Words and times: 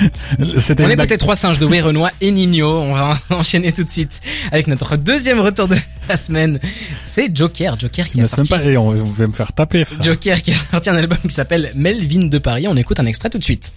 On 0.78 0.90
écoutait 0.90 1.18
Trois 1.18 1.36
singes 1.36 1.58
de 1.58 1.66
Way 1.66 1.80
Renoir 1.80 2.10
et 2.20 2.30
Nino. 2.30 2.80
On 2.80 2.94
va 2.94 3.18
enchaîner 3.30 3.72
tout 3.72 3.84
de 3.84 3.90
suite 3.90 4.20
avec 4.52 4.66
notre 4.66 4.96
deuxième 4.96 5.40
retour 5.40 5.68
de 5.68 5.76
la 6.08 6.16
semaine. 6.16 6.60
C'est 7.04 7.34
Joker. 7.34 7.78
Joker 7.78 8.06
qui 8.06 8.20
a 8.20 8.26
sorti... 8.26 8.52
Même 8.52 8.62
pas, 8.62 8.68
et 8.68 8.76
on 8.76 8.90
va 8.90 9.26
me 9.26 9.32
faire 9.32 9.52
taper, 9.52 9.84
frère. 9.84 10.02
Joker 10.02 10.42
qui 10.42 10.52
a 10.52 10.56
sorti 10.56 10.90
un 10.90 10.96
album 10.96 11.18
qui 11.22 11.34
s'appelle 11.34 11.72
Melvin 11.74 12.26
de 12.26 12.38
Paris. 12.38 12.66
On 12.68 12.76
écoute 12.76 13.00
un 13.00 13.06
extrait 13.06 13.30
tout 13.30 13.38
de 13.38 13.44
suite 13.44 13.72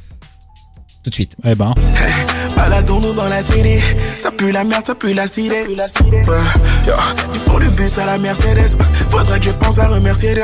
tout 1.04 1.10
de 1.10 1.16
suite. 1.16 1.36
Eh 1.44 1.56
ben. 1.56 1.74
Baladons-nous 2.60 3.14
dans 3.14 3.30
la 3.30 3.42
cité, 3.42 3.80
ça 4.18 4.32
pue 4.32 4.52
la 4.52 4.66
merde, 4.66 4.86
ça 4.86 4.94
pue 4.94 5.14
la 5.14 5.28
cité. 5.28 5.64
Du 5.66 7.40
fond 7.40 7.58
du 7.58 7.70
bus 7.70 7.98
à 7.98 8.06
la 8.06 8.18
Mercedes, 8.18 8.78
faudrait 9.10 9.40
que 9.40 9.46
je 9.46 9.52
pense 9.52 9.80
à 9.80 9.88
remercier 9.88 10.36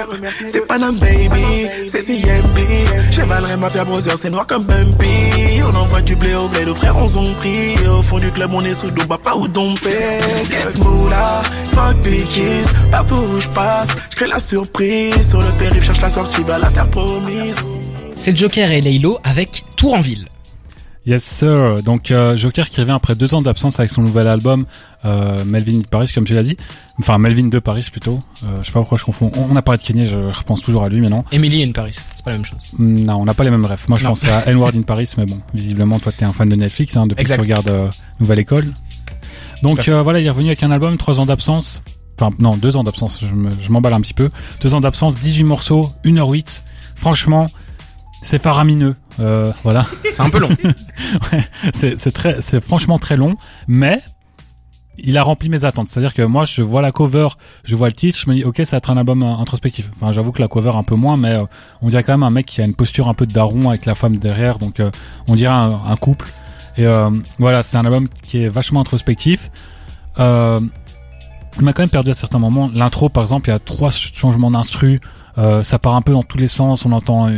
C'est 0.47 0.65
pas 0.65 0.75
un 0.75 0.93
baby, 0.93 1.67
c'est 1.89 2.01
CMB. 2.01 3.11
Chevalerai 3.11 3.57
ma 3.57 3.69
pierre 3.69 3.85
browser, 3.85 4.11
c'est 4.15 4.29
noir 4.29 4.47
comme 4.47 4.63
Bumpy. 4.63 5.61
On 5.69 5.75
envoie 5.75 6.01
du 6.01 6.15
blé 6.15 6.33
au 6.35 6.47
blé, 6.47 6.63
nos 6.63 6.75
frères 6.75 6.95
on 6.97 7.17
ont 7.17 7.33
pris. 7.33 7.75
Au 7.87 8.01
fond 8.01 8.19
du 8.19 8.31
club, 8.31 8.51
on 8.53 8.63
est 8.63 8.73
sous 8.73 8.91
dos, 8.91 9.03
pas 9.17 9.35
où 9.35 9.49
domper. 9.49 10.19
Get 10.49 10.77
moula, 10.77 11.41
fuck 11.73 11.97
bitches, 11.97 12.65
partout 12.91 13.15
où 13.15 13.39
je 13.41 13.49
passe, 13.49 13.89
je 14.09 14.15
crée 14.15 14.27
la 14.27 14.39
surprise. 14.39 15.29
Sur 15.29 15.39
le 15.41 15.49
périph', 15.59 15.83
cherche 15.83 16.01
la 16.01 16.09
sortie 16.09 16.41
vers 16.47 16.59
la 16.59 16.69
terre 16.69 16.89
promise. 16.89 17.57
C'est 18.15 18.35
Joker 18.37 18.71
et 18.71 18.79
Laylo 18.79 19.19
avec 19.23 19.65
Tour 19.75 19.95
en 19.95 19.99
ville. 19.99 20.29
Yes 21.05 21.23
sir. 21.23 21.83
Donc 21.83 22.09
euh, 22.09 22.35
Joker 22.35 22.67
qui 22.67 22.81
revient 22.81 22.93
après 22.93 23.15
deux 23.15 23.35
ans 23.35 23.41
d'absence 23.41 23.79
avec 23.79 23.91
son 23.91 24.01
nouvel 24.01 24.27
album 24.27 24.65
euh, 25.05 25.45
Melvin 25.45 25.77
de 25.79 25.87
Paris, 25.87 26.11
comme 26.13 26.25
tu 26.25 26.33
l'as 26.33 26.41
dit. 26.41 26.57
Enfin 26.99 27.19
Melvin 27.19 27.47
de 27.47 27.59
Paris 27.59 27.87
plutôt. 27.91 28.19
Euh, 28.43 28.61
je 28.61 28.67
sais 28.67 28.71
pas 28.71 28.79
pourquoi 28.79 28.97
je 28.97 29.03
confonds. 29.03 29.31
On 29.35 29.55
a 29.55 29.61
parlé 29.61 29.77
de 29.77 29.83
Kanye, 29.83 30.07
je, 30.07 30.31
je 30.31 30.39
repense 30.39 30.61
toujours 30.61 30.83
à 30.83 30.89
lui 30.89 31.01
mais 31.01 31.09
non. 31.09 31.23
Emily 31.31 31.63
in 31.63 31.71
Paris, 31.73 31.93
c'est 31.93 32.25
pas 32.25 32.31
la 32.31 32.37
même 32.37 32.45
chose. 32.45 32.71
Mm, 32.77 33.03
non, 33.03 33.15
on 33.17 33.25
n'a 33.25 33.35
pas 33.35 33.43
les 33.43 33.51
mêmes 33.51 33.65
rêves. 33.65 33.85
Moi 33.87 33.99
je 33.99 34.05
pensais 34.05 34.31
à 34.31 34.47
N-Word 34.47 34.71
in 34.75 34.81
Paris, 34.81 35.11
mais 35.17 35.25
bon, 35.25 35.39
visiblement 35.53 35.99
toi 35.99 36.11
t'es 36.11 36.25
un 36.25 36.33
fan 36.33 36.49
de 36.49 36.55
Netflix 36.55 36.97
hein, 36.97 37.05
depuis 37.05 37.23
que 37.23 37.33
tu 37.33 37.39
regardes 37.39 37.69
euh, 37.69 37.89
Nouvelle 38.19 38.39
École. 38.39 38.65
Donc 39.61 39.87
euh, 39.87 40.01
voilà, 40.01 40.19
il 40.19 40.25
est 40.25 40.29
revenu 40.29 40.47
avec 40.47 40.63
un 40.63 40.71
album, 40.71 40.97
trois 40.97 41.19
ans 41.19 41.25
d'absence. 41.27 41.83
Enfin 42.19 42.33
non, 42.39 42.55
deux 42.57 42.77
ans 42.77 42.83
d'absence, 42.83 43.19
je 43.21 43.69
m'emballe 43.69 43.93
un 43.93 44.01
petit 44.01 44.13
peu. 44.13 44.29
Deux 44.61 44.73
ans 44.73 44.81
d'absence, 44.81 45.19
18 45.19 45.43
morceaux, 45.43 45.91
1h08. 46.05 46.61
Franchement, 46.95 47.45
c'est 48.25 48.41
faramineux. 48.41 48.95
Euh, 49.19 49.51
voilà. 49.63 49.85
C'est 50.11 50.21
un 50.21 50.29
peu 50.29 50.39
long. 50.39 50.49
ouais, 51.31 51.43
c'est 51.73 52.11
très, 52.11 52.41
c'est 52.41 52.59
franchement 52.61 52.97
très 52.97 53.17
long, 53.17 53.35
mais 53.67 54.01
il 54.97 55.17
a 55.17 55.23
rempli 55.23 55.49
mes 55.49 55.65
attentes. 55.65 55.87
C'est-à-dire 55.87 56.13
que 56.13 56.21
moi, 56.21 56.45
je 56.45 56.61
vois 56.61 56.81
la 56.81 56.91
cover, 56.91 57.27
je 57.63 57.75
vois 57.75 57.87
le 57.87 57.93
titre, 57.93 58.17
je 58.17 58.29
me 58.29 58.35
dis, 58.35 58.43
ok, 58.43 58.61
ça 58.63 58.71
va 58.71 58.77
être 58.77 58.91
un 58.91 58.97
album 58.97 59.23
euh, 59.23 59.35
introspectif. 59.35 59.89
Enfin, 59.95 60.11
j'avoue 60.11 60.31
que 60.31 60.41
la 60.41 60.47
cover 60.47 60.71
un 60.75 60.83
peu 60.83 60.95
moins, 60.95 61.17
mais 61.17 61.33
euh, 61.33 61.45
on 61.81 61.89
dirait 61.89 62.03
quand 62.03 62.13
même 62.13 62.23
un 62.23 62.29
mec 62.29 62.45
qui 62.45 62.61
a 62.61 62.65
une 62.65 62.75
posture 62.75 63.07
un 63.07 63.13
peu 63.13 63.25
de 63.25 63.33
daron 63.33 63.69
avec 63.69 63.85
la 63.85 63.95
femme 63.95 64.17
derrière, 64.17 64.59
donc 64.59 64.79
euh, 64.79 64.89
on 65.27 65.35
dirait 65.35 65.53
un, 65.53 65.95
couple. 65.95 66.27
Et 66.77 66.85
voilà, 67.39 67.63
c'est 67.63 67.77
un 67.77 67.85
album 67.85 68.09
qui 68.21 68.43
est 68.43 68.49
vachement 68.49 68.81
introspectif. 68.81 69.49
Euh, 70.19 70.59
il 71.57 71.63
m'a 71.63 71.73
quand 71.73 71.83
même 71.83 71.89
perdu 71.89 72.09
à 72.09 72.13
certains 72.13 72.39
moments. 72.39 72.69
L'intro, 72.73 73.09
par 73.09 73.23
exemple, 73.23 73.49
il 73.49 73.53
y 73.53 73.55
a 73.55 73.59
trois 73.59 73.91
changements 73.91 74.51
d'instru. 74.51 74.99
Euh, 75.37 75.63
ça 75.63 75.79
part 75.79 75.95
un 75.95 76.01
peu 76.01 76.13
dans 76.13 76.23
tous 76.23 76.37
les 76.37 76.47
sens. 76.47 76.85
On 76.85 76.91
entend 76.91 77.29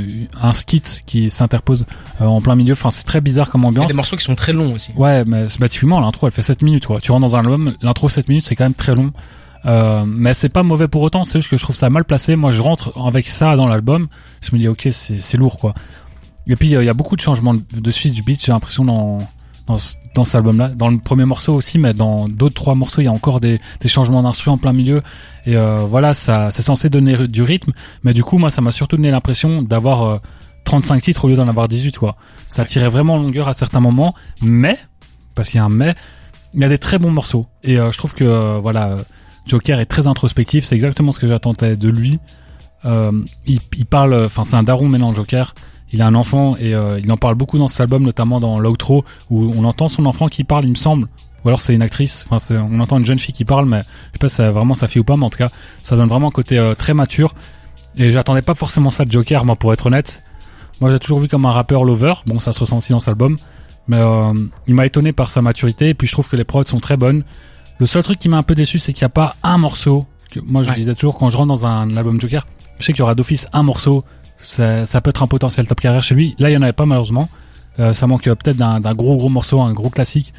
un 0.42 0.53
skit 0.53 1.02
qui 1.06 1.30
s'interpose 1.30 1.86
euh, 2.22 2.26
en 2.26 2.42
plein 2.42 2.56
milieu. 2.56 2.73
Enfin, 2.73 2.92
c'est 2.92 3.03
très 3.03 3.22
bizarre 3.22 3.50
comme 3.50 3.66
ambiance. 3.66 3.86
Il 3.86 3.88
y 3.88 3.92
a 3.92 3.94
des 3.94 3.95
morceaux 3.95 4.17
qui 4.17 4.23
sont 4.23 4.36
très 4.36 4.53
longs 4.53 4.73
aussi. 4.73 4.92
Ouais, 4.95 5.23
mais 5.26 5.45
bah, 5.59 5.70
typiquement 5.70 6.00
l'intro, 6.00 6.28
elle 6.28 6.34
fait 6.34 6.44
7 6.44 6.62
minutes. 6.62 6.86
Quoi. 6.86 7.02
Tu 7.02 7.12
rentres 7.12 7.25
dans 7.25 7.36
un 7.36 7.40
album, 7.40 7.73
l'intro 7.81 8.09
7 8.09 8.30
minutes, 8.30 8.45
c'est 8.45 8.56
quand 8.56 8.66
même 8.66 8.73
très 8.73 8.94
long. 8.94 9.12
Euh, 9.66 10.06
mais 10.06 10.34
c'est 10.34 10.50
pas 10.50 10.64
mauvais 10.64 10.88
pour 10.88 11.02
autant. 11.02 11.23
C'est 11.23 11.40
juste 11.40 11.50
que 11.50 11.58
je 11.58 11.64
trouve 11.64 11.75
ça 11.75 11.90
mal 11.90 12.06
placé. 12.06 12.36
Moi, 12.36 12.52
je 12.52 12.62
rentre 12.62 12.98
avec 13.06 13.28
ça 13.28 13.56
dans 13.56 13.68
l'album. 13.68 14.08
Je 14.42 14.52
me 14.53 14.59
dis, 14.59 14.68
ok, 14.68 14.90
c'est 14.92 15.38
lourd, 15.38 15.59
quoi. 15.59 15.73
Et 16.48 16.56
puis, 16.56 16.70
il 16.70 16.84
y 16.84 16.90
a 16.90 16.94
beaucoup 16.94 17.16
de 17.16 17.22
changements 17.22 17.53
de 17.56 17.92
suite 17.92 18.14
du 18.14 18.22
beat. 18.22 18.45
J'ai 18.45 18.52
l'impression 18.52 18.86
dans 18.86 19.20
dans, 19.67 19.77
dans 20.15 20.25
cet 20.25 20.35
album-là. 20.35 20.69
Dans 20.69 20.89
le 20.89 20.97
premier 20.97 21.25
morceau 21.25 21.53
aussi, 21.53 21.77
mais 21.77 21.93
dans 21.93 22.27
d'autres 22.27 22.55
trois 22.55 22.75
morceaux, 22.75 23.01
il 23.01 23.05
y 23.05 23.07
a 23.07 23.11
encore 23.11 23.39
des, 23.39 23.59
des 23.81 23.87
changements 23.87 24.23
d'instru 24.23 24.49
en 24.49 24.57
plein 24.57 24.73
milieu. 24.73 25.01
Et 25.45 25.55
euh, 25.55 25.79
voilà, 25.79 26.13
ça, 26.13 26.51
c'est 26.51 26.61
censé 26.61 26.89
donner 26.89 27.28
du 27.28 27.44
rythme, 27.44 27.73
mais 28.03 28.13
du 28.13 28.23
coup, 28.23 28.38
moi, 28.38 28.50
ça 28.50 28.61
m'a 28.61 28.72
surtout 28.72 28.95
donné 28.95 29.11
l'impression 29.11 29.61
d'avoir 29.61 30.22
35 30.63 30.95
euh, 30.95 31.00
titres 31.00 31.25
au 31.25 31.27
lieu 31.27 31.35
d'en 31.35 31.47
avoir 31.47 31.67
18, 31.67 31.97
quoi. 31.97 32.16
Ça 32.47 32.66
tirait 32.66 32.89
vraiment 32.89 33.16
en 33.16 33.17
longueur 33.17 33.47
à 33.47 33.53
certains 33.53 33.81
moments, 33.81 34.16
mais 34.41 34.77
parce 35.35 35.50
qu'il 35.50 35.57
y 35.57 35.61
a 35.61 35.66
un 35.66 35.69
mais, 35.69 35.94
il 36.53 36.61
y 36.61 36.66
a 36.66 36.69
des 36.69 36.77
très 36.77 36.97
bons 36.97 37.11
morceaux. 37.11 37.45
Et 37.63 37.77
euh, 37.77 37.91
je 37.91 37.97
trouve 37.97 38.13
que 38.13 38.57
voilà, 38.59 38.95
Joker 39.45 39.79
est 39.79 39.85
très 39.85 40.07
introspectif. 40.07 40.66
C'est 40.66 40.75
exactement 40.75 41.11
ce 41.11 41.19
que 41.19 41.27
j'attendais 41.27 41.75
de 41.75 41.89
lui. 41.89 42.19
il, 42.85 43.59
il 43.77 43.85
parle, 43.85 44.25
enfin, 44.25 44.44
c'est 44.44 44.56
un 44.56 44.63
daron 44.63 44.88
maintenant, 44.88 45.13
Joker 45.13 45.53
il 45.92 46.02
a 46.02 46.08
un 46.08 46.16
enfant 46.16 46.56
et 46.58 46.74
euh, 46.74 47.00
il 47.00 47.12
en 47.12 47.18
parle 47.18 47.36
beaucoup 47.36 47.58
dans 47.58 47.68
cet 47.68 47.81
album, 47.81 48.03
notamment 48.03 48.40
dans 48.40 48.59
l'outro 48.59 49.06
où 49.30 49.52
on 49.56 49.64
entend 49.64 49.88
son 49.88 50.06
enfant 50.06 50.28
qui 50.28 50.44
parle, 50.44 50.66
il 50.66 50.72
me 50.72 50.75
semble. 50.75 51.08
Ou 51.46 51.48
alors 51.48 51.62
c'est 51.62 51.74
une 51.74 51.81
actrice. 51.81 52.25
Enfin, 52.30 52.56
on 52.70 52.80
entend 52.80 52.98
une 52.98 53.06
jeune 53.06 53.20
fille 53.20 53.34
qui 53.34 53.46
parle, 53.46 53.66
mais 53.66 53.80
je 53.80 54.14
sais 54.14 54.20
pas 54.20 54.30
si 54.30 54.36
c'est 54.36 54.48
vraiment 54.48 54.74
sa 54.74 54.88
fille 54.88 55.02
ou 55.02 55.06
pas, 55.06 55.16
mais 55.16 55.25
en 55.25 55.30
tout 55.30 55.38
cas, 55.38 55.50
ça 55.84 55.96
donne 55.96 56.09
vraiment 56.09 56.28
un 56.28 56.31
côté 56.31 56.58
euh, 56.58 56.74
très 56.74 56.94
mature. 56.94 57.34
Et 57.96 58.12
j'attendais 58.12 58.42
pas 58.42 58.56
forcément 58.56 58.92
ça 58.92 59.06
de 59.06 59.12
Joker, 59.12 59.46
moi, 59.46 59.56
pour 59.56 59.74
être 59.74 59.86
honnête. 59.88 60.24
Moi, 60.81 60.92
j'ai 60.92 61.00
toujours 61.00 61.20
vu 61.20 61.28
comme 61.28 61.46
un 61.46 61.52
rappeur 61.52 61.84
lover. 61.84 62.14
Bon, 62.28 62.40
ça 62.40 62.52
se 62.52 62.59
ressent 62.59 62.78
aussi 62.78 62.92
dans 62.92 63.00
cet 63.00 63.09
album. 63.09 63.38
Mais 63.88 63.98
euh, 64.00 64.34
il 64.68 64.75
m'a 64.75 64.86
étonné 64.86 65.14
par 65.14 65.31
sa 65.31 65.42
maturité. 65.42 65.90
Et 65.90 65.94
puis, 65.94 66.08
je 66.08 66.12
trouve 66.12 66.30
que 66.30 66.36
les 66.36 66.44
prods 66.44 66.66
sont 66.66 66.80
très 66.80 66.98
bonnes. 66.98 67.24
Le 67.80 67.86
seul 67.86 68.04
truc 68.04 68.19
qui 68.19 68.30
m'a 68.30 68.38
un 68.38 68.44
peu 68.44 68.54
déçu, 68.54 68.78
c'est 68.78 68.94
qu'il 68.94 69.04
n'y 69.04 69.08
a 69.08 69.09
pas 69.09 69.36
un 69.42 69.58
morceau. 69.58 70.06
Que, 70.31 70.40
moi, 70.42 70.62
je 70.62 70.72
disais 70.74 70.94
toujours, 70.94 71.18
quand 71.18 71.30
je 71.30 71.38
rentre 71.38 71.48
dans 71.48 71.66
un 71.66 71.96
album 71.98 72.19
Joker, 72.22 72.46
je 72.80 72.86
sais 72.86 72.94
qu'il 72.94 73.00
y 73.00 73.04
aura 73.04 73.16
d'office 73.16 73.48
un 73.54 73.64
morceau 73.64 74.04
ça, 74.38 74.86
ça, 74.86 75.02
peut 75.02 75.09
être 75.09 75.24
un 75.24 75.28
potentiel 75.28 75.68
top 75.68 75.80
carrière 75.80 76.03
chez 76.03 76.16
lui. 76.16 76.36
Là, 76.40 76.50
il 76.50 76.53
y 76.53 76.58
en 76.58 76.62
avait 76.62 76.74
pas 76.74 76.86
malheureusement. 76.86 77.30
Euh, 77.80 77.94
ça 77.94 78.08
manque 78.08 78.24
peut-être 78.24 78.58
d'un 78.58 78.94
gros 78.94 79.16
gros 79.16 79.30
morceau, 79.30 79.62
un 79.62 79.74
gros 79.74 79.90
classique. 79.90 80.34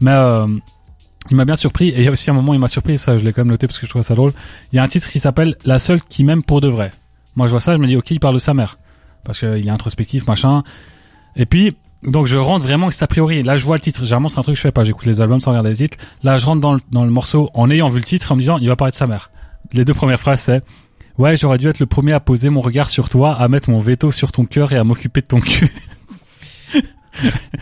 Mais 0.00 0.12
euh, 0.12 0.46
il 1.30 1.36
m'a 1.36 1.44
bien 1.44 1.56
surpris. 1.56 1.88
Et 1.88 1.98
il 1.98 2.04
y 2.04 2.08
a 2.08 2.10
aussi 2.10 2.30
un 2.30 2.34
moment, 2.34 2.54
il 2.54 2.60
m'a 2.60 2.68
surpris. 2.68 2.98
Ça, 2.98 3.16
je 3.16 3.24
l'ai 3.24 3.32
quand 3.32 3.42
même 3.42 3.50
noté 3.50 3.66
parce 3.66 3.78
que 3.78 3.86
je 3.86 3.90
trouve 3.90 4.02
ça 4.02 4.14
drôle. 4.14 4.32
Il 4.72 4.76
y 4.76 4.78
a 4.78 4.82
un 4.82 4.88
titre 4.88 5.08
qui 5.08 5.18
s'appelle 5.18 5.56
La 5.64 5.78
seule 5.78 6.02
qui 6.02 6.24
m'aime 6.24 6.42
pour 6.42 6.60
de 6.60 6.68
vrai. 6.68 6.92
Moi, 7.36 7.46
je 7.46 7.50
vois 7.50 7.60
ça, 7.60 7.76
je 7.76 7.80
me 7.80 7.86
dis 7.86 7.96
ok, 7.96 8.10
il 8.10 8.20
parle 8.20 8.34
de 8.34 8.40
sa 8.40 8.54
mère 8.54 8.78
parce 9.24 9.38
qu'il 9.38 9.66
est 9.66 9.70
introspectif, 9.70 10.26
machin. 10.26 10.62
Et 11.36 11.46
puis 11.46 11.76
donc 12.04 12.26
je 12.26 12.36
rentre 12.36 12.64
vraiment 12.64 12.90
c'est 12.90 13.02
a 13.02 13.06
priori. 13.06 13.42
Là, 13.42 13.56
je 13.56 13.64
vois 13.64 13.76
le 13.76 13.80
titre. 13.80 14.00
Généralement, 14.04 14.28
c'est 14.28 14.38
un 14.38 14.42
truc 14.42 14.54
que 14.54 14.58
je 14.58 14.62
fais 14.62 14.72
pas. 14.72 14.84
J'écoute 14.84 15.06
les 15.06 15.20
albums 15.20 15.40
sans 15.40 15.50
regarder 15.50 15.70
les 15.70 15.76
titres. 15.76 15.96
Là, 16.22 16.36
je 16.38 16.46
rentre 16.46 16.60
dans 16.60 16.74
le, 16.74 16.80
dans 16.90 17.04
le 17.04 17.10
morceau 17.10 17.50
en 17.54 17.70
ayant 17.70 17.88
vu 17.88 17.98
le 17.98 18.04
titre, 18.04 18.30
en 18.30 18.36
me 18.36 18.40
disant 18.40 18.58
il 18.58 18.68
va 18.68 18.76
parler 18.76 18.92
de 18.92 18.96
sa 18.96 19.06
mère. 19.06 19.30
Les 19.72 19.84
deux 19.84 19.94
premières 19.94 20.20
phrases, 20.20 20.40
c'est 20.40 20.62
Ouais, 21.18 21.36
j'aurais 21.36 21.58
dû 21.58 21.68
être 21.68 21.78
le 21.78 21.86
premier 21.86 22.12
à 22.12 22.20
poser 22.20 22.50
mon 22.50 22.60
regard 22.60 22.88
sur 22.88 23.08
toi, 23.08 23.34
à 23.34 23.46
mettre 23.48 23.70
mon 23.70 23.78
veto 23.78 24.10
sur 24.10 24.32
ton 24.32 24.44
cœur 24.44 24.72
et 24.72 24.76
à 24.76 24.84
m'occuper 24.84 25.20
de 25.20 25.26
ton 25.26 25.40
cul. 25.40 25.72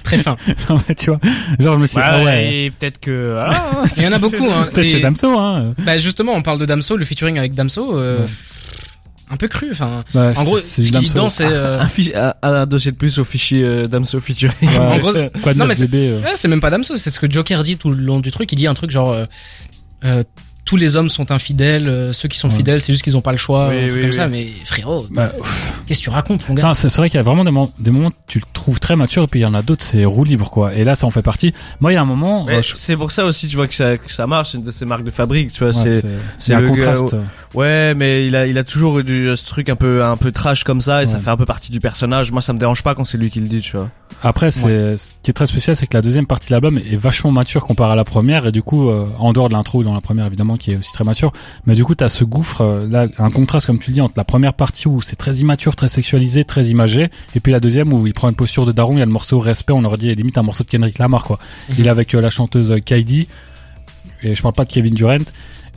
Très 0.03 0.19
fin. 0.19 0.37
tu 0.97 1.11
vois, 1.11 1.21
genre 1.59 1.75
je 1.75 1.81
me 1.81 1.87
suis 1.87 1.97
dit, 1.97 2.03
ah 2.03 2.25
ouais. 2.25 2.73
peut-être 2.79 2.99
que 2.99 3.37
ah, 3.39 3.85
il 3.99 4.03
y 4.03 4.07
en 4.07 4.12
a 4.12 4.19
beaucoup 4.19 4.49
hein. 4.51 4.67
Peut-être 4.73 4.89
c'est 4.89 5.01
Damso 5.01 5.39
hein. 5.39 5.75
Bah 5.79 5.99
justement, 5.99 6.33
on 6.33 6.41
parle 6.41 6.59
de 6.59 6.65
Damso, 6.65 6.97
le 6.97 7.05
featuring 7.05 7.39
avec 7.39 7.55
Damso 7.55 7.99
euh, 7.99 8.27
un 9.31 9.37
peu 9.37 9.49
cru 9.49 9.69
enfin 9.73 10.05
bah, 10.15 10.33
en 10.37 10.45
gros 10.45 10.59
ce 10.59 10.77
qu'il 10.77 10.99
dit 10.99 11.09
dedans 11.09 11.31
c'est 11.31 11.47
euh... 11.47 11.81
un, 12.15 12.35
un, 12.43 12.67
dossier 12.67 12.93
de 12.93 12.97
plus 12.97 13.19
au 13.19 13.25
fichier 13.25 13.62
euh, 13.62 13.89
Damso 13.89 14.21
featuring. 14.21 14.55
en 14.79 14.99
gros, 14.99 15.12
quoi 15.43 15.55
de 15.55 15.59
non 15.59 15.67
mais 15.67 15.75
euh. 15.81 16.21
c'est 16.35 16.49
même 16.49 16.61
pas 16.61 16.71
Damso, 16.71 16.97
c'est 16.97 17.11
ce 17.11 17.21
que 17.21 17.31
Joker 17.31 17.62
dit 17.62 17.77
tout 17.77 17.91
le 17.91 17.97
long 17.97 18.21
du 18.21 18.31
truc, 18.31 18.51
il 18.53 18.57
dit 18.57 18.67
un 18.67 18.75
truc 18.75 18.91
genre 18.91 19.27
euh, 20.05 20.23
tous 20.65 20.77
les 20.77 20.97
hommes 20.97 21.09
sont 21.09 21.31
infidèles, 21.33 21.89
euh, 21.89 22.12
ceux 22.12 22.28
qui 22.28 22.39
sont 22.39 22.49
fidèles, 22.49 22.81
c'est 22.81 22.93
juste 22.93 23.03
qu'ils 23.03 23.17
ont 23.17 23.21
pas 23.21 23.33
le 23.33 23.39
choix, 23.39 23.69
oui, 23.69 23.89
oui, 23.93 24.00
comme 24.00 24.12
ça. 24.12 24.28
Mais 24.28 24.47
frérot, 24.65 25.06
bah, 25.11 25.31
qu'est-ce 25.87 26.00
que 26.00 26.05
tu 26.05 26.11
racontes, 26.11 26.49
mon 26.49 26.55
gars? 26.55 26.73
C'est 26.75 26.95
vrai 26.97 27.11
qu'il 27.11 27.19
y 27.19 27.21
a 27.21 27.25
vraiment 27.25 27.45
des, 27.45 27.50
moments, 27.50 27.73
des 27.78 27.91
moments 27.91 28.11
tu 28.27 28.39
le 28.39 28.45
trouves 28.53 28.78
très 28.78 28.97
mature, 28.97 29.25
et 29.25 29.27
puis 29.27 29.41
il 29.41 29.43
y 29.43 29.47
en 29.47 29.55
a 29.55 29.62
d'autres, 29.62 29.84
c'est 29.84 30.05
roue 30.05 30.25
libre, 30.25 30.50
quoi. 30.50 30.75
Et 30.75 30.84
là, 30.84 30.95
ça 30.95 31.06
en 31.06 31.11
fait 31.11 31.23
partie. 31.23 31.53
Moi, 31.81 31.93
il 31.93 31.95
y 31.97 31.99
a 31.99 32.03
un 32.03 32.06
moment, 32.06 32.47
euh, 32.49 32.62
c'est 32.62 32.97
pour 32.97 33.11
ça 33.11 33.25
aussi, 33.25 33.49
tu 33.49 33.56
vois 33.56 33.67
que 33.67 33.75
ça, 33.75 33.99
que 33.99 34.11
ça 34.11 34.27
marche, 34.27 34.53
c'est 34.53 34.59
une 34.59 34.65
de 34.65 34.71
ces 34.71 34.84
marques 34.84 35.05
de 35.05 35.11
fabrique, 35.11 35.53
tu 35.53 35.65
vois. 35.65 35.73
c'est 35.73 36.03
c'est 36.39 36.55
un 36.55 36.67
contraste. 36.67 37.17
Ouais, 37.55 37.95
mais 37.95 38.27
il 38.27 38.37
a, 38.37 38.47
il 38.47 38.59
a 38.59 38.65
toujours 38.65 39.01
eu 39.01 39.05
du, 39.05 39.37
ce 39.37 39.45
truc 39.45 39.69
un 39.69 39.77
peu, 39.77 40.05
un 40.05 40.17
peu 40.17 40.33
trash 40.33 40.65
comme 40.65 40.81
ça, 40.81 41.03
et 41.03 41.07
ça 41.07 41.19
fait 41.19 41.31
un 41.31 41.37
peu 41.37 41.47
partie 41.47 41.73
du 41.73 41.81
personnage. 41.81 42.33
Moi, 42.33 42.41
ça 42.41 42.53
me 42.53 42.59
dérange 42.59 42.83
pas 42.83 42.95
quand 42.95 43.05
c'est 43.05 43.19
lui 43.19 43.31
qui 43.31 43.41
le 43.41 43.49
dit, 43.49 43.61
tu 43.61 43.77
vois. 43.77 43.91
Après, 44.25 44.51
c'est 44.53 44.97
ce 44.97 45.15
qui 45.23 45.31
est 45.31 45.35
très 45.35 45.47
spécial, 45.47 45.75
c'est 45.75 45.87
que 45.87 45.97
la 45.97 46.03
deuxième 46.03 46.26
partie 46.26 46.49
de 46.49 46.53
l'album 46.53 46.79
est 46.79 46.97
vachement 46.97 47.32
mature 47.32 47.65
comparé 47.65 47.93
à 47.93 47.97
la 47.97 48.05
première, 48.05 48.47
et 48.47 48.53
du 48.53 48.62
coup, 48.62 48.88
euh, 48.88 49.05
en 49.19 49.32
dehors 49.32 49.49
de 49.49 49.55
l'intro 49.55 49.82
dans 49.82 49.94
la 49.94 50.00
première 50.00 50.26
évidemment, 50.26 50.56
qui 50.56 50.73
est 50.73 50.76
aussi 50.76 50.93
très 50.93 51.05
mature, 51.05 51.32
mais 51.67 51.75
du 51.75 51.85
coup, 51.85 51.94
t'as 51.94 52.09
ce 52.09 52.23
gouffre, 52.23 52.61
euh, 52.61 52.87
là, 52.87 53.09
un 53.19 53.31
contraste 53.31 53.67
comme 53.67 53.81
tu 53.81 53.91
le 53.91 53.94
dis 53.94 54.00
entre 54.00 54.15
la 54.17 54.25
première 54.25 54.55
partie 54.55 54.87
où 54.87 55.00
c'est 55.00 55.17
très 55.17 55.37
immature, 55.37 55.75
très 55.75 55.88
sexualisé, 55.88 56.44
très 56.44 56.67
imagé, 56.67 57.11
et 57.35 57.41
puis 57.41 57.53
la 57.53 57.59
deuxième 57.59 57.93
où 57.93 58.06
il 58.06 58.15
prend 58.15 58.29
une 58.29 58.37
posture 58.37 58.65
de 58.65 58.73
daron, 58.73 58.93
il 58.93 59.00
y 59.00 59.03
a 59.03 59.06
le 59.06 59.11
morceau 59.11 59.41
respect, 59.41 59.73
on 59.73 59.85
aurait 59.85 59.97
dit 59.97 60.15
limite 60.15 60.38
un 60.38 60.43
morceau 60.43 60.62
de 60.62 60.69
Kendrick 60.69 60.99
Lamar 60.99 61.25
quoi. 61.25 61.41
Mhm. 61.69 61.76
Il 61.79 61.87
est 61.87 61.91
avec 61.91 62.15
euh, 62.15 62.21
la 62.21 62.31
chanteuse 62.31 62.75
Kaidi, 62.85 63.26
et 64.23 64.37
je 64.37 64.43
parle 64.43 64.55
pas 64.55 64.65
de 64.65 64.71
Kevin 64.71 64.94
Durant, 64.94 65.19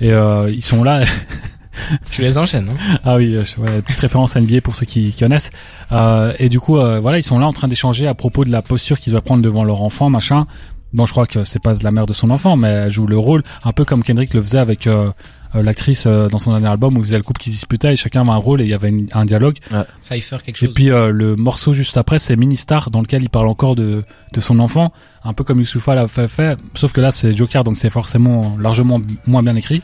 et 0.02 0.12
ils 0.50 0.64
sont 0.64 0.84
là. 0.84 1.04
tu 2.12 2.22
les 2.22 2.38
enchaînes, 2.38 2.70
hein 2.70 2.98
Ah 3.04 3.16
oui, 3.16 3.38
ouais, 3.38 3.82
petite 3.82 4.00
référence 4.00 4.36
à 4.36 4.42
NBA 4.42 4.62
pour 4.62 4.76
ceux 4.76 4.86
qui, 4.86 5.14
connaissent. 5.14 5.52
Euh, 5.92 6.34
et 6.40 6.50
du 6.50 6.60
coup, 6.60 6.78
euh, 6.78 7.00
voilà, 7.00 7.18
ils 7.18 7.24
sont 7.24 7.40
là 7.40 7.48
en 7.48 7.54
train 7.54 7.68
d'échanger 7.68 8.08
à 8.08 8.14
propos 8.14 8.46
de 8.46 8.52
la 8.52 8.62
posture 8.62 9.00
qu'ils 9.00 9.12
doivent 9.12 9.24
prendre 9.24 9.44
devant 9.44 9.64
leur 9.64 9.82
enfant, 9.82 10.10
machin. 10.10 10.46
Bon, 10.94 11.06
je 11.06 11.12
crois 11.12 11.28
que 11.28 11.44
c'est 11.44 11.62
pas 11.62 11.74
la 11.82 11.92
mère 11.92 12.06
de 12.06 12.14
son 12.14 12.30
enfant, 12.30 12.56
mais 12.56 12.68
elle 12.68 12.92
joue 12.92 13.08
le 13.08 13.18
rôle 13.18 13.44
un 13.66 13.72
peu 13.74 13.84
comme 13.84 14.04
Kendrick 14.04 14.34
le 14.34 14.42
faisait 14.42 14.60
avec 14.60 14.88
euh, 14.88 15.12
l'actrice 15.54 16.08
dans 16.08 16.40
son 16.40 16.52
dernier 16.52 16.68
album 16.68 16.96
où 16.96 17.00
il 17.00 17.06
faisait 17.06 17.18
le 17.18 17.24
couple 17.24 17.42
qui 17.42 17.50
disputait 17.50 17.94
et 17.94 17.96
chacun 17.98 18.22
avait 18.22 18.32
un 18.32 18.38
rôle 18.38 18.62
et 18.62 18.64
il 18.64 18.70
y 18.70 18.74
avait 18.74 18.94
un 19.12 19.26
dialogue. 19.26 19.58
Ouais. 19.72 19.84
Cypher 20.00 20.38
quelque 20.46 20.58
chose. 20.58 20.70
Et 20.70 20.72
puis 20.72 20.86
le 20.86 21.36
morceau 21.36 21.74
juste 21.74 21.98
après 21.98 22.18
c'est 22.18 22.38
Ministar 22.38 22.92
dans 22.92 23.02
lequel 23.02 23.24
il 23.24 23.30
parle 23.30 23.48
encore 23.48 23.76
de 23.76 24.04
de 24.34 24.40
son 24.40 24.60
enfant, 24.60 24.94
un 25.26 25.34
peu 25.34 25.44
comme 25.44 25.60
Youssoufa 25.60 25.96
l'a 25.96 26.08
fait, 26.08 26.30
fait, 26.30 26.58
sauf 26.76 26.94
que 26.94 27.02
là 27.02 27.12
c'est 27.12 27.36
Joker 27.36 27.66
donc 27.66 27.78
c'est 27.78 27.90
forcément 27.90 28.58
largement 28.60 29.02
moins 29.28 29.44
bien 29.44 29.56
écrit. 29.56 29.82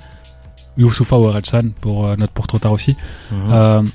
Youssoufa 0.82 1.18
ou 1.18 1.32
Redsan 1.32 1.72
pour 1.80 2.08
notre 2.18 2.34
pour 2.34 2.48
trop 2.48 2.60
tard 2.60 2.72
aussi. 2.74 2.96
Mhm. 3.32 3.86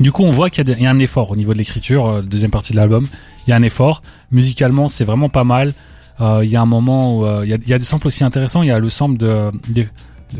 Du 0.00 0.10
coup, 0.10 0.24
on 0.24 0.32
voit 0.32 0.50
qu'il 0.50 0.68
y, 0.68 0.86
a 0.86 0.90
un 0.90 0.98
effort 0.98 1.30
au 1.30 1.36
niveau 1.36 1.52
de 1.52 1.58
l'écriture, 1.58 2.08
euh, 2.08 2.22
deuxième 2.22 2.50
partie 2.50 2.72
de 2.72 2.78
l'album. 2.78 3.06
Il 3.46 3.50
y 3.50 3.52
a 3.52 3.56
un 3.56 3.62
effort. 3.62 4.02
Musicalement, 4.32 4.88
c'est 4.88 5.04
vraiment 5.04 5.28
pas 5.28 5.44
mal. 5.44 5.72
Euh, 6.20 6.40
il 6.42 6.50
y 6.50 6.56
a 6.56 6.60
un 6.60 6.66
moment 6.66 7.18
où 7.18 7.26
euh, 7.26 7.40
il, 7.44 7.50
y 7.50 7.52
a, 7.52 7.58
il, 7.62 7.68
y 7.68 7.74
a, 7.74 7.78
des 7.78 7.84
samples 7.84 8.08
aussi 8.08 8.24
intéressants. 8.24 8.62
Il 8.62 8.68
y 8.68 8.72
a 8.72 8.78
le 8.78 8.90
sample 8.90 9.18
de, 9.18 9.52
de 9.68 9.86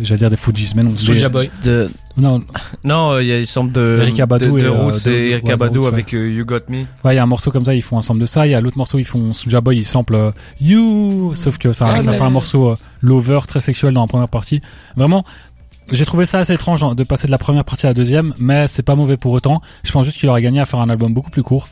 j'allais 0.03 0.19
dire 0.19 0.31
des 0.31 0.37
Fujis, 0.37 0.73
mais 0.75 0.83
non. 0.83 0.97
Soulja 0.97 1.29
Boy. 1.29 1.51
De... 1.63 1.89
Non, 2.17 2.43
non, 2.83 3.19
il 3.21 3.27
y 3.27 3.33
a 3.33 3.39
des 3.39 3.47
samples 3.47 3.73
de 3.73 4.01
Erika 4.03 4.27
Badou 4.27 4.59
de, 4.59 4.65
de, 4.65 4.69
Roots 4.69 5.07
et 5.07 5.31
Erika 5.31 5.57
Badou 5.57 5.87
avec 5.87 6.13
You 6.13 6.45
Got 6.45 6.69
Me. 6.69 6.81
Ouais, 7.05 7.13
il 7.13 7.17
y 7.17 7.19
a 7.19 7.23
un 7.23 7.27
morceau 7.27 7.53
comme 7.53 7.65
ça, 7.65 7.75
ils 7.75 7.83
font 7.83 7.99
un 7.99 8.03
sample 8.03 8.21
de 8.21 8.27
ça. 8.27 8.47
Il 8.47 8.51
y 8.51 8.55
a 8.55 8.61
l'autre 8.61 8.79
morceau, 8.79 8.99
ils 8.99 9.05
font 9.05 9.33
Soulja 9.33 9.61
Boy, 9.61 9.79
ils 9.79 9.85
samplent 9.85 10.33
You, 10.61 11.33
sauf 11.37 11.59
que 11.59 11.73
ça, 11.73 12.01
ça 12.01 12.13
fait 12.13 12.21
un 12.21 12.31
morceau 12.31 12.75
lover 13.03 13.41
très 13.47 13.61
sexuel 13.61 13.95
dans 13.95 14.01
la 14.01 14.09
première 14.09 14.29
partie. 14.29 14.63
Vraiment, 14.97 15.25
j'ai 15.91 16.05
trouvé 16.05 16.27
ça 16.27 16.39
assez 16.39 16.55
étrange 16.55 16.83
hein, 16.83 16.95
de 16.95 17.05
passer 17.05 17.27
de 17.27 17.33
la 17.33 17.39
première 17.39 17.65
partie 17.65 17.87
à 17.87 17.91
la 17.91 17.95
deuxième, 17.95 18.35
mais 18.39 18.69
c'est 18.69 18.83
pas 18.83 18.95
mauvais 18.95 19.17
pour 19.17 19.33
autant. 19.33 19.61
Je 19.83 19.93
pense 19.93 20.05
juste 20.05 20.19
qu'il 20.19 20.29
aurait 20.29 20.43
gagné 20.43 20.61
à 20.61 20.67
faire 20.67 20.81
un 20.81 20.89
album 20.89 21.13
beaucoup 21.13 21.31
plus 21.31 21.43
court. 21.43 21.69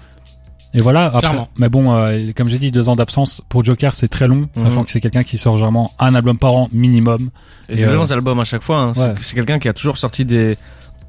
Et 0.74 0.80
voilà. 0.80 1.06
Après, 1.06 1.46
mais 1.58 1.68
bon, 1.68 1.92
euh, 1.92 2.32
comme 2.34 2.48
j'ai 2.48 2.58
dit, 2.58 2.70
deux 2.70 2.88
ans 2.88 2.96
d'absence 2.96 3.42
pour 3.48 3.64
Joker, 3.64 3.92
c'est 3.92 4.08
très 4.08 4.26
long, 4.26 4.48
sachant 4.56 4.80
mhm. 4.80 4.86
que 4.86 4.92
c'est 4.92 5.00
quelqu'un 5.00 5.22
qui 5.22 5.36
sort 5.36 5.54
généralement 5.54 5.92
un 5.98 6.14
album 6.14 6.38
par 6.38 6.54
an 6.54 6.68
minimum. 6.72 7.30
Et, 7.68 7.80
et 7.80 7.84
euh, 7.84 8.04
albums 8.10 8.40
à 8.40 8.44
chaque 8.44 8.62
fois. 8.62 8.78
Hein. 8.78 8.92
C'est 9.16 9.34
quelqu'un 9.34 9.58
qui 9.58 9.68
a 9.68 9.74
toujours 9.74 9.98
sorti 9.98 10.24
des 10.24 10.56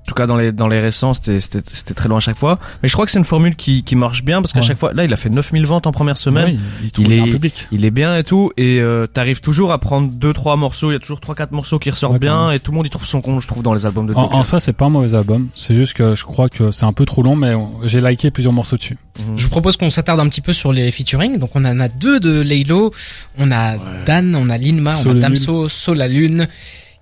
en 0.03 0.05
tout 0.05 0.15
cas 0.15 0.27
dans 0.27 0.35
les 0.35 0.51
dans 0.51 0.67
les 0.67 0.81
récents 0.81 1.13
c'était 1.13 1.39
c'était 1.39 1.93
très 1.93 2.09
loin 2.09 2.17
à 2.17 2.19
chaque 2.19 2.35
fois. 2.35 2.59
Mais 2.81 2.89
je 2.89 2.93
crois 2.93 3.05
que 3.05 3.11
c'est 3.11 3.19
une 3.19 3.23
formule 3.25 3.55
qui 3.55 3.83
qui 3.83 3.95
marche 3.95 4.23
bien 4.23 4.41
parce 4.41 4.51
qu'à 4.51 4.59
chaque 4.59 4.77
fois 4.77 4.93
là 4.93 5.05
il 5.05 5.13
a 5.13 5.15
fait 5.15 5.29
9000 5.29 5.65
ventes 5.65 5.87
en 5.87 5.93
première 5.93 6.17
semaine. 6.17 6.59
Il, 6.97 7.13
est 7.13 7.23
public. 7.23 7.67
il 7.71 7.85
est 7.85 7.91
bien 7.91 8.17
et 8.17 8.23
tout 8.25 8.51
et 8.57 8.79
euh, 8.81 9.07
t'arrives 9.07 9.39
toujours 9.39 9.71
à 9.71 9.77
prendre 9.77 10.09
deux 10.11 10.33
trois 10.33 10.57
morceaux. 10.57 10.91
Il 10.91 10.93
y 10.93 10.97
a 10.97 10.99
toujours 10.99 11.21
trois 11.21 11.35
quatre 11.35 11.53
morceaux 11.53 11.79
qui 11.79 11.89
ressortent 11.89 12.19
bien 12.19 12.51
et 12.51 12.59
tout 12.59 12.71
le 12.71 12.77
monde 12.77 12.87
y 12.87 12.89
trouve 12.89 13.05
son 13.05 13.21
compte 13.21 13.39
je 13.39 13.47
trouve 13.47 13.63
dans 13.63 13.73
les 13.73 13.85
albums 13.85 14.05
de 14.05 14.13
en, 14.13 14.33
en 14.33 14.43
soi 14.43 14.59
c'est 14.59 14.73
pas 14.73 14.85
un 14.85 14.89
mauvais 14.89 15.15
album. 15.15 15.47
C'est 15.55 15.73
juste 15.73 15.93
que 15.93 16.15
je 16.15 16.25
crois 16.25 16.49
que 16.49 16.71
c'est 16.71 16.85
un 16.85 16.93
peu 16.93 17.05
trop 17.05 17.23
long 17.23 17.37
mais 17.37 17.53
j'ai 17.85 18.01
liké 18.01 18.29
plusieurs 18.29 18.53
morceaux 18.53 18.75
dessus. 18.75 18.97
Mhm. 19.19 19.37
je 19.37 19.43
vous 19.43 19.49
propose 19.49 19.77
qu'on 19.77 19.89
s'attarde 19.89 20.19
un 20.19 20.27
petit 20.27 20.41
peu 20.41 20.51
sur 20.51 20.73
les 20.73 20.91
featuring. 20.91 21.37
Donc 21.39 21.51
on 21.55 21.63
en 21.63 21.79
a 21.79 21.87
deux 21.87 22.19
de 22.19 22.41
Laylo. 22.41 22.91
On 23.37 23.51
a 23.51 23.75
Dan 24.05 24.35
on 24.35 24.49
a 24.49 24.57
Linma 24.57 24.97
on 25.05 25.11
a 25.11 25.13
Damso 25.13 25.69
Solalune 25.69 26.47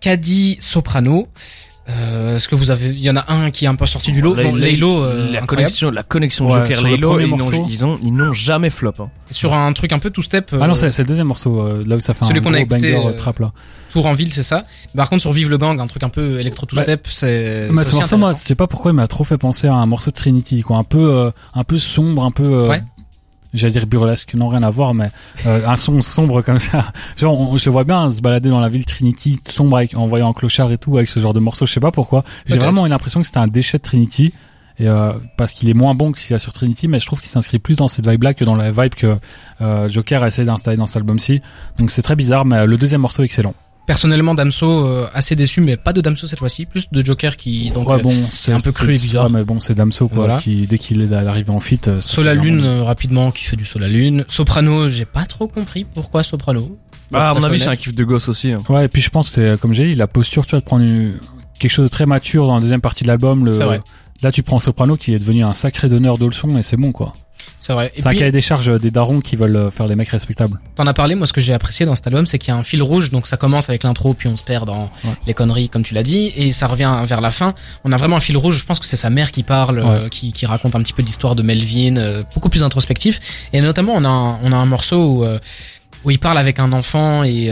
Kadi 0.02 0.58
Soprano 0.60 1.28
euh, 1.92 2.36
Est-ce 2.36 2.48
que 2.48 2.56
vous 2.56 2.72
avez, 2.72 2.88
il 2.90 3.00
y 3.00 3.10
en 3.10 3.16
a 3.16 3.32
un 3.32 3.52
qui 3.52 3.66
est 3.66 3.68
un 3.68 3.76
peu 3.76 3.86
sorti 3.86 4.12
du 4.12 4.22
lot? 4.22 4.36
Bon, 4.36 4.56
Laylo, 4.56 5.04
euh, 5.04 5.32
la 5.32 5.42
connexion, 5.42 5.92
la 5.92 6.04
connexion 6.04 6.50
Joker 6.50 6.82
Laylo, 6.82 7.20
ils 7.20 7.28
n'ont, 7.30 7.68
ils 7.68 7.86
ont, 7.86 8.00
ils 8.04 8.14
n'ont 8.14 8.34
jamais 8.34 8.70
flop. 8.70 8.94
Hein. 9.00 9.10
Sur 9.30 9.54
un 9.54 9.72
truc 9.74 9.92
un 9.94 10.00
peu 10.00 10.10
two 10.10 10.22
step. 10.22 10.54
ah 10.60 10.68
non, 10.68 10.76
c'est, 10.76 10.98
le 10.98 11.06
deuxième 11.06 11.28
morceau, 11.28 11.60
euh, 11.60 11.84
là 11.86 11.96
où 11.96 12.00
ça 12.00 12.14
fait 12.14 12.26
celui 12.26 12.40
un 12.40 12.42
gros 12.42 12.66
banger 12.66 12.96
euh, 12.96 13.12
trap 13.14 13.40
là. 13.40 13.52
Tour 13.92 14.06
en 14.06 14.14
ville, 14.14 14.34
c'est 14.34 14.44
ça. 14.44 14.66
Par 14.96 15.10
contre, 15.10 15.22
sur 15.22 15.34
Vive 15.34 15.50
le 15.50 15.58
Gang, 15.58 15.80
un 15.80 15.88
truc 15.88 16.04
un 16.04 16.10
peu 16.10 16.40
électro 16.40 16.66
two 16.66 16.80
step, 16.80 17.08
c'est. 17.10 17.68
Mais 17.72 17.84
ce 17.84 17.94
morceau, 17.94 18.18
moi, 18.18 18.34
je 18.34 18.40
sais 18.40 18.56
pas 18.56 18.68
pourquoi, 18.68 18.92
il 18.92 18.96
m'a 18.96 19.08
trop 19.08 19.24
fait 19.24 19.38
penser 19.38 19.68
à 19.68 19.74
un 19.74 19.86
morceau 19.86 20.12
de 20.12 20.16
Trinity, 20.16 20.62
quoi, 20.62 20.78
un 20.78 20.84
peu, 20.84 21.32
un 21.54 21.64
peu 21.64 21.78
sombre, 21.78 22.24
un 22.24 22.32
peu. 22.32 22.68
Ouais 22.68 22.82
j'allais 23.54 23.74
dire 23.74 23.88
burlesque, 23.88 24.34
non 24.34 24.48
rien 24.48 24.64
à 24.64 24.70
voir, 24.70 24.94
mais 24.94 25.10
euh, 25.46 25.68
un 25.68 25.76
son 25.76 26.02
sombre 26.02 26.42
comme 26.42 26.60
ça. 26.60 26.92
Genre, 27.18 27.40
on, 27.40 27.58
je 27.58 27.70
vois 27.70 27.84
bien 27.84 28.10
se 28.12 28.22
balader 28.22 28.50
dans 28.50 28.60
la 28.60 28.70
ville 28.70 28.86
Trinity 28.86 29.40
sombre 29.48 29.78
avec, 29.78 29.96
en 29.96 30.08
voyant 30.08 30.30
un 30.30 30.34
clochard 30.34 30.72
et 30.72 30.78
tout 30.78 30.98
avec 30.98 31.10
ce 31.10 31.20
genre 31.20 31.34
de 31.34 31.40
morceau. 31.40 31.66
Je 31.66 31.74
sais 31.74 31.80
pas 31.80 31.92
pourquoi. 31.92 32.24
J'ai 32.46 32.58
vraiment 32.58 32.86
l'impression 32.86 33.22
que 33.22 33.26
c'était 33.26 33.40
un 33.40 33.48
déchet 33.48 33.78
de 33.78 33.84
Trinity. 33.84 34.34
Et 34.80 34.88
euh, 34.88 35.14
parce 35.38 35.54
qu'il 35.54 35.70
est 35.70 35.76
moins 35.76 35.94
bon 35.94 36.12
que 36.12 36.20
ce 36.20 36.26
qu'il 36.26 36.34
y 36.34 36.36
a 36.36 36.40
sur 36.40 36.54
Trinity, 36.54 36.88
mais 36.88 37.00
je 37.00 37.06
trouve 37.06 37.20
qu'il 37.20 37.30
s'inscrit 37.30 37.60
plus 37.60 37.76
dans 37.76 37.88
cette 37.88 38.08
vibe-là 38.08 38.34
que 38.34 38.44
dans 38.46 38.56
la 38.56 38.72
vibe 38.72 38.96
que 38.96 39.18
euh, 39.60 39.88
Joker 39.90 40.24
a 40.24 40.28
essayé 40.28 40.46
d'installer 40.46 40.78
dans 40.78 40.88
cet 40.88 40.98
album-ci. 40.98 41.42
Donc 41.78 41.92
c'est 41.92 42.02
très 42.02 42.16
bizarre, 42.16 42.46
mais 42.46 42.66
le 42.66 42.78
deuxième 42.78 43.02
morceau 43.02 43.22
est 43.22 43.26
excellent. 43.26 43.54
Personnellement, 43.86 44.36
Damso 44.36 44.86
euh, 44.86 45.08
assez 45.14 45.36
déçu, 45.36 45.60
mais 45.60 45.76
pas 45.76 45.92
de 45.92 46.02
Damso 46.02 46.28
cette 46.28 46.40
fois-ci, 46.40 46.66
plus 46.66 46.88
de 46.92 47.06
Joker 47.06 47.36
qui 47.36 47.72
donc 47.72 47.90
ouais, 47.90 48.02
bon, 48.02 48.14
c'est 48.30 48.54
un 48.54 48.60
peu 48.60 48.72
cru 48.72 48.90
et 48.90 48.98
bizarre. 48.98 49.30
mais 49.30 49.44
bon, 49.44 49.60
c'est 49.60 49.74
Damso 49.74 50.08
quoi, 50.08 50.38
qui 50.38 50.68
dès 50.68 50.78
qu'il 50.78 51.02
est 51.02 51.14
arrivé 51.14 51.50
en 51.50 51.60
fit. 51.60 51.80
Euh, 51.88 52.00
Sola 52.00 52.34
Lune 52.34 52.64
euh, 52.64 52.84
rapidement, 52.84 53.32
qui 53.32 53.44
fait 53.44 53.56
du 53.56 53.66
Sola 53.66 53.88
Lune. 53.88 54.24
Soprano, 54.28 54.90
j'ai 54.90 55.06
pas 55.06 55.26
trop 55.26 55.48
compris 55.48 55.86
pourquoi 55.86 56.24
Soprano. 56.24 56.78
Bah, 57.10 57.32
à 57.32 57.34
mon 57.34 57.44
avis, 57.44 57.60
c'est 57.60 57.68
un 57.68 57.76
kiff 57.76 57.94
de 57.94 58.04
gosse 58.04 58.30
aussi. 58.30 58.52
Hein. 58.52 58.64
Ouais, 58.70 58.86
et 58.86 58.88
puis 58.88 59.02
je 59.02 59.10
pense 59.10 59.30
que 59.30 59.36
c'est 59.36 59.60
comme 59.60 59.74
j'ai 59.74 59.88
dit, 59.88 59.96
la 59.96 60.08
posture, 60.08 60.46
tu 60.46 60.52
vois, 60.52 60.60
de 60.60 60.66
prendre 60.66 60.86
quelque 61.60 61.72
chose 61.72 61.90
de 61.90 61.92
très 61.92 62.06
mature 62.06 62.48
dans 62.48 62.56
la 62.56 62.62
deuxième 62.62 62.82
partie 62.82 63.04
de 63.04 63.10
l'album. 63.10 63.46
Le... 63.46 63.54
Là, 64.24 64.32
tu 64.32 64.44
prends 64.44 64.60
Soprano 64.60 64.98
qui 64.98 65.14
est 65.14 65.20
devenu 65.20 65.44
un 65.44 65.54
sacré 65.54 65.88
donneur 65.88 66.18
de 66.18 66.26
leçons 66.26 66.58
et 66.58 66.64
c'est 66.64 66.78
bon 66.78 66.92
quoi. 66.92 67.14
C'est 67.60 67.74
vrai. 67.74 67.92
C'est 67.96 68.08
un 68.08 68.14
cahier 68.14 68.32
des 68.32 68.42
charges 68.42 68.80
des 68.80 68.92
darons 68.92 69.20
qui 69.20 69.36
veulent 69.36 69.56
euh, 69.56 69.72
faire 69.72 69.88
les 69.88 69.96
mecs 69.96 70.10
respectables. 70.10 70.60
T'en 70.76 70.86
as 70.88 70.94
parlé, 70.94 71.16
moi 71.16 71.28
ce 71.28 71.34
que 71.34 71.42
j'ai 71.42 71.54
apprécié 71.54 71.86
dans 71.86 71.96
cet 71.96 72.08
album, 72.08 72.26
c'est 72.26 72.40
qu'il 72.40 72.50
y 72.50 72.52
a 72.52 72.58
un 72.58 72.64
fil 72.64 72.82
rouge, 72.82 73.12
donc 73.12 73.28
ça 73.28 73.38
commence 73.38 73.70
avec 73.70 73.84
l'intro, 73.84 74.14
puis 74.14 74.28
on 74.28 74.36
se 74.36 74.44
perd 74.44 74.68
dans 74.68 74.90
les 75.28 75.34
conneries, 75.34 75.70
comme 75.70 75.84
tu 75.84 75.94
l'as 75.94 76.04
dit, 76.04 76.32
et 76.36 76.54
ça 76.54 76.68
revient 76.68 77.02
vers 77.04 77.22
la 77.22 77.32
fin. 77.32 77.54
On 77.84 77.92
a 77.92 77.98
vraiment 77.98 78.18
un 78.18 78.20
fil 78.20 78.38
rouge, 78.38 78.58
je 78.58 78.66
pense 78.66 78.80
que 78.80 78.86
c'est 78.86 78.98
sa 78.98 79.10
mère 79.10 79.32
qui 79.32 79.44
parle, 79.44 79.80
euh, 79.80 80.10
qui, 80.10 80.34
qui, 80.34 80.46
raconte 80.46 80.76
un 80.76 80.82
petit 80.82 80.94
peu 80.94 81.02
l'histoire 81.02 81.36
de 81.36 81.44
Melvin, 81.44 81.98
euh, 81.98 82.24
beaucoup 82.34 82.50
plus 82.50 82.64
introspectif. 82.64 83.20
Et 83.54 83.62
notamment, 83.62 83.94
on 83.96 84.06
a 84.06 84.10
un, 84.10 84.40
on 84.44 84.52
a 84.52 84.56
un 84.56 84.66
morceau 84.66 85.04
où, 85.04 85.26
où 86.04 86.12
il 86.12 86.20
parle 86.20 86.38
avec 86.38 86.60
un 86.60 86.72
enfant 86.74 87.24
et 87.24 87.52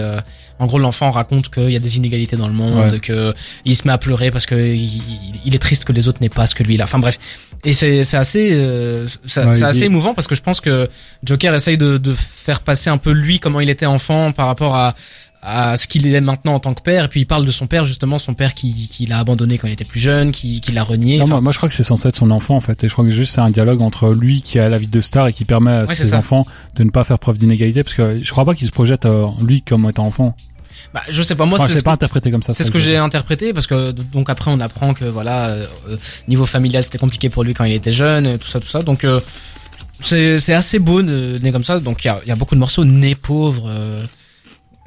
en 0.59 0.67
gros, 0.67 0.77
l'enfant 0.77 1.09
raconte 1.09 1.49
qu'il 1.49 1.71
y 1.71 1.75
a 1.77 1.79
des 1.79 1.97
inégalités 1.97 2.35
dans 2.35 2.47
le 2.47 2.53
monde, 2.53 2.99
que 2.99 3.33
il 3.63 3.75
se 3.75 3.87
met 3.87 3.93
à 3.93 3.97
pleurer 3.97 4.29
parce 4.29 4.45
que 4.45 4.55
il, 4.55 5.55
est 5.55 5.59
triste 5.59 5.85
que 5.85 5.93
les 5.93 6.09
autres 6.09 6.19
n'aient 6.21 6.27
pas 6.29 6.47
ce 6.47 6.55
que 6.55 6.63
lui 6.63 6.73
il 6.75 6.81
a. 6.81 6.83
Enfin 6.83 6.99
bref, 6.99 7.17
et 7.63 7.71
c'est 7.71 8.03
c'est 8.03 8.17
assez 8.17 8.51
euh, 8.51 9.07
c'est 9.25 9.41
assez 9.41 9.83
émouvant 9.85 10.13
parce 10.13 10.27
que 10.27 10.35
je 10.35 10.41
pense 10.41 10.59
que 10.59 10.89
Joker 11.23 11.55
essaye 11.55 11.77
de, 11.77 11.97
de 11.97 12.13
faire 12.13 12.59
passer 12.59 12.89
un 12.89 12.97
peu 12.97 13.11
lui 13.11 13.39
comment 13.39 13.61
il 13.61 13.69
était 13.69 13.85
enfant 13.85 14.33
par 14.33 14.47
rapport 14.47 14.75
à 14.75 14.95
à 15.41 15.77
ce 15.77 15.87
qu'il 15.87 16.13
est 16.13 16.21
maintenant 16.21 16.53
en 16.53 16.59
tant 16.59 16.73
que 16.73 16.81
père. 16.81 17.05
Et 17.05 17.07
puis 17.07 17.21
il 17.21 17.25
parle 17.25 17.45
de 17.45 17.51
son 17.51 17.67
père 17.67 17.85
justement 17.85 18.17
son 18.17 18.33
père 18.33 18.53
qui, 18.53 18.89
qui 18.89 19.05
l'a 19.05 19.19
abandonné 19.19 19.57
quand 19.57 19.67
il 19.67 19.73
était 19.73 19.85
plus 19.85 19.99
jeune 19.99 20.31
qui, 20.31 20.61
qui 20.61 20.71
l'a 20.71 20.83
renié. 20.83 21.19
Non, 21.19 21.41
moi, 21.41 21.51
je 21.51 21.57
crois 21.57 21.69
que 21.69 21.75
c'est 21.75 21.83
censé 21.83 22.09
être 22.09 22.17
son 22.17 22.31
enfant 22.31 22.55
en 22.55 22.61
fait. 22.61 22.83
Et 22.83 22.87
je 22.87 22.93
crois 22.93 23.05
que 23.05 23.11
juste 23.11 23.35
c'est 23.35 23.41
un 23.41 23.49
dialogue 23.49 23.81
entre 23.81 24.09
lui 24.09 24.41
qui 24.41 24.59
a 24.59 24.69
la 24.69 24.77
vie 24.77 24.87
de 24.87 25.01
star 25.01 25.27
et 25.27 25.33
qui 25.33 25.45
permet 25.45 25.71
à 25.71 25.87
ses 25.87 26.13
enfants 26.13 26.45
de 26.75 26.83
ne 26.83 26.89
pas 26.89 27.03
faire 27.03 27.19
preuve 27.19 27.37
d'inégalité. 27.37 27.83
Parce 27.83 27.95
que 27.95 28.21
je 28.21 28.31
crois 28.31 28.45
pas 28.45 28.53
qu'il 28.53 28.67
se 28.67 28.71
projette 28.71 29.05
euh, 29.05 29.27
lui 29.41 29.61
comme 29.61 29.89
étant 29.89 30.05
enfant 30.05 30.35
bah, 30.93 31.01
je 31.09 31.21
sais 31.21 31.35
pas 31.35 31.45
moi. 31.45 31.59
c'est 31.67 31.83
pas 31.83 31.91
interprété 31.91 32.31
comme 32.31 32.43
ça. 32.43 32.53
C'est 32.53 32.63
ce 32.63 32.71
que 32.71 32.79
j'ai 32.79 32.97
interprété 32.97 33.53
parce 33.53 33.67
que 33.67 33.91
donc 33.91 34.29
après 34.29 34.51
on 34.51 34.59
apprend 34.59 34.93
que 34.93 35.05
voilà 35.05 35.49
euh, 35.49 35.67
niveau 36.27 36.45
familial 36.45 36.83
c'était 36.83 36.97
compliqué 36.97 37.29
pour 37.29 37.43
lui 37.43 37.53
quand 37.53 37.63
il 37.63 37.73
était 37.73 37.91
jeune, 37.91 38.37
tout 38.37 38.47
ça 38.47 38.59
tout 38.59 38.67
ça. 38.67 38.81
Donc 38.81 39.03
euh, 39.03 39.19
c'est 40.01 40.39
c'est 40.39 40.53
assez 40.53 40.79
beau 40.79 41.01
né 41.01 41.51
comme 41.51 41.63
ça. 41.63 41.79
Donc 41.79 42.03
il 42.03 42.07
y 42.07 42.11
a, 42.11 42.21
y 42.25 42.31
a 42.31 42.35
beaucoup 42.35 42.55
de 42.55 42.59
morceaux 42.59 42.85
nés 42.85 43.15
pauvres. 43.15 43.69
Euh, 43.69 44.05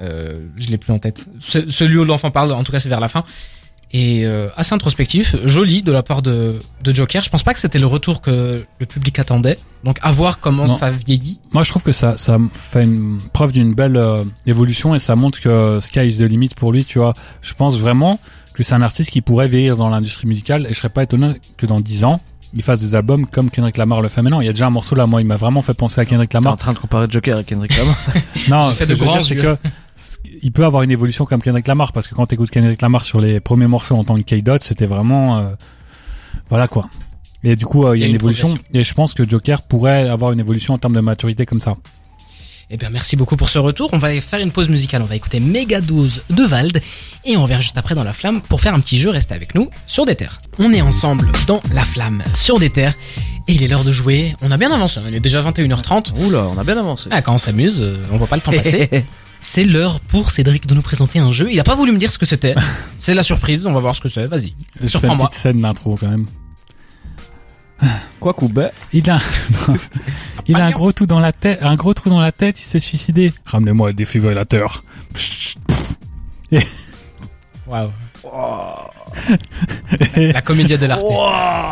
euh, 0.01 0.49
je 0.57 0.69
l'ai 0.69 0.79
plus 0.79 0.93
en 0.93 0.99
tête. 0.99 1.27
Celui 1.41 1.97
où 1.97 2.05
l'enfant 2.05 2.31
parle, 2.31 2.53
en 2.53 2.65
tout 2.65 2.73
cas 2.73 2.81
c'est 2.81 2.89
vers 2.89 3.01
la 3.01 3.09
fin 3.09 3.25
et 3.93 4.25
euh, 4.25 4.49
assez 4.57 4.75
introspectif, 4.75 5.37
joli 5.45 5.83
de 5.83 5.93
la 5.93 6.03
part 6.03 6.23
de, 6.23 6.59
de 6.83 6.93
Joker. 6.93 7.23
Je 7.23 7.29
pense 7.29 7.43
pas 7.43 7.53
que 7.53 7.61
c'était 7.61 7.79
le 7.79 7.87
retour 7.87 8.23
que 8.23 8.65
le 8.79 8.87
public 8.87 9.19
attendait. 9.19 9.59
Donc 9.85 9.99
à 10.03 10.13
voir 10.13 10.39
comment 10.41 10.67
ça 10.67 10.91
vieillit. 10.91 11.39
Moi 11.53 11.63
je 11.63 11.71
trouve 11.71 11.83
que 11.83 11.93
ça 11.93 12.17
ça 12.17 12.39
fait 12.53 12.85
une 12.85 13.19
preuve 13.33 13.53
d'une 13.53 13.75
belle 13.75 13.97
euh, 13.97 14.25
évolution 14.47 14.95
et 14.95 14.99
ça 14.99 15.17
montre 15.17 15.41
que 15.41 15.79
sky 15.81 16.07
is 16.07 16.19
the 16.19 16.23
limit 16.23 16.51
pour 16.57 16.73
lui, 16.73 16.85
tu 16.85 16.99
vois. 16.99 17.15
Je 17.43 17.53
pense 17.55 17.79
vraiment 17.79 18.19
que 18.55 18.63
c'est 18.63 18.75
un 18.75 18.83
artiste 18.83 19.11
qui 19.11 19.21
pourrait 19.21 19.49
vieillir 19.49 19.77
dans 19.77 19.89
l'industrie 19.89 20.27
musicale 20.27 20.67
et 20.67 20.73
je 20.73 20.79
serais 20.79 20.89
pas 20.89 21.03
étonné 21.03 21.35
que 21.57 21.67
dans 21.67 21.81
10 21.81 22.05
ans 22.05 22.21
il 22.55 22.63
fasse 22.63 22.81
des 22.81 22.95
albums 22.95 23.27
comme 23.27 23.51
Kendrick 23.51 23.77
Lamar 23.77 24.03
le 24.03 24.09
fait 24.09 24.23
maintenant. 24.23 24.41
Il 24.41 24.47
y 24.47 24.49
a 24.49 24.53
déjà 24.53 24.67
un 24.67 24.71
morceau 24.71 24.95
là, 24.95 25.07
moi, 25.07 25.21
il 25.21 25.27
m'a 25.27 25.37
vraiment 25.37 25.63
fait 25.63 25.75
penser 25.75 26.01
à 26.01 26.05
Kendrick 26.05 26.33
Lamar. 26.33 26.53
T'es 26.57 26.63
en 26.63 26.65
train 26.65 26.73
de 26.73 26.79
comparer 26.79 27.07
Joker 27.09 27.39
et 27.39 27.45
Kendrick 27.45 27.77
Lamar 27.77 27.97
Non, 28.49 28.73
ce 28.73 28.85
que 28.85 28.95
je 28.95 29.05
veux 29.05 29.21
c'est 29.21 29.37
que 29.37 29.57
il 30.43 30.53
peut 30.53 30.65
avoir 30.65 30.83
une 30.83 30.91
évolution 30.91 31.25
comme 31.25 31.43
Kendrick 31.43 31.67
Lamar 31.67 31.93
parce 31.93 32.09
que 32.09 32.15
quand 32.15 32.27
t'écoutes 32.27 32.51
Kendrick 32.51 32.81
Lamar 32.81 33.05
sur 33.05 33.21
les 33.21 33.41
premiers 33.41 33.67
morceaux 33.67 33.95
en 33.95 34.05
tant 34.05 34.17
que 34.17 34.23
K-Dot, 34.23 34.61
c'était 34.61 34.87
vraiment 34.87 35.39
euh, 35.39 35.51
voilà 36.49 36.69
quoi. 36.69 36.89
Et 37.45 37.57
du 37.57 37.67
coup, 37.67 37.85
euh, 37.85 37.97
il 37.97 38.01
y 38.01 38.05
a, 38.05 38.09
une, 38.09 38.15
évolution 38.15 38.55
et 38.73 38.85
je 38.85 38.95
pense 38.95 39.15
que 39.15 39.29
Joker 39.29 39.63
pourrait 39.63 40.09
avoir 40.09 40.33
une 40.33 40.41
évolution 40.41 40.75
en 40.75 40.79
termes 40.79 40.95
de 40.95 41.01
maturité 41.01 41.45
comme 41.47 41.61
ça. 41.61 41.77
Eh 42.75 42.79
bien, 42.79 42.89
merci 42.89 43.17
beaucoup 43.17 43.37
pour 43.37 43.51
ce 43.51 43.59
retour. 43.59 43.91
On 43.93 43.99
va 43.99 44.19
faire 44.23 44.41
une 44.41 44.51
pause 44.51 44.71
musicale. 44.71 45.03
On 45.03 45.05
va 45.05 45.15
écouter 45.15 45.41
Megadose 45.41 46.23
de 46.31 46.43
Vald 46.43 46.81
et 47.27 47.37
on 47.37 47.43
revient 47.43 47.59
juste 47.61 47.77
après 47.77 47.95
dans 47.95 48.03
La 48.03 48.15
Flamme 48.15 48.41
pour 48.41 48.63
faire 48.63 48.73
un 48.73 48.81
petit 48.81 48.99
jeu. 48.99 49.11
Restez 49.11 49.35
avec 49.35 49.55
nous 49.55 49.69
sur 49.87 50.07
des 50.07 50.17
terres. 50.17 50.41
On 50.59 50.73
est 50.73 50.81
ensemble 50.81 51.31
dans 51.47 51.61
La 51.75 51.85
Flamme 51.85 52.23
sur 52.33 52.59
des 52.59 52.71
terres 52.71 52.95
et 53.47 53.53
il 53.53 53.63
est 53.63 53.69
l'heure 53.69 53.85
de 53.85 53.93
jouer. 53.93 54.35
On 54.41 54.51
a 54.51 54.57
bien 54.57 54.73
avancé. 54.73 55.01
On 55.07 55.13
est 55.13 55.21
déjà 55.21 55.43
21h30. 55.43 56.19
Oula, 56.25 56.45
on 56.51 56.57
a 56.57 56.65
bien 56.65 56.79
avancé. 56.79 57.11
Ah, 57.11 57.21
quand 57.21 57.35
on 57.35 57.39
s'amuse, 57.39 57.83
euh, 57.83 58.03
on 58.11 58.17
voit 58.17 58.27
pas 58.27 58.37
le 58.37 58.43
temps 58.43 58.53
passer. 58.53 58.89
c'est 59.43 59.65
l'heure 59.65 60.01
pour 60.01 60.31
Cédric 60.31 60.67
de 60.67 60.75
nous 60.75 60.81
présenter 60.81 61.19
un 61.19 61.31
jeu. 61.31 61.49
Il 61.53 61.61
a 61.61 61.65
pas 61.65 61.75
voulu 61.75 61.93
me 61.93 61.99
dire 61.99 62.11
ce 62.11 62.17
que 62.17 62.25
c'était. 62.25 62.55
c'est 62.99 63.13
la 63.13 63.23
surprise, 63.23 63.67
on 63.67 63.73
va 63.75 63.81
voir 63.81 63.95
ce 63.95 64.01
que 64.01 64.09
c'est. 64.09 64.25
Vas-y. 64.25 64.55
Surprends-moi. 64.87 65.25
une 65.25 65.29
petite 65.29 65.43
scène 65.43 65.61
d'intro 65.61 65.99
quand 66.01 66.09
même. 66.09 66.25
Quoi 68.21 68.35
Koubet 68.35 68.71
Il 68.93 69.11
a, 69.11 69.19
il 70.47 70.57
a 70.57 70.65
un 70.67 70.71
gros 70.71 70.93
trou 70.93 71.07
dans 71.07 71.21
la 71.21 71.33
tête, 71.33 71.59
un 71.63 71.75
gros 71.75 71.95
trou 71.95 72.11
dans 72.11 72.21
la 72.21 72.33
tête, 72.33 72.61
il 72.61 72.65
s'est 72.65 72.79
suicidé. 72.79 73.33
Ramenez-moi 73.45 73.89
le 73.89 73.95
défibrillateur. 73.95 74.83
Waouh. 77.67 77.91
la 80.17 80.43
comédia 80.43 80.77
de 80.77 80.87
l'arte. 80.87 81.03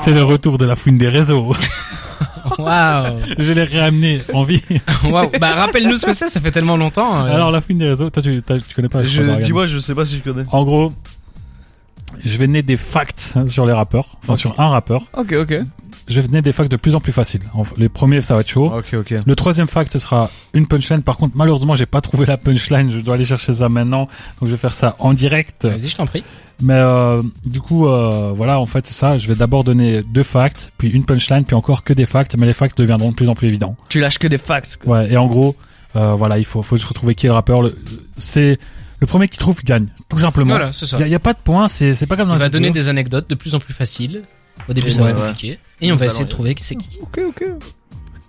C'est 0.04 0.12
le 0.12 0.24
retour 0.24 0.58
de 0.58 0.64
la 0.64 0.76
fouine 0.76 0.98
des 0.98 1.08
réseaux. 1.08 1.54
Waouh 2.58 3.16
Je 3.38 3.52
l'ai 3.52 3.64
réamené 3.64 4.20
en 4.32 4.42
vie. 4.42 4.62
Waouh 5.04 5.30
Bah 5.40 5.54
rappelle-nous 5.54 5.96
ce 5.96 6.06
que 6.06 6.12
c'est, 6.12 6.28
ça 6.28 6.40
fait 6.40 6.50
tellement 6.50 6.76
longtemps. 6.76 7.24
Euh. 7.24 7.34
Alors 7.34 7.50
la 7.50 7.60
fouine 7.60 7.78
des 7.78 7.88
réseaux, 7.88 8.10
toi 8.10 8.22
tu, 8.22 8.42
tu 8.42 8.74
connais 8.74 8.88
pas 8.88 9.04
je, 9.04 9.22
Dis-moi, 9.40 9.66
je 9.66 9.78
sais 9.78 9.94
pas 9.94 10.04
si 10.04 10.18
je 10.18 10.24
connais. 10.24 10.44
En 10.50 10.64
gros, 10.64 10.92
je 12.24 12.36
vais 12.36 12.46
donner 12.46 12.62
des 12.62 12.76
facts 12.76 13.34
sur 13.46 13.66
les 13.66 13.72
rappeurs, 13.72 14.18
enfin 14.22 14.36
sur 14.36 14.58
un 14.58 14.66
rappeur. 14.66 15.04
Ok, 15.16 15.32
ok. 15.32 15.60
Je 16.10 16.20
vais 16.20 16.26
donner 16.26 16.42
des 16.42 16.52
facts 16.52 16.70
de 16.70 16.76
plus 16.76 16.94
en 16.94 17.00
plus 17.00 17.12
faciles. 17.12 17.42
Les 17.76 17.88
premiers, 17.88 18.20
ça 18.20 18.34
va 18.34 18.40
être 18.40 18.48
chaud. 18.48 18.72
Le 19.26 19.34
troisième 19.34 19.68
fact, 19.68 19.92
ce 19.92 19.98
sera 19.98 20.30
une 20.54 20.66
punchline. 20.66 21.02
Par 21.02 21.16
contre, 21.16 21.36
malheureusement, 21.36 21.74
j'ai 21.74 21.86
pas 21.86 22.00
trouvé 22.00 22.26
la 22.26 22.36
punchline. 22.36 22.90
Je 22.90 22.98
dois 22.98 23.14
aller 23.14 23.24
chercher 23.24 23.52
ça 23.52 23.68
maintenant. 23.68 24.08
Donc, 24.40 24.48
je 24.48 24.50
vais 24.50 24.56
faire 24.56 24.72
ça 24.72 24.96
en 24.98 25.14
direct. 25.14 25.66
Vas-y, 25.66 25.88
je 25.88 25.96
t'en 25.96 26.06
prie. 26.06 26.24
Mais 26.62 26.74
euh, 26.74 27.22
du 27.44 27.60
coup, 27.60 27.86
euh, 27.86 28.32
voilà, 28.34 28.60
en 28.60 28.66
fait, 28.66 28.86
c'est 28.86 28.94
ça. 28.94 29.16
Je 29.16 29.28
vais 29.28 29.34
d'abord 29.34 29.64
donner 29.64 30.02
deux 30.02 30.22
facts, 30.22 30.72
puis 30.76 30.90
une 30.90 31.04
punchline, 31.04 31.44
puis 31.44 31.54
encore 31.54 31.84
que 31.84 31.92
des 31.92 32.06
facts. 32.06 32.36
Mais 32.36 32.46
les 32.46 32.52
facts 32.52 32.76
deviendront 32.76 33.10
de 33.10 33.14
plus 33.14 33.28
en 33.28 33.34
plus 33.34 33.48
évidents. 33.48 33.76
Tu 33.88 34.00
lâches 34.00 34.18
que 34.18 34.28
des 34.28 34.38
facts. 34.38 34.78
Ouais. 34.84 35.12
Et 35.12 35.16
en 35.16 35.26
gros, 35.26 35.56
euh, 35.96 36.14
voilà, 36.14 36.38
il 36.38 36.44
faut, 36.44 36.62
faut 36.62 36.76
juste 36.76 36.88
retrouver 36.88 37.14
qui 37.14 37.26
est 37.26 37.28
le 37.30 37.34
rappeur. 37.34 37.62
C'est 38.16 38.58
le 39.00 39.06
premier 39.06 39.28
qui 39.28 39.38
trouve 39.38 39.62
gagne, 39.64 39.86
tout 40.08 40.18
simplement. 40.18 40.50
Voilà, 40.50 40.72
c'est 40.72 40.86
ça. 40.86 40.98
Il 41.00 41.08
y, 41.08 41.14
a 41.14 41.18
pas 41.18 41.32
de 41.32 41.38
points, 41.38 41.68
c'est 41.68 41.94
pas 42.06 42.16
comme 42.16 42.28
dans 42.28 42.34
On 42.34 42.38
va 42.38 42.50
donner 42.50 42.70
des 42.70 42.88
anecdotes 42.88 43.30
de 43.30 43.34
plus 43.34 43.54
en 43.54 43.60
plus 43.60 43.72
faciles. 43.72 44.22
Au 44.68 44.72
début, 44.72 44.90
ça 44.90 45.02
va 45.02 45.10
être 45.10 45.16
compliqué. 45.16 45.58
Et 45.80 45.92
on 45.92 45.96
va 45.96 46.06
essayer 46.06 46.24
de 46.24 46.30
trouver 46.30 46.54
qui 46.54 46.64
c'est 46.64 46.76
qui. 46.76 46.98
Ok, 47.00 47.20
ok. 47.28 47.44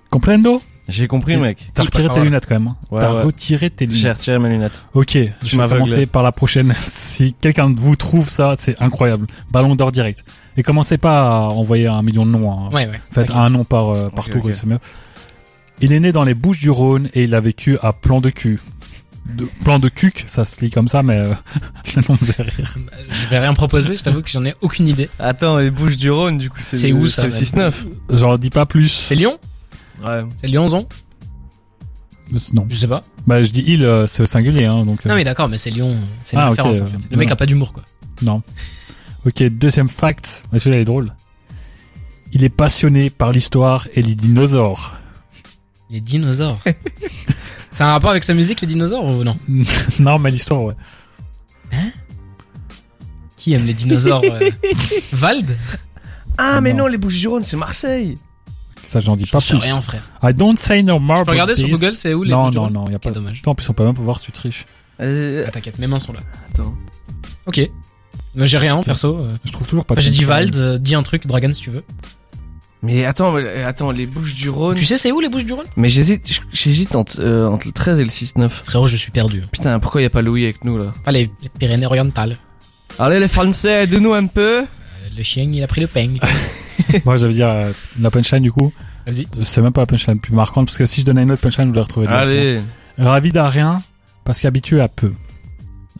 Comprendo 0.09 0.61
J'ai 0.87 1.07
compris, 1.07 1.37
mec. 1.37 1.71
T'as 1.73 1.83
retiré 1.83 2.09
tes 2.09 2.21
lunettes 2.21 2.45
quand 2.47 2.55
même. 2.55 2.67
Hein. 2.67 2.77
T'as 2.91 3.23
retiré 3.23 3.69
tes 3.69 3.85
lunettes. 3.85 4.01
J'ai 4.01 4.11
retiré 4.11 4.39
mes 4.39 4.49
lunettes. 4.49 4.83
Ok, 4.93 5.17
je 5.43 5.57
vais 5.57 5.67
commencer 5.67 6.05
par 6.05 6.23
la 6.23 6.31
prochaine. 6.31 6.73
si 6.81 7.33
quelqu'un 7.39 7.69
de 7.69 7.79
vous 7.79 7.95
trouve 7.95 8.29
ça, 8.29 8.53
c'est 8.57 8.81
incroyable. 8.81 9.27
Ballon 9.51 9.75
d'or 9.75 9.91
direct. 9.91 10.25
Et 10.57 10.63
commencez 10.63 10.97
pas 10.97 11.27
à 11.27 11.39
envoyer 11.49 11.87
un 11.87 12.01
million 12.01 12.25
de 12.25 12.31
noms. 12.31 12.51
Hein. 12.51 12.69
Ouais, 12.73 12.87
ouais. 12.87 12.99
Faites 13.11 13.31
un 13.31 13.49
nom 13.49 13.63
par, 13.63 13.89
euh, 13.89 14.09
par 14.09 14.25
tour, 14.27 14.47
c'est 14.51 14.65
mieux. 14.65 14.79
Il 15.79 15.93
est 15.93 15.99
né 15.99 16.11
dans 16.11 16.23
les 16.23 16.35
Bouches 16.35 16.59
du 16.59 16.69
Rhône 16.69 17.09
et 17.13 17.23
il 17.23 17.33
a 17.33 17.39
vécu 17.39 17.77
à 17.81 17.91
Plan 17.93 18.21
de 18.21 18.29
Cul 18.29 18.59
de 19.25 19.45
plan 19.63 19.79
de 19.79 19.89
cuc, 19.89 20.23
ça 20.27 20.45
se 20.45 20.61
lit 20.61 20.71
comme 20.71 20.87
ça, 20.87 21.03
mais 21.03 21.17
euh, 21.17 21.33
le 21.95 22.01
nom 22.07 22.17
me 22.21 22.43
rire. 22.43 22.77
Je 23.09 23.27
vais 23.27 23.39
rien 23.39 23.53
proposer, 23.53 23.95
je 23.95 24.03
t'avoue 24.03 24.21
que 24.21 24.29
j'en 24.29 24.45
ai 24.45 24.55
aucune 24.61 24.87
idée. 24.87 25.09
Attends, 25.19 25.57
les 25.57 25.71
Bouches 25.71 25.97
du 25.97 26.11
Rhône, 26.11 26.37
du 26.37 26.49
coup, 26.49 26.59
c'est 26.59 26.91
où 26.91 27.07
ça 27.07 27.29
C'est 27.29 27.55
le 27.55 27.69
6-9. 27.69 27.73
J'en 28.11 28.37
dis 28.37 28.49
pas 28.49 28.65
plus. 28.65 28.89
C'est 28.89 29.15
Lyon 29.15 29.39
Ouais. 30.03 30.23
C'est 30.37 30.47
Lyonzon 30.47 30.87
Non. 32.53 32.65
Je 32.69 32.75
sais 32.75 32.87
pas. 32.87 33.01
Bah, 33.27 33.43
je 33.43 33.51
dis 33.51 33.63
il, 33.67 33.85
euh, 33.85 34.07
c'est 34.07 34.25
singulier, 34.25 34.65
hein, 34.65 34.83
donc. 34.83 35.05
Euh. 35.05 35.09
Non, 35.09 35.15
mais 35.15 35.23
d'accord, 35.23 35.47
mais 35.47 35.57
c'est 35.57 35.69
Lyon. 35.69 35.97
C'est 36.23 36.35
une 36.35 36.41
ah, 36.41 36.49
référence, 36.49 36.81
en 36.81 36.85
fait. 36.85 36.97
Le 37.09 37.17
mec 37.17 37.29
a 37.29 37.35
pas 37.35 37.45
d'humour, 37.45 37.73
quoi. 37.73 37.83
Non. 38.21 38.41
Ok, 39.25 39.43
deuxième 39.43 39.89
fact. 39.89 40.43
Celui-là 40.51 40.79
est 40.79 40.85
drôle? 40.85 41.13
Il 42.33 42.43
est 42.43 42.49
passionné 42.49 43.09
par 43.09 43.31
l'histoire 43.31 43.87
et 43.93 44.01
les 44.01 44.15
dinosaures. 44.15 44.97
Les 45.89 45.99
dinosaures 45.99 46.59
C'est 47.71 47.83
un 47.83 47.91
rapport 47.91 48.11
avec 48.11 48.23
sa 48.23 48.33
musique, 48.33 48.61
les 48.61 48.67
dinosaures, 48.67 49.05
ou 49.05 49.23
non 49.23 49.37
Non, 49.99 50.19
mais 50.19 50.31
l'histoire, 50.31 50.61
ouais. 50.63 50.75
Hein 51.71 51.91
Qui 53.37 53.53
aime 53.53 53.65
les 53.65 53.73
dinosaures 53.73 54.23
euh 54.25 54.49
Vald 55.13 55.57
Ah, 56.37 56.61
mais 56.61 56.73
non, 56.73 56.87
les 56.87 56.97
Bouches 56.97 57.19
du 57.19 57.27
Rhône, 57.27 57.43
c'est 57.43 57.57
Marseille 57.57 58.17
ça, 58.91 58.99
j'en 58.99 59.15
dis 59.15 59.25
pas 59.25 59.39
plus. 59.39 59.55
rien, 59.55 59.79
frère. 59.79 60.03
I 60.21 60.33
don't 60.33 60.57
say 60.57 60.83
no 60.83 60.99
more. 60.99 61.19
Tu 61.19 61.23
peux 61.23 61.31
regarder 61.31 61.55
sur 61.55 61.69
Google, 61.69 61.95
c'est 61.95 62.13
où 62.13 62.23
les 62.23 62.31
Non, 62.31 62.51
non, 62.51 62.69
non, 62.69 62.89
y 62.89 62.93
a 62.93 62.99
pas. 62.99 63.11
dommage. 63.11 63.41
En 63.45 63.55
plus, 63.55 63.69
on 63.69 63.73
peut 63.73 63.85
même 63.85 63.93
pas 63.95 64.01
voir 64.01 64.19
si 64.19 64.25
tu 64.25 64.31
triches. 64.33 64.65
Euh... 64.99 65.45
Ah, 65.47 65.51
t'inquiète, 65.51 65.79
mes 65.79 65.87
mains 65.87 65.97
sont 65.97 66.11
là. 66.11 66.19
Attends. 66.53 66.75
Ok. 67.45 67.69
Mais 68.35 68.47
j'ai 68.47 68.57
rien, 68.57 68.83
perso. 68.83 69.19
Euh. 69.19 69.27
Je 69.45 69.51
trouve 69.53 69.65
toujours 69.65 69.85
pas. 69.85 69.95
J'ai 69.97 70.09
dit 70.09 70.25
Vald, 70.25 70.55
euh, 70.57 70.77
dis 70.77 70.93
un 70.93 71.03
truc, 71.03 71.25
Dragon, 71.25 71.53
si 71.53 71.61
tu 71.61 71.69
veux. 71.69 71.85
Mais 72.83 73.05
attends, 73.05 73.35
attends, 73.65 73.91
les 73.91 74.07
Bouches 74.07 74.33
du 74.33 74.49
Rhône. 74.49 74.75
Tu 74.75 74.85
sais 74.85 74.97
c'est 74.97 75.11
où 75.11 75.19
les 75.19 75.29
Bouches 75.29 75.45
du 75.45 75.53
Rhône? 75.53 75.67
Mais 75.77 75.87
j'hésite, 75.87 76.41
j'hésite 76.51 76.95
entre, 76.95 77.19
euh, 77.19 77.45
entre 77.45 77.67
le 77.67 77.73
13 77.73 77.99
et 77.99 78.03
le 78.03 78.09
6-9. 78.09 78.49
Frérot, 78.49 78.87
je 78.87 78.95
suis 78.97 79.11
perdu. 79.11 79.43
Putain, 79.51 79.79
pourquoi 79.79 80.01
y 80.01 80.05
a 80.05 80.09
pas 80.09 80.23
Louis 80.23 80.45
avec 80.45 80.65
nous 80.65 80.77
là? 80.77 80.85
Pas 81.03 81.11
les, 81.11 81.29
Pyrénées 81.59 81.85
orientales. 81.85 82.37
Allez 82.97 83.19
les 83.19 83.27
Français, 83.27 83.83
aide-nous 83.83 84.13
un 84.13 84.25
peu. 84.25 84.61
Euh, 84.61 84.65
le 85.15 85.23
chien, 85.23 85.49
il 85.53 85.63
a 85.63 85.67
pris 85.67 85.81
le 85.81 85.87
peigne. 85.87 86.19
Moi, 87.05 87.17
j'allais 87.17 87.33
dire 87.33 87.49
euh, 87.49 87.71
la 87.99 88.09
punchline 88.09 88.41
du 88.41 88.51
coup. 88.51 88.73
Vas-y. 89.05 89.27
C'est 89.43 89.61
même 89.61 89.73
pas 89.73 89.81
la 89.81 89.87
punchline 89.87 90.19
plus 90.19 90.33
marquante 90.33 90.65
parce 90.65 90.77
que 90.77 90.85
si 90.85 91.01
je 91.01 91.05
donnais 91.05 91.21
une 91.21 91.31
autre 91.31 91.41
punchline, 91.41 91.67
vous 91.67 91.75
la 91.75 91.83
retrouvez. 91.83 92.07
Allez. 92.07 92.59
Ravi 92.97 93.31
d'un 93.31 93.47
rien 93.47 93.83
parce 94.25 94.41
qu'habitué 94.41 94.81
à 94.81 94.87
peu. 94.87 95.13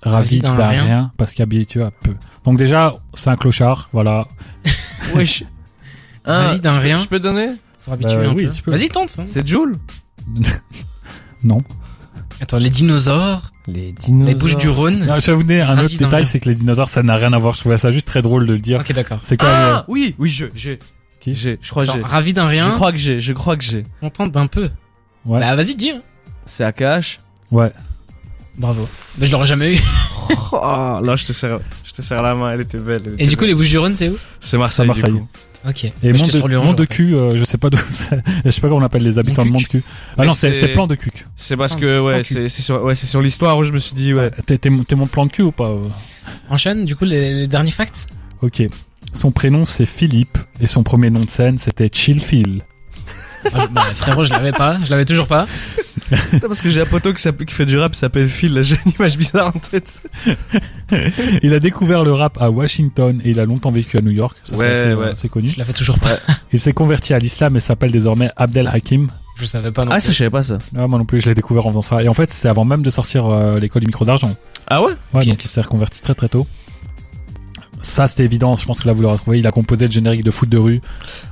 Ravi 0.01 0.39
d'un 0.39 0.55
rien 0.55 1.11
parce 1.17 1.35
qu'habitué 1.35 1.83
à 1.83 1.91
peu. 1.91 2.15
Donc 2.43 2.57
déjà, 2.57 2.95
c'est 3.13 3.29
un 3.29 3.35
clochard, 3.35 3.89
voilà. 3.93 4.27
Wesh. 5.15 5.43
Un, 6.25 6.57
d'un 6.57 6.77
rien. 6.77 6.97
Je 6.97 7.07
peux 7.07 7.19
donner 7.19 7.49
Faut 7.79 7.91
habituer 7.91 8.15
bah 8.15 8.29
un 8.29 8.33
oui, 8.33 8.47
peu. 8.63 8.71
Vas-y, 8.71 8.89
tente. 8.89 9.15
Hein. 9.17 9.23
C'est 9.25 9.47
Joule 9.47 9.77
Non. 11.43 11.59
Attends, 12.39 12.57
les 12.57 12.69
dinosaures 12.69 13.51
Les 13.67 13.91
dinosaures. 13.91 14.33
Les 14.33 14.35
bouches 14.35 14.57
du 14.57 14.69
Rhône 14.69 15.05
Non, 15.05 15.19
je 15.19 15.27
vais 15.27 15.37
vous 15.37 15.43
donner 15.43 15.61
un 15.61 15.77
autre 15.83 15.97
détail, 15.97 16.25
c'est 16.25 16.39
que 16.39 16.49
les 16.49 16.55
dinosaures, 16.55 16.89
ça 16.89 17.03
n'a 17.03 17.15
rien 17.15 17.33
à 17.33 17.39
voir. 17.39 17.55
Je 17.55 17.61
trouvais 17.61 17.77
ça 17.77 17.91
juste 17.91 18.07
très 18.07 18.21
drôle 18.21 18.47
de 18.47 18.53
le 18.53 18.59
dire. 18.59 18.79
Ok, 18.79 18.91
d'accord. 18.93 19.19
C'est 19.23 19.37
quoi 19.37 19.49
Ah 19.51 19.85
Oui, 19.87 20.15
oui, 20.19 20.29
je, 20.29 20.47
j'ai. 20.55 20.79
Qui? 21.19 21.35
J'ai, 21.35 21.59
je 21.61 21.69
crois 21.69 21.85
que 21.85 21.91
j'ai. 21.91 22.01
Ravi 22.01 22.33
d'un 22.33 22.47
rien. 22.47 22.71
Je 22.71 22.75
crois 22.75 22.91
que 22.91 22.97
j'ai, 22.97 23.19
je 23.19 23.33
crois 23.33 23.55
que 23.57 23.63
j'ai. 23.63 23.85
On 24.01 24.09
tente 24.09 24.31
d'un 24.31 24.47
peu. 24.47 24.69
Ouais. 25.25 25.39
Bah, 25.39 25.55
vas-y, 25.55 25.75
dis. 25.75 25.91
Hein. 25.91 26.01
C'est 26.45 26.63
Akash. 26.63 27.19
Ouais. 27.51 27.71
Bravo. 28.57 28.87
Mais 29.17 29.27
je 29.27 29.31
l'aurais 29.31 29.45
jamais 29.45 29.75
eu. 29.75 29.79
oh, 30.51 30.99
là, 31.03 31.15
je 31.15 31.25
te 31.25 31.33
serre, 31.33 31.59
je 31.83 31.91
te 31.91 32.01
serre 32.01 32.23
la 32.23 32.35
main, 32.35 32.51
elle 32.51 32.61
était 32.61 32.77
belle. 32.77 33.15
Et 33.19 33.27
du 33.27 33.37
coup, 33.37 33.45
les 33.45 33.53
Bouches 33.53 33.69
du 33.69 33.77
Rhône, 33.77 33.95
c'est 33.95 34.09
où? 34.09 34.17
C'est 34.39 34.57
Marseille. 34.57 34.87
Marseille. 34.87 35.21
Ok. 35.67 35.85
Et 35.85 36.13
monde, 36.13 36.29
de, 36.29 36.57
monde 36.57 36.75
de 36.75 36.85
cul, 36.85 37.15
euh, 37.15 37.35
je 37.35 37.43
sais 37.43 37.57
pas 37.57 37.69
d'où, 37.69 37.77
je 38.45 38.49
sais 38.49 38.61
pas 38.61 38.67
comment 38.67 38.81
on 38.81 38.83
appelle 38.83 39.03
les 39.03 39.19
habitants 39.19 39.45
de 39.45 39.51
monde 39.51 39.67
cul. 39.67 39.83
Ah 40.17 40.25
non, 40.25 40.33
c'est 40.33 40.69
plan 40.69 40.87
de 40.87 40.95
cul. 40.95 41.11
C'est 41.35 41.57
parce 41.57 41.75
que 41.75 41.99
ouais, 41.99 42.23
c'est 42.23 42.47
sur 42.49 42.83
ouais, 42.83 42.95
c'est 42.95 43.07
sur 43.07 43.21
l'histoire 43.21 43.57
où 43.57 43.63
je 43.63 43.71
me 43.71 43.77
suis 43.77 43.93
dit 43.93 44.13
ouais. 44.13 44.31
T'es 44.45 44.57
t'es 44.57 44.69
mon 44.69 45.07
plan 45.07 45.25
de 45.25 45.31
cul 45.31 45.43
ou 45.43 45.51
pas 45.51 45.69
euh 45.69 45.87
Enchaîne 46.49 46.85
du 46.85 46.95
coup 46.95 47.05
les, 47.05 47.47
derniers 47.47 47.71
facts. 47.71 48.07
Ok. 48.41 48.63
Son 49.13 49.31
prénom 49.31 49.65
c'est 49.65 49.85
Philippe 49.85 50.37
et 50.59 50.67
son 50.67 50.83
premier 50.83 51.09
nom 51.09 51.21
de 51.21 51.29
scène 51.29 51.57
c'était 51.57 51.89
Chillphil. 53.43 53.61
Ah, 53.61 53.67
bah, 53.71 53.83
frérot, 53.93 54.23
je 54.23 54.31
l'avais 54.31 54.51
pas, 54.51 54.77
je 54.83 54.89
l'avais 54.89 55.05
toujours 55.05 55.27
pas. 55.27 55.47
parce 56.41 56.61
que 56.61 56.69
j'ai 56.69 56.81
un 56.81 56.85
poteau 56.85 57.13
qui, 57.13 57.23
qui 57.45 57.53
fait 57.53 57.65
du 57.65 57.77
rap, 57.77 57.95
s'appelle 57.95 58.27
Phil, 58.27 58.53
là 58.53 58.61
j'ai 58.61 58.77
une 58.85 58.91
image 58.91 59.17
bizarre 59.17 59.47
en 59.47 59.59
tête. 59.59 60.01
il 61.41 61.53
a 61.53 61.59
découvert 61.59 62.03
le 62.03 62.11
rap 62.11 62.37
à 62.41 62.49
Washington 62.49 63.21
et 63.23 63.31
il 63.31 63.39
a 63.39 63.45
longtemps 63.45 63.71
vécu 63.71 63.97
à 63.97 64.01
New 64.01 64.11
York, 64.11 64.35
ça 64.43 64.55
ouais, 64.55 64.75
c'est 64.75 64.93
ouais. 64.93 65.29
connu. 65.29 65.47
Je 65.49 65.57
l'avais 65.57 65.73
toujours 65.73 65.99
pas. 65.99 66.17
il 66.51 66.59
s'est 66.59 66.73
converti 66.73 67.13
à 67.13 67.19
l'islam 67.19 67.55
et 67.55 67.59
s'appelle 67.59 67.91
désormais 67.91 68.29
Abdel 68.35 68.67
Hakim. 68.67 69.09
Je 69.37 69.45
savais 69.45 69.71
pas 69.71 69.85
non 69.85 69.91
Ah, 69.93 69.99
ça 69.99 70.11
je 70.11 70.17
savais 70.17 70.29
pas 70.29 70.43
ça. 70.43 70.59
Ah, 70.75 70.87
moi 70.87 70.99
non 70.99 71.05
plus, 71.05 71.21
je 71.21 71.27
l'ai 71.27 71.33
découvert 71.35 71.65
en 71.65 71.69
faisant 71.69 71.81
ça. 71.81 72.03
Et 72.03 72.09
en 72.09 72.13
fait, 72.13 72.31
c'est 72.31 72.47
avant 72.47 72.65
même 72.65 72.83
de 72.83 72.89
sortir 72.89 73.25
euh, 73.27 73.59
l'école 73.59 73.79
du 73.81 73.87
micro 73.87 74.05
d'argent. 74.05 74.35
Ah 74.67 74.83
ouais? 74.83 74.93
Ouais, 75.13 75.25
donc 75.25 75.43
il 75.43 75.47
s'est 75.47 75.61
reconverti 75.61 76.01
très 76.01 76.13
très 76.13 76.29
tôt. 76.29 76.45
Ça, 77.79 78.05
c'était 78.05 78.25
évident. 78.25 78.55
Je 78.55 78.65
pense 78.65 78.81
que 78.81 78.87
là, 78.87 78.93
vous 78.93 79.01
l'aurez 79.01 79.17
trouvé. 79.17 79.39
Il 79.39 79.47
a 79.47 79.51
composé 79.51 79.85
le 79.85 79.91
générique 79.91 80.23
de 80.23 80.29
foot 80.29 80.47
de 80.47 80.57
rue. 80.57 80.81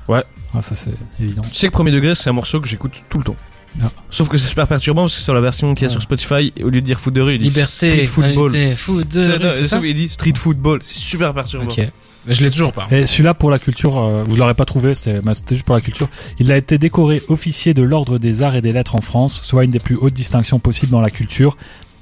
Ouais. 0.07 0.23
Ah, 0.53 0.61
ça, 0.61 0.75
c'est 0.75 0.93
évident. 1.19 1.43
Tu 1.43 1.55
sais 1.55 1.67
que 1.67 1.73
Premier 1.73 1.91
Degré, 1.91 2.15
c'est 2.15 2.29
un 2.29 2.33
morceau 2.33 2.59
que 2.59 2.67
j'écoute 2.67 2.93
tout 3.09 3.19
le 3.19 3.23
temps. 3.23 3.35
Ah. 3.81 3.91
Sauf 4.09 4.29
que 4.29 4.37
c'est 4.37 4.47
super 4.47 4.67
perturbant 4.67 5.03
parce 5.03 5.15
que 5.15 5.21
sur 5.21 5.33
la 5.33 5.41
version 5.41 5.75
qu'il 5.75 5.83
y 5.83 5.85
a 5.85 5.89
sur 5.89 6.01
Spotify, 6.01 6.51
au 6.63 6.69
lieu 6.69 6.81
de 6.81 6.85
dire 6.85 6.99
foot 6.99 7.13
de 7.13 7.21
rue, 7.21 7.35
il 7.35 7.39
dit 7.39 7.49
Liberté, 7.49 7.89
street 7.89 8.05
football. 8.07 8.51
foot 8.75 9.07
de 9.07 9.47
rue, 9.47 9.53
c'est 9.53 9.67
ça 9.67 9.79
il 9.83 9.95
dit 9.95 10.09
street 10.09 10.33
football. 10.35 10.79
C'est 10.81 10.97
super 10.97 11.33
perturbant. 11.33 11.67
Mais 12.25 12.33
je 12.33 12.43
l'ai 12.43 12.51
toujours 12.51 12.73
pas. 12.73 12.87
Et 12.91 13.05
celui-là 13.05 13.33
pour 13.33 13.49
la 13.49 13.59
culture, 13.59 13.97
euh, 13.97 14.23
vous 14.27 14.35
l'aurez 14.35 14.53
pas 14.53 14.65
trouvé, 14.65 14.93
c'était 14.93 15.21
juste 15.51 15.65
pour 15.65 15.75
la 15.75 15.81
culture. 15.81 16.09
Il 16.37 16.51
a 16.51 16.57
été 16.57 16.77
décoré 16.77 17.21
officier 17.29 17.73
de 17.73 17.81
l'ordre 17.81 18.17
des 18.17 18.41
arts 18.43 18.55
et 18.55 18.61
des 18.61 18.71
lettres 18.71 18.95
en 18.95 19.01
France, 19.01 19.39
soit 19.43 19.63
une 19.63 19.71
des 19.71 19.79
plus 19.79 19.95
hautes 19.95 20.13
distinctions 20.13 20.59
possibles 20.59 20.91
dans 20.91 21.01
la 21.01 21.09
culture. 21.09 21.55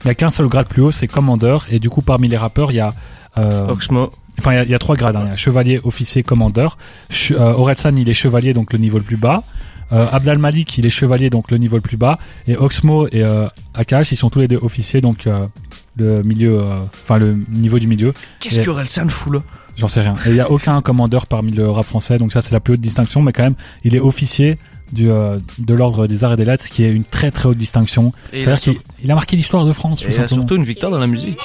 Il 0.04 0.08
n'y 0.08 0.12
a 0.12 0.16
qu'un 0.16 0.30
seul 0.30 0.48
grade 0.48 0.68
plus 0.68 0.82
haut, 0.82 0.92
c'est 0.92 1.08
commandeur. 1.08 1.68
Et 1.70 1.80
du 1.80 1.90
coup, 1.90 2.02
parmi 2.02 2.28
les 2.28 2.38
rappeurs, 2.38 2.72
il 2.72 2.76
y 2.76 2.80
a 2.80 2.94
euh, 3.38 3.68
Oxmo. 3.68 4.10
Enfin, 4.40 4.62
il 4.62 4.70
y, 4.70 4.76
a 4.76 4.80
trois 4.80 4.96
grades. 4.96 5.16
Hein. 5.16 5.36
chevalier, 5.36 5.80
officier, 5.84 6.22
commandeur. 6.24 6.78
Ch 7.10 7.32
euh, 7.32 7.54
Orelsan, 7.54 7.96
il 7.98 8.08
est 8.08 8.14
chevalier, 8.14 8.54
donc 8.54 8.72
le 8.72 8.80
niveau 8.80 8.98
le 8.98 9.04
plus 9.04 9.18
bas. 9.18 9.44
Euh, 9.92 10.06
Abdal 10.12 10.38
Malik, 10.38 10.78
il 10.78 10.86
est 10.86 10.92
chevalier, 10.92 11.30
donc 11.30 11.50
le 11.50 11.58
niveau 11.58 11.78
le 11.78 11.82
plus 11.82 11.98
bas. 11.98 12.20
Et 12.48 12.56
Oxmo 12.56 13.08
et 13.08 13.24
euh, 13.24 13.48
Akash, 13.74 14.12
ils 14.12 14.18
sont 14.18 14.30
tous 14.30 14.40
les 14.40 14.48
deux 14.48 14.60
officiers, 14.62 15.02
donc 15.02 15.28
euh, 15.28 15.48
le 15.96 16.24
milieu, 16.24 16.60
euh, 16.60 16.80
enfin 17.04 17.18
le 17.18 17.38
niveau 17.50 17.80
du 17.80 17.88
milieu. 17.88 18.14
Qu'est-ce 18.40 18.60
que 18.60 18.70
Orelsan 18.70 19.08
fout 19.10 19.34
là? 19.34 19.40
J'en 19.76 19.88
sais 19.88 20.02
rien. 20.02 20.16
Et 20.26 20.30
il 20.30 20.36
y 20.36 20.40
a 20.40 20.50
aucun 20.50 20.82
commandeur 20.82 21.28
parmi 21.28 21.52
le 21.52 21.70
rap 21.70 21.86
français, 21.86 22.18
donc 22.18 22.34
ça 22.34 22.42
c'est 22.42 22.52
la 22.52 22.60
plus 22.60 22.74
haute 22.74 22.82
distinction, 22.82 23.22
mais 23.22 23.32
quand 23.32 23.44
même, 23.44 23.56
il 23.84 23.96
est 23.96 24.00
officier 24.00 24.58
du, 24.92 25.10
euh, 25.12 25.38
de 25.60 25.74
l'ordre 25.74 26.08
des 26.08 26.24
arts 26.24 26.34
et 26.34 26.36
des 26.36 26.46
lettres, 26.46 26.64
ce 26.64 26.70
qui 26.70 26.84
est 26.84 26.92
une 26.92 27.04
très 27.04 27.32
très 27.32 27.50
haute 27.50 27.58
distinction. 27.58 28.12
C'est-à-dire 28.32 28.60
qu'il 28.60 28.76
il 29.04 29.12
a 29.12 29.16
marqué 29.16 29.36
l'histoire 29.36 29.66
de 29.66 29.74
France. 29.74 30.02
Et 30.04 30.08
il 30.10 30.20
a 30.20 30.28
surtout 30.28 30.56
une 30.56 30.64
victoire 30.64 30.92
dans 30.92 31.00
la 31.00 31.08
musique. 31.08 31.40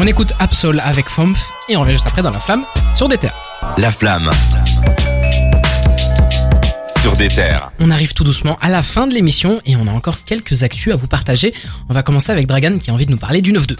On 0.00 0.06
écoute 0.06 0.32
Absol 0.38 0.80
avec 0.80 1.08
Fomf 1.08 1.50
et 1.68 1.76
on 1.76 1.80
revient 1.80 1.94
juste 1.94 2.06
après 2.06 2.22
dans 2.22 2.30
La 2.30 2.38
Flamme 2.38 2.64
sur 2.94 3.08
des 3.08 3.18
terres. 3.18 3.34
La 3.78 3.90
Flamme. 3.90 4.30
Sur 7.00 7.16
des 7.16 7.26
terres. 7.26 7.72
On 7.80 7.90
arrive 7.90 8.12
tout 8.12 8.22
doucement 8.22 8.56
à 8.60 8.68
la 8.68 8.82
fin 8.82 9.08
de 9.08 9.12
l'émission 9.12 9.60
et 9.66 9.74
on 9.74 9.88
a 9.88 9.90
encore 9.90 10.22
quelques 10.24 10.62
actus 10.62 10.92
à 10.92 10.96
vous 10.96 11.08
partager. 11.08 11.52
On 11.88 11.94
va 11.94 12.04
commencer 12.04 12.30
avec 12.30 12.46
Dragan 12.46 12.78
qui 12.78 12.90
a 12.90 12.94
envie 12.94 13.06
de 13.06 13.10
nous 13.10 13.18
parler 13.18 13.42
du 13.42 13.52
9-2. 13.52 13.76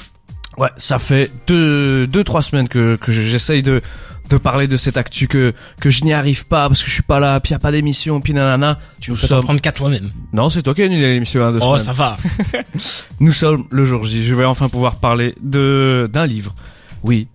Ouais, 0.57 0.71
ça 0.77 0.99
fait 0.99 1.31
deux, 1.47 2.09
deux 2.09 2.25
trois 2.25 2.43
semaines 2.43 2.67
que, 2.69 2.97
que 2.97 3.13
j'essaye 3.13 3.63
de, 3.63 3.81
de 4.29 4.37
parler 4.37 4.67
de 4.67 4.77
cette 4.77 4.97
actu 4.97 5.29
que, 5.29 5.53
que 5.81 5.91
je 5.91 6.05
n'y 6.05 6.13
arrive 6.13 6.47
pas 6.47 6.69
parce 6.69 6.83
que 6.83 6.89
je 6.89 6.95
suis 6.95 7.03
pas 7.03 7.21
là, 7.21 7.41
puis 7.41 7.53
y 7.53 7.55
a 7.55 7.59
pas 7.59 7.73
d'émission, 7.73 8.21
puis 8.21 8.35
nanana. 8.35 8.79
Tu 9.01 9.11
peux 9.13 9.17
sommes... 9.17 9.43
prendre 9.43 9.61
qu'à 9.61 9.73
toi-même. 9.73 10.11
Non, 10.33 10.51
c'est 10.51 10.63
toi 10.63 10.75
qui 10.75 10.83
as 10.83 10.87
annulé 10.87 11.15
l'émission. 11.15 11.45
Hein, 11.45 11.59
oh, 11.61 11.79
ça 11.79 11.93
va. 11.93 12.17
Nous 13.21 13.33
sommes 13.33 13.65
le 13.71 13.85
jour 13.85 14.05
J. 14.05 14.25
Je 14.25 14.35
vais 14.35 14.45
enfin 14.45 14.69
pouvoir 14.69 14.97
parler 14.97 15.35
de, 15.41 16.09
d'un 16.13 16.27
livre. 16.27 16.55
Oui. 17.03 17.29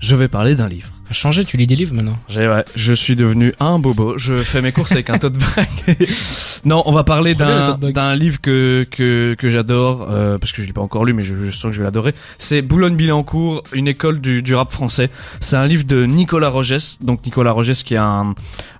Je 0.00 0.16
vais 0.16 0.28
parler 0.28 0.54
d'un 0.54 0.68
livre 0.68 0.88
changé, 1.12 1.44
tu 1.44 1.56
lis 1.56 1.66
des 1.66 1.76
livres 1.76 1.94
maintenant. 1.94 2.18
Ouais, 2.34 2.64
je 2.74 2.92
suis 2.92 3.16
devenu 3.16 3.52
un 3.60 3.78
bobo. 3.78 4.18
Je 4.18 4.36
fais 4.36 4.62
mes 4.62 4.72
courses 4.72 4.92
avec 4.92 5.10
un 5.10 5.18
tote 5.18 5.34
bag. 5.34 5.68
non, 6.64 6.82
on 6.86 6.92
va 6.92 7.04
parler 7.04 7.34
d'un 7.34 7.78
d'un 7.78 8.14
livre 8.14 8.40
que 8.40 8.86
que 8.90 9.34
que 9.38 9.50
j'adore 9.50 10.08
euh, 10.10 10.38
parce 10.38 10.52
que 10.52 10.62
je 10.62 10.66
l'ai 10.66 10.72
pas 10.72 10.80
encore 10.80 11.04
lu, 11.04 11.12
mais 11.12 11.22
je, 11.22 11.50
sens 11.50 11.64
que 11.64 11.72
je 11.72 11.78
vais 11.78 11.84
l'adorer. 11.84 12.14
C'est 12.38 12.62
Boulogne-Billancourt, 12.62 13.64
une 13.72 13.88
école 13.88 14.20
du, 14.20 14.42
du 14.42 14.54
rap 14.54 14.70
français. 14.70 15.10
C'est 15.40 15.56
un 15.56 15.66
livre 15.66 15.84
de 15.84 16.04
Nicolas 16.06 16.48
Rogès. 16.48 16.98
Donc 17.02 17.24
Nicolas 17.24 17.52
Rogès 17.52 17.82
qui 17.82 17.94
est 17.94 17.98
un 17.98 18.34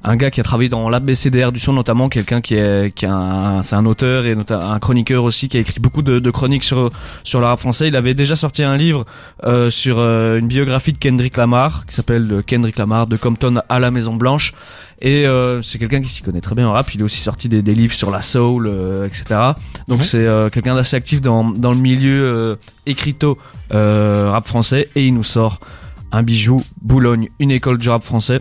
un 0.05 0.17
gars 0.17 0.31
qui 0.31 0.41
a 0.41 0.43
travaillé 0.43 0.69
dans 0.69 0.89
l'ABCDR 0.89 1.53
du 1.53 1.61
son 1.61 1.73
notamment, 1.73 2.09
quelqu'un 2.09 2.41
qui 2.41 2.55
est 2.55 2.93
qui 2.95 3.07
un 3.07 3.63
c'est 3.63 3.77
un 3.77 3.87
auteur 3.87 4.27
et 4.27 4.37
un 4.51 4.79
chroniqueur 4.79 5.25
aussi 5.25 5.49
qui 5.49 5.57
a 5.57 5.61
écrit 5.61 5.81
beaucoup 5.81 6.03
de, 6.03 6.19
de, 6.19 6.31
chroniques 6.31 6.65
sur 6.65 6.91
sur 7.25 7.41
le 7.41 7.47
rap 7.47 7.61
français. 7.61 7.89
Il 7.89 7.97
avait 7.97 8.15
déjà 8.15 8.37
sorti 8.37 8.63
un 8.63 8.77
livre 8.77 9.05
euh, 9.45 9.71
sur 9.71 9.99
euh, 9.99 10.39
une 10.39 10.49
biographie 10.49 10.93
de 10.93 10.99
Kendrick 10.99 11.37
Lamar 11.37 11.87
qui 11.87 11.95
s'appelle 11.95 12.22
de 12.29 12.41
Kendrick 12.41 12.79
Lamar, 12.79 13.07
de 13.07 13.17
Compton 13.17 13.63
à 13.69 13.79
la 13.79 13.91
Maison 13.91 14.15
Blanche. 14.15 14.55
Et 15.01 15.27
euh, 15.27 15.61
c'est 15.63 15.79
quelqu'un 15.79 16.01
qui 16.01 16.09
s'y 16.09 16.23
connaît 16.23 16.41
très 16.41 16.55
bien 16.55 16.69
en 16.69 16.73
rap. 16.73 16.95
Il 16.95 17.03
a 17.03 17.05
aussi 17.05 17.21
sorti 17.21 17.49
des, 17.49 17.63
des 17.63 17.75
livres 17.75 17.95
sur 17.95 18.11
la 18.11 18.23
soul, 18.23 18.67
euh, 18.67 19.07
etc. 19.07 19.53
Donc 19.89 20.05
c'est 20.05 20.19
euh, 20.19 20.49
quelqu'un 20.49 20.77
d'assez 20.77 20.97
actif 20.97 21.21
dans, 21.21 21.45
dans 21.51 21.73
le 21.73 21.79
milieu 21.79 22.59
écrito 22.87 23.39
rap 23.71 24.47
français. 24.47 24.89
Et 24.95 25.07
il 25.07 25.15
nous 25.15 25.25
sort 25.25 25.61
un 26.13 26.23
bijou, 26.23 26.63
Boulogne, 26.81 27.31
une 27.41 27.51
école 27.51 27.79
du 27.79 27.89
rap 27.89 28.05
français. 28.05 28.41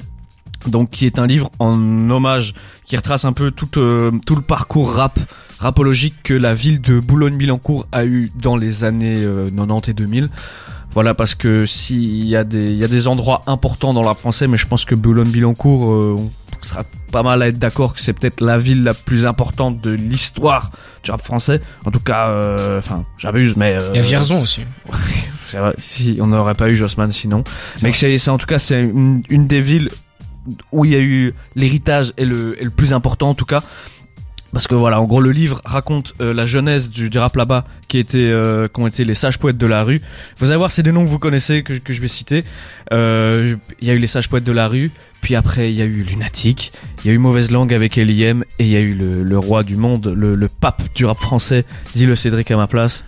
Donc 0.68 0.92
qui 0.92 1.08
est 1.08 1.18
un 1.18 1.26
livre 1.26 1.50
en 1.58 2.10
hommage 2.12 2.54
qui 2.86 2.96
retrace 2.96 3.26
un 3.26 3.34
peu 3.34 3.50
tout, 3.50 3.66
tout 3.66 4.36
le 4.36 4.42
parcours 4.42 4.94
rap 4.94 5.20
rapologique 5.58 6.16
que 6.24 6.36
la 6.36 6.54
ville 6.54 6.82
de 6.82 7.00
Boulogne-Billancourt 7.00 7.88
a 7.92 8.06
eu 8.06 8.32
dans 8.36 8.58
les 8.58 8.84
années 8.84 9.26
90 9.56 9.90
et 9.90 9.94
2000. 9.94 10.30
Voilà, 10.94 11.14
parce 11.14 11.36
que 11.36 11.66
s'il 11.66 12.26
y 12.26 12.36
a 12.36 12.44
des, 12.44 12.72
il 12.72 12.78
y 12.78 12.84
a 12.84 12.88
des 12.88 13.08
endroits 13.08 13.42
importants 13.48 13.94
dans 13.94 14.02
rap 14.02 14.18
français, 14.18 14.48
mais 14.48 14.58
je 14.58 14.68
pense 14.68 14.84
que 14.86 14.96
Boulogne-Billancourt, 14.96 15.92
euh, 15.92 16.16
on 16.18 16.64
sera 16.64 16.84
pas 17.12 17.24
mal 17.24 17.42
à 17.42 17.48
être 17.48 17.58
d'accord 17.58 17.94
que 17.94 18.02
c'est 18.02 18.14
peut-être 18.14 18.42
la 18.42 18.58
ville 18.58 18.84
la 18.84 18.94
plus 18.94 19.26
importante 19.26 19.80
de 19.80 19.92
l'histoire 19.92 20.72
du 21.04 21.12
rap 21.12 21.22
français. 21.22 21.62
En 21.86 21.92
tout 21.92 22.00
cas, 22.00 22.30
euh, 22.30 22.80
enfin, 22.80 23.06
j'abuse, 23.18 23.56
mais. 23.56 23.76
Euh, 23.76 23.92
il 23.94 23.98
y 23.98 24.00
a 24.00 24.04
Vierzon 24.04 24.42
aussi. 24.42 24.62
vrai, 25.54 25.74
si 25.78 26.18
on 26.22 26.28
n'aurait 26.28 26.56
pas 26.56 26.70
eu 26.70 26.76
Jossman 26.76 27.12
sinon. 27.12 27.44
Mais 27.84 27.92
c'est, 27.94 28.30
en 28.30 28.38
tout 28.38 28.48
cas, 28.48 28.60
c'est 28.60 28.82
une, 28.82 29.24
une, 29.30 29.48
des 29.48 29.60
villes 29.60 29.90
où 30.72 30.86
il 30.86 30.92
y 30.92 30.96
a 30.96 31.00
eu 31.00 31.34
l'héritage 31.56 32.14
et 32.18 32.26
le, 32.26 32.60
et 32.60 32.64
le 32.64 32.70
plus 32.70 32.94
important 32.94 33.30
en 33.30 33.34
tout 33.36 33.46
cas 33.46 33.62
parce 34.53 34.67
que 34.67 34.75
voilà, 34.75 35.00
en 35.00 35.05
gros, 35.05 35.22
le 35.22 35.31
livre 35.31 35.62
raconte 35.65 36.13
euh, 36.20 36.34
la 36.34 36.46
jeunesse 36.46 36.89
du, 36.89 37.10
du 37.10 37.17
rap 37.17 37.36
là-bas, 37.36 37.63
qui 37.88 37.98
était, 37.98 38.17
euh, 38.17 38.67
qui 38.67 38.81
ont 38.81 38.88
été 38.88 39.03
les 39.03 39.13
sages 39.13 39.39
poètes 39.39 39.58
de 39.58 39.67
la 39.67 39.84
rue. 39.84 40.01
Vous 40.38 40.50
allez 40.50 40.58
voir, 40.58 40.72
c'est 40.72 40.84
des 40.84 40.91
noms 40.91 41.05
que 41.05 41.10
vous 41.10 41.20
connaissez, 41.20 41.63
que, 41.63 41.74
que 41.74 41.93
je 41.93 42.01
vais 42.01 42.08
citer. 42.08 42.43
Euh, 42.91 43.55
il 43.79 43.88
y 43.88 43.91
a 43.91 43.93
eu 43.93 44.00
les 44.00 44.08
sages 44.08 44.29
poètes 44.29 44.43
de 44.43 44.51
la 44.51 44.67
rue, 44.67 44.91
puis 45.22 45.36
après 45.36 45.72
il 45.72 45.77
y 45.77 45.81
a 45.81 45.86
eu 45.86 46.01
Lunatic, 46.01 46.74
il 47.03 47.08
y 47.08 47.12
a 47.12 47.13
eu 47.13 47.17
Mauvaise 47.17 47.51
Langue 47.51 47.74
avec 47.74 47.98
Eliem, 47.98 48.43
et 48.60 48.65
il 48.65 48.70
y 48.70 48.75
a 48.75 48.81
eu 48.81 48.93
le, 48.93 49.24
le, 49.24 49.39
roi 49.39 49.63
du 49.63 49.77
monde, 49.77 50.13
le, 50.15 50.36
le 50.36 50.48
pape 50.50 50.84
du 50.93 51.05
rap 51.05 51.20
français. 51.20 51.65
Dis 51.96 52.05
le 52.05 52.15
Cédric 52.15 52.51
à 52.51 52.58
ma 52.58 52.67
place. 52.67 53.05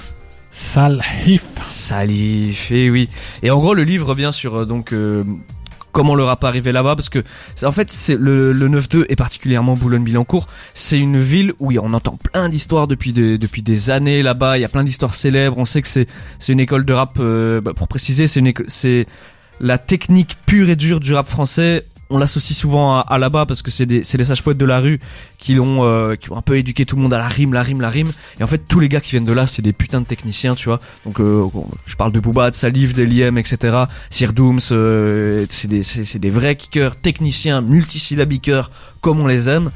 Salif. 0.52 1.44
Salif, 1.64 2.72
et 2.72 2.86
eh 2.86 2.90
oui. 2.90 3.10
Et 3.42 3.52
en 3.52 3.60
gros, 3.60 3.74
le 3.74 3.84
livre 3.84 4.08
revient 4.08 4.30
sur 4.32 4.66
donc 4.68 4.94
comment 5.94 6.16
le 6.16 6.24
rap 6.24 6.44
est 6.44 6.48
arrivé 6.48 6.74
là-bas 6.74 6.96
parce 6.96 7.08
que 7.08 7.24
en 7.64 7.72
fait 7.72 7.90
c'est 7.92 8.18
le, 8.18 8.52
le 8.52 8.68
9-2 8.68 9.06
et 9.08 9.16
particulièrement 9.16 9.76
Boulogne-Billancourt. 9.76 10.48
C'est 10.74 11.00
une 11.00 11.18
ville 11.18 11.54
où 11.60 11.72
on 11.72 11.94
entend 11.94 12.18
plein 12.18 12.50
d'histoires 12.50 12.88
depuis 12.88 13.14
des 13.14 13.90
années 13.90 14.22
là-bas. 14.22 14.58
Il 14.58 14.62
y 14.62 14.66
a 14.66 14.70
plein 14.70 14.84
d'histoires 14.84 15.16
célèbres. 15.16 15.58
On 15.58 15.66
sait 15.66 15.82
que 15.82 15.88
c'est 15.88 16.08
une 16.50 16.60
école 16.60 16.84
de 16.84 16.94
rap 16.94 17.18
euh, 17.20 17.62
bah, 17.62 17.74
pour 17.74 17.88
préciser 17.88 18.28
c'est 18.28 18.44
c'est 18.68 19.06
la 19.62 19.78
technique 19.78 20.36
pure 20.46 20.70
et 20.70 20.76
dure 20.76 21.00
du 21.00 21.14
rap 21.14 21.28
français 21.28 21.86
on 22.10 22.18
l'associe 22.18 22.58
souvent 22.58 23.00
à, 23.00 23.18
là-bas 23.18 23.46
parce 23.46 23.62
que 23.62 23.72
c'est 23.72 23.86
des 23.86 24.04
c'est 24.04 24.18
les 24.18 24.26
sages 24.26 24.44
poètes 24.44 24.58
de 24.58 24.66
la 24.66 24.80
rue 24.80 25.00
qui 25.38 25.56
l'ont 25.56 25.84
euh, 25.84 26.16
qui 26.16 26.32
ont 26.32 26.38
un 26.38 26.42
peu 26.42 26.58
éduqué 26.58 26.86
tout 26.86 26.96
le 26.96 27.02
monde 27.02 27.14
à 27.14 27.18
la 27.18 27.28
rime 27.28 27.54
la 27.54 27.64
rime 27.64 27.82
la 27.82 27.90
rime. 27.90 28.12
Et 28.40 28.44
en 28.44 28.48
fait 28.48 28.60
tous 28.68 28.80
les 28.80 28.90
gars 28.90 29.02
qui 29.02 29.12
viennent 29.12 29.26
de 29.26 29.34
là 29.34 29.48
c'est 29.48 29.62
des 29.62 29.74
putains 29.74 30.02
de 30.02 30.06
techniciens 30.06 30.56
tu 30.56 30.70
vois. 30.70 30.80
Donc 31.06 31.20
euh, 31.20 31.44
je 31.86 31.96
parle 31.96 32.12
de 32.12 32.20
Booba 32.20 32.52
de 32.52 32.56
Salif 32.56 32.94
d'Eliem 32.94 33.38
etc 33.38 33.86
Sir 34.10 34.34
Dooms 34.34 34.60
euh, 34.72 35.46
c'est 35.50 35.68
des 35.68 35.84
c'est 35.84 36.20
des 36.20 36.30
vrais 36.30 36.56
kickers 36.56 36.96
techniciens 36.96 37.62
multisyllabiqueurs 37.62 38.70
comme 39.02 39.20
on 39.20 39.28
les 39.28 39.50
aime. 39.50 39.72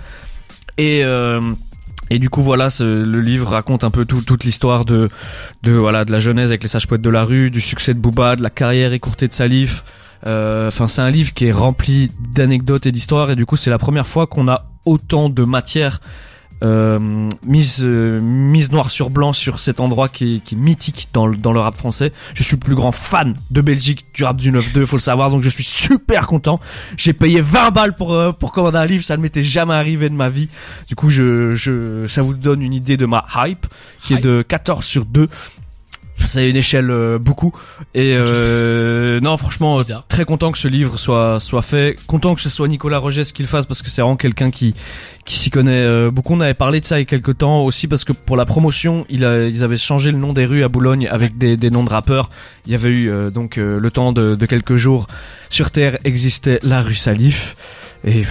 Et 0.77 1.03
et 2.09 2.19
du 2.19 2.29
coup 2.29 2.41
voilà, 2.41 2.69
le 2.79 3.21
livre 3.21 3.49
raconte 3.49 3.83
un 3.83 3.91
peu 3.91 4.05
toute 4.05 4.43
l'histoire 4.43 4.85
de, 4.85 5.09
de 5.63 5.73
voilà 5.73 6.05
de 6.05 6.11
la 6.11 6.19
jeunesse 6.19 6.49
avec 6.49 6.63
les 6.63 6.69
sages 6.69 6.87
poètes 6.87 7.01
de 7.01 7.09
la 7.09 7.23
rue, 7.23 7.49
du 7.49 7.59
succès 7.59 7.93
de 7.93 7.99
Booba, 7.99 8.35
de 8.35 8.43
la 8.43 8.49
carrière 8.49 8.93
écourtée 8.93 9.27
de 9.27 9.33
Salif, 9.33 9.83
euh, 9.83 10.06
enfin, 10.23 10.87
c'est 10.87 11.01
un 11.01 11.09
livre 11.09 11.33
qui 11.33 11.45
est 11.45 11.51
rempli 11.51 12.11
d'anecdotes 12.33 12.85
et 12.85 12.91
d'histoires, 12.91 13.31
et 13.31 13.35
du 13.35 13.45
coup, 13.45 13.55
c'est 13.55 13.69
la 13.69 13.77
première 13.77 14.07
fois 14.07 14.27
qu'on 14.27 14.47
a 14.47 14.65
autant 14.85 15.29
de 15.29 15.43
matière 15.43 15.99
euh, 16.63 17.29
mise 17.45 17.83
euh, 17.83 18.19
mise 18.19 18.71
noir 18.71 18.89
sur 18.89 19.11
blanc 19.11 19.31
sur 19.31 19.59
cet 19.59 19.79
endroit 19.79 20.09
qui 20.09 20.37
est, 20.37 20.39
qui 20.39 20.55
est 20.55 20.57
mythique 20.57 21.09
dans 21.13 21.27
le, 21.27 21.37
dans 21.37 21.51
le 21.51 21.59
rap 21.59 21.75
français. 21.75 22.11
Je 22.33 22.41
suis 22.41 22.55
le 22.55 22.59
plus 22.61 22.73
grand 22.73 22.91
fan 22.91 23.35
de 23.51 23.61
Belgique 23.61 24.07
du 24.13 24.23
rap 24.23 24.37
du 24.37 24.51
9-2, 24.51 24.85
faut 24.85 24.95
le 24.95 25.01
savoir, 25.01 25.29
donc 25.29 25.43
je 25.43 25.49
suis 25.49 25.63
super 25.63 26.25
content. 26.25 26.59
J'ai 26.95 27.13
payé 27.13 27.41
20 27.41 27.71
balles 27.71 27.95
pour 27.95 28.13
euh, 28.13 28.31
pour 28.31 28.53
commander 28.53 28.79
un 28.79 28.85
livre, 28.85 29.03
ça 29.03 29.17
ne 29.17 29.21
m'était 29.21 29.43
jamais 29.43 29.75
arrivé 29.75 30.09
de 30.09 30.15
ma 30.15 30.29
vie. 30.29 30.49
Du 30.87 30.95
coup, 30.95 31.09
je, 31.09 31.53
je 31.53 32.07
ça 32.07 32.23
vous 32.23 32.33
donne 32.33 32.63
une 32.63 32.73
idée 32.73 32.97
de 32.97 33.05
ma 33.05 33.25
hype 33.35 33.67
qui 34.01 34.15
est 34.15 34.21
de 34.21 34.41
14 34.41 34.83
sur 34.83 35.05
2 35.05 35.29
c'est 36.27 36.49
une 36.49 36.55
échelle 36.55 36.91
euh, 36.91 37.17
beaucoup. 37.17 37.53
Et 37.93 38.13
euh, 38.15 39.19
non 39.19 39.37
franchement 39.37 39.79
très 40.07 40.25
content 40.25 40.51
que 40.51 40.57
ce 40.57 40.67
livre 40.67 40.97
soit 40.97 41.39
soit 41.39 41.61
fait. 41.61 41.95
Content 42.07 42.35
que 42.35 42.41
ce 42.41 42.49
soit 42.49 42.67
Nicolas 42.67 42.99
Rogès 42.99 43.31
qui 43.31 43.41
le 43.41 43.47
fasse 43.47 43.65
parce 43.65 43.81
que 43.81 43.89
c'est 43.89 44.01
vraiment 44.01 44.17
quelqu'un 44.17 44.51
qui 44.51 44.75
qui 45.25 45.37
s'y 45.37 45.49
connaît 45.49 45.71
euh, 45.71 46.11
beaucoup. 46.11 46.33
On 46.33 46.41
avait 46.41 46.53
parlé 46.53 46.81
de 46.81 46.85
ça 46.85 46.97
il 46.97 47.01
y 47.01 47.03
a 47.03 47.05
quelques 47.05 47.37
temps 47.37 47.61
aussi 47.61 47.87
parce 47.87 48.03
que 48.03 48.13
pour 48.13 48.37
la 48.37 48.45
promotion 48.45 49.05
il 49.09 49.25
a, 49.25 49.45
ils 49.47 49.63
avaient 49.63 49.77
changé 49.77 50.11
le 50.11 50.17
nom 50.17 50.33
des 50.33 50.45
rues 50.45 50.63
à 50.63 50.67
Boulogne 50.67 51.07
avec 51.07 51.37
des, 51.37 51.57
des 51.57 51.71
noms 51.71 51.83
de 51.83 51.89
rappeurs. 51.89 52.29
Il 52.65 52.71
y 52.71 52.75
avait 52.75 52.89
eu 52.89 53.11
donc 53.31 53.55
le 53.55 53.91
temps 53.91 54.11
de, 54.11 54.35
de 54.35 54.45
quelques 54.45 54.75
jours 54.75 55.07
sur 55.49 55.71
terre 55.71 55.97
existait 56.03 56.59
la 56.63 56.81
rue 56.81 56.95
Salif 56.95 57.55
et 58.07 58.25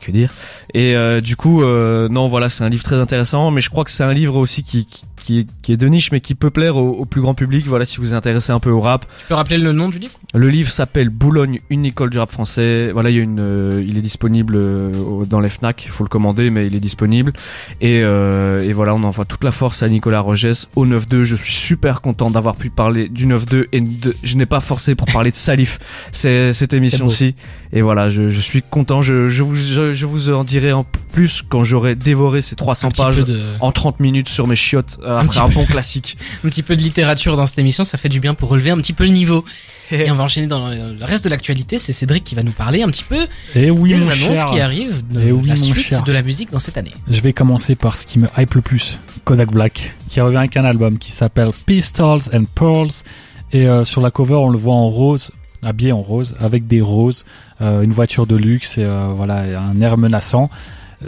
que 0.00 0.10
dire 0.10 0.32
et 0.74 0.94
du 1.22 1.36
coup 1.36 1.62
non 1.62 2.26
voilà 2.28 2.48
c'est 2.48 2.64
un 2.64 2.68
livre 2.68 2.84
très 2.84 2.96
intéressant 2.96 3.50
mais 3.50 3.60
je 3.60 3.70
crois 3.70 3.84
que 3.84 3.90
c'est 3.90 4.04
un 4.04 4.12
livre 4.12 4.36
aussi 4.36 4.62
qui, 4.62 4.84
qui 4.84 5.04
qui 5.22 5.40
est, 5.40 5.46
qui 5.62 5.72
est 5.72 5.76
de 5.76 5.86
niche 5.86 6.12
mais 6.12 6.20
qui 6.20 6.34
peut 6.34 6.50
plaire 6.50 6.76
au, 6.76 7.04
plus 7.06 7.20
grand 7.20 7.34
public. 7.34 7.66
Voilà, 7.66 7.84
si 7.84 7.98
vous 7.98 8.08
êtes 8.08 8.14
intéressé 8.14 8.52
un 8.52 8.60
peu 8.60 8.70
au 8.70 8.80
rap. 8.80 9.06
Tu 9.20 9.26
peux 9.28 9.34
rappeler 9.34 9.58
le 9.58 9.72
nom 9.72 9.88
du 9.88 9.98
livre? 9.98 10.14
Le 10.34 10.48
livre 10.48 10.70
s'appelle 10.70 11.08
Boulogne, 11.10 11.60
une 11.70 11.84
école 11.84 12.10
du 12.10 12.18
rap 12.18 12.30
français. 12.30 12.90
Voilà, 12.92 13.10
il 13.10 13.16
y 13.16 13.20
a 13.20 13.22
une, 13.22 13.40
euh, 13.40 13.84
il 13.86 13.98
est 13.98 14.02
disponible 14.02 14.54
euh, 14.56 15.24
dans 15.24 15.40
les 15.40 15.48
Fnac. 15.48 15.84
Il 15.84 15.90
faut 15.90 16.04
le 16.04 16.08
commander, 16.08 16.50
mais 16.50 16.66
il 16.66 16.74
est 16.74 16.80
disponible. 16.80 17.32
Et, 17.80 18.02
euh, 18.02 18.60
et 18.60 18.72
voilà, 18.72 18.94
on 18.94 19.02
envoie 19.04 19.24
toute 19.24 19.44
la 19.44 19.52
force 19.52 19.82
à 19.82 19.88
Nicolas 19.88 20.20
Rogès 20.20 20.68
au 20.74 20.86
9-2. 20.86 21.22
Je 21.22 21.36
suis 21.36 21.52
super 21.52 22.00
content 22.00 22.30
d'avoir 22.30 22.56
pu 22.56 22.70
parler 22.70 23.08
du 23.08 23.26
9-2 23.26 23.66
et 23.72 23.82
je 24.22 24.36
n'ai 24.36 24.46
pas 24.46 24.60
forcé 24.60 24.94
pour 24.94 25.06
parler 25.06 25.30
de 25.30 25.36
Salif. 25.36 25.78
C'est 26.10 26.52
cette 26.52 26.74
émission-ci. 26.74 27.34
Et 27.74 27.80
voilà, 27.80 28.10
je, 28.10 28.28
je, 28.28 28.40
suis 28.40 28.62
content. 28.62 29.00
Je, 29.02 29.21
je 29.28 29.42
vous, 29.42 29.56
je, 29.56 30.06
vous 30.06 30.30
en 30.30 30.44
dirai 30.44 30.72
en 30.72 30.84
plus 31.12 31.42
quand 31.48 31.62
j'aurai 31.62 31.94
dévoré 31.94 32.42
ces 32.42 32.56
300 32.56 32.90
pages 32.90 33.24
en 33.60 33.72
30 33.72 34.00
minutes 34.00 34.28
sur 34.28 34.46
mes 34.46 34.56
chiottes 34.56 34.98
après 35.04 35.38
un, 35.38 35.48
bon 35.48 35.64
classique. 35.64 36.16
un 36.44 36.48
petit 36.48 36.62
peu 36.62 36.76
de 36.76 36.82
littérature 36.82 37.36
dans 37.36 37.46
cette 37.46 37.58
émission, 37.58 37.84
ça 37.84 37.98
fait 37.98 38.08
du 38.08 38.20
bien 38.20 38.34
pour 38.34 38.48
relever 38.48 38.70
un 38.70 38.78
petit 38.78 38.92
peu 38.92 39.04
le 39.04 39.10
niveau. 39.10 39.44
Et 39.90 40.10
on 40.10 40.14
va 40.14 40.24
enchaîner 40.24 40.46
dans 40.46 40.70
le 40.70 41.04
reste 41.04 41.24
de 41.24 41.28
l'actualité. 41.28 41.78
C'est 41.78 41.92
Cédric 41.92 42.24
qui 42.24 42.34
va 42.34 42.42
nous 42.42 42.52
parler 42.52 42.82
un 42.82 42.88
petit 42.88 43.04
peu 43.04 43.22
Et 43.54 43.64
eh 43.64 43.70
oui, 43.70 43.90
des 43.90 44.08
annonces 44.08 44.44
qui 44.46 44.60
arrivent 44.60 45.02
de 45.10 45.20
eh 45.20 45.46
la 45.46 45.56
suite 45.56 46.04
de 46.06 46.12
la 46.12 46.22
musique 46.22 46.50
dans 46.50 46.60
cette 46.60 46.78
année. 46.78 46.94
Je 47.08 47.20
vais 47.20 47.32
commencer 47.32 47.74
par 47.74 47.98
ce 47.98 48.06
qui 48.06 48.18
me 48.18 48.28
hype 48.38 48.54
le 48.54 48.62
plus. 48.62 48.98
Kodak 49.24 49.50
Black, 49.52 49.94
qui 50.08 50.20
revient 50.20 50.38
avec 50.38 50.56
un 50.56 50.64
album 50.64 50.98
qui 50.98 51.12
s'appelle 51.12 51.50
Pistols 51.66 52.22
and 52.32 52.44
Pearls. 52.54 53.04
Et 53.52 53.68
euh, 53.68 53.84
sur 53.84 54.00
la 54.00 54.10
cover, 54.10 54.36
on 54.36 54.48
le 54.48 54.58
voit 54.58 54.74
en 54.74 54.86
rose, 54.86 55.30
habillé 55.62 55.92
en 55.92 56.00
rose, 56.00 56.34
avec 56.40 56.66
des 56.66 56.80
roses, 56.80 57.24
euh, 57.60 57.82
une 57.82 57.92
voiture 57.92 58.26
de 58.26 58.36
luxe 58.36 58.78
et 58.78 58.84
euh, 58.84 59.08
voilà 59.12 59.60
un 59.60 59.80
air 59.80 59.96
menaçant 59.96 60.50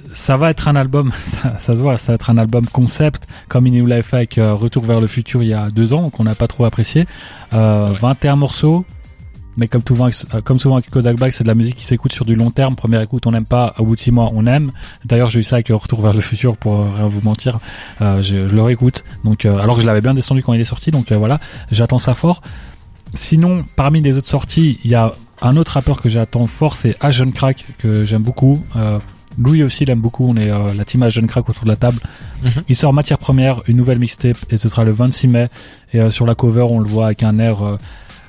ça 0.09 0.37
va 0.37 0.51
être 0.51 0.67
un 0.67 0.75
album, 0.75 1.12
ça, 1.59 1.77
se 1.77 1.81
voit, 1.81 1.97
ça 1.99 2.12
va 2.12 2.14
être 2.14 2.29
un 2.29 2.37
album 2.37 2.67
concept, 2.67 3.29
comme 3.47 3.69
il 3.69 3.75
nous 3.75 3.87
l'avait 3.87 4.03
fait 4.03 4.17
avec 4.17 4.38
euh, 4.38 4.53
Retour 4.53 4.85
vers 4.85 5.01
le 5.01 5.07
futur 5.07 5.45
il 5.45 5.51
y 5.51 5.55
a 5.55 5.71
deux 5.71 5.93
ans, 5.93 6.11
qu'on 6.11 6.25
n'a 6.25 6.35
pas 6.35 6.49
trop 6.49 6.64
apprécié. 6.64 7.07
Euh, 7.53 7.90
21 8.01 8.35
morceaux, 8.35 8.85
mais 9.57 9.69
comme 9.69 9.83
souvent, 9.87 10.09
euh, 10.09 10.40
comme 10.40 10.59
souvent 10.59 10.77
avec 10.77 10.90
Kodak 10.90 11.17
Black, 11.17 11.33
c'est 11.33 11.45
de 11.45 11.49
la 11.49 11.55
musique 11.55 11.77
qui 11.77 11.85
s'écoute 11.85 12.12
sur 12.12 12.25
du 12.25 12.35
long 12.35 12.51
terme. 12.51 12.75
Première 12.75 13.01
écoute, 13.01 13.27
on 13.27 13.33
n'aime 13.33 13.47
pas. 13.47 13.75
Au 13.79 13.85
bout 13.85 13.95
de 13.95 14.01
six 14.01 14.11
mois, 14.11 14.31
on 14.35 14.47
aime. 14.47 14.73
D'ailleurs, 15.05 15.31
j'ai 15.31 15.40
eu 15.40 15.43
ça 15.43 15.57
avec 15.57 15.69
le 15.69 15.77
Retour 15.77 16.01
vers 16.01 16.12
le 16.12 16.21
futur, 16.21 16.57
pour 16.57 16.81
euh, 16.81 16.90
rien 16.90 17.07
vous 17.07 17.21
mentir. 17.23 17.59
Euh, 18.01 18.23
je, 18.23 18.49
je, 18.49 18.55
le 18.55 18.62
réécoute. 18.62 19.05
Donc, 19.25 19.45
euh, 19.45 19.59
alors 19.59 19.77
que 19.77 19.83
je 19.83 19.87
l'avais 19.87 20.01
bien 20.01 20.14
descendu 20.14 20.43
quand 20.43 20.53
il 20.53 20.61
est 20.61 20.64
sorti. 20.64 20.90
Donc 20.90 21.12
voilà, 21.12 21.38
j'attends 21.71 21.99
ça 21.99 22.14
fort. 22.14 22.43
Sinon, 23.14 23.64
parmi 23.77 24.00
les 24.00 24.16
autres 24.16 24.29
sorties, 24.29 24.79
il 24.85 24.90
y 24.90 24.94
a 24.94 25.12
un 25.42 25.57
autre 25.57 25.72
rappeur 25.72 26.00
que 26.00 26.09
j'attends 26.09 26.46
fort, 26.46 26.77
c'est 26.77 26.96
Asian 27.00 27.31
Crack, 27.31 27.64
que 27.79 28.05
j'aime 28.05 28.22
beaucoup. 28.22 28.64
Louis 29.37 29.64
aussi 29.64 29.85
l'aime 29.85 30.00
beaucoup, 30.00 30.29
on 30.29 30.37
est 30.37 30.48
la 30.48 30.85
team 30.85 31.03
Asian 31.03 31.27
Crack 31.27 31.48
autour 31.48 31.64
de 31.64 31.68
la 31.68 31.77
table. 31.77 31.98
Mhm. 32.42 32.62
Il 32.68 32.77
sort 32.77 32.92
Matière 32.92 33.18
Première, 33.18 33.62
une 33.66 33.77
nouvelle 33.77 33.98
mixtape, 33.98 34.38
et 34.50 34.57
ce 34.57 34.68
sera 34.68 34.85
le 34.85 34.92
26 34.92 35.29
mai. 35.29 35.48
Et 35.92 36.11
sur 36.11 36.24
la 36.24 36.35
cover, 36.35 36.66
on 36.70 36.79
le 36.79 36.88
voit 36.88 37.07
avec 37.07 37.22
un 37.22 37.38
air 37.38 37.79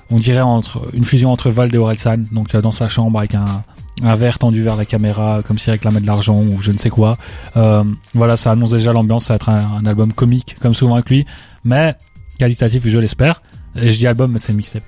on 0.09 0.17
dirait 0.17 0.41
entre 0.41 0.87
une 0.93 1.03
fusion 1.03 1.31
entre 1.31 1.49
Vald 1.49 1.73
et 1.73 1.77
Orelsan, 1.77 2.17
donc 2.31 2.53
euh, 2.53 2.61
dans 2.61 2.71
sa 2.71 2.87
chambre 2.89 3.19
avec 3.19 3.35
un, 3.35 3.63
un 4.03 4.15
verre 4.15 4.39
tendu 4.39 4.61
vers 4.61 4.75
la 4.75 4.85
caméra, 4.85 5.41
comme 5.45 5.57
s'il 5.57 5.71
réclamait 5.71 6.01
de 6.01 6.07
l'argent 6.07 6.41
ou 6.41 6.61
je 6.61 6.71
ne 6.71 6.77
sais 6.77 6.89
quoi. 6.89 7.17
Euh, 7.57 7.83
voilà, 8.13 8.35
ça 8.35 8.51
annonce 8.51 8.71
déjà 8.71 8.93
l'ambiance, 8.93 9.25
ça 9.25 9.33
va 9.33 9.35
être 9.35 9.49
un, 9.49 9.85
album 9.85 10.13
comique, 10.13 10.57
comme 10.59 10.73
souvent 10.73 10.95
avec 10.95 11.09
lui, 11.09 11.25
mais 11.63 11.95
qualitatif, 12.37 12.87
je 12.87 12.99
l'espère. 12.99 13.41
Et 13.75 13.91
je 13.91 13.97
dis 13.97 14.07
album, 14.07 14.31
mais 14.31 14.39
c'est 14.39 14.53
mixtape. 14.53 14.83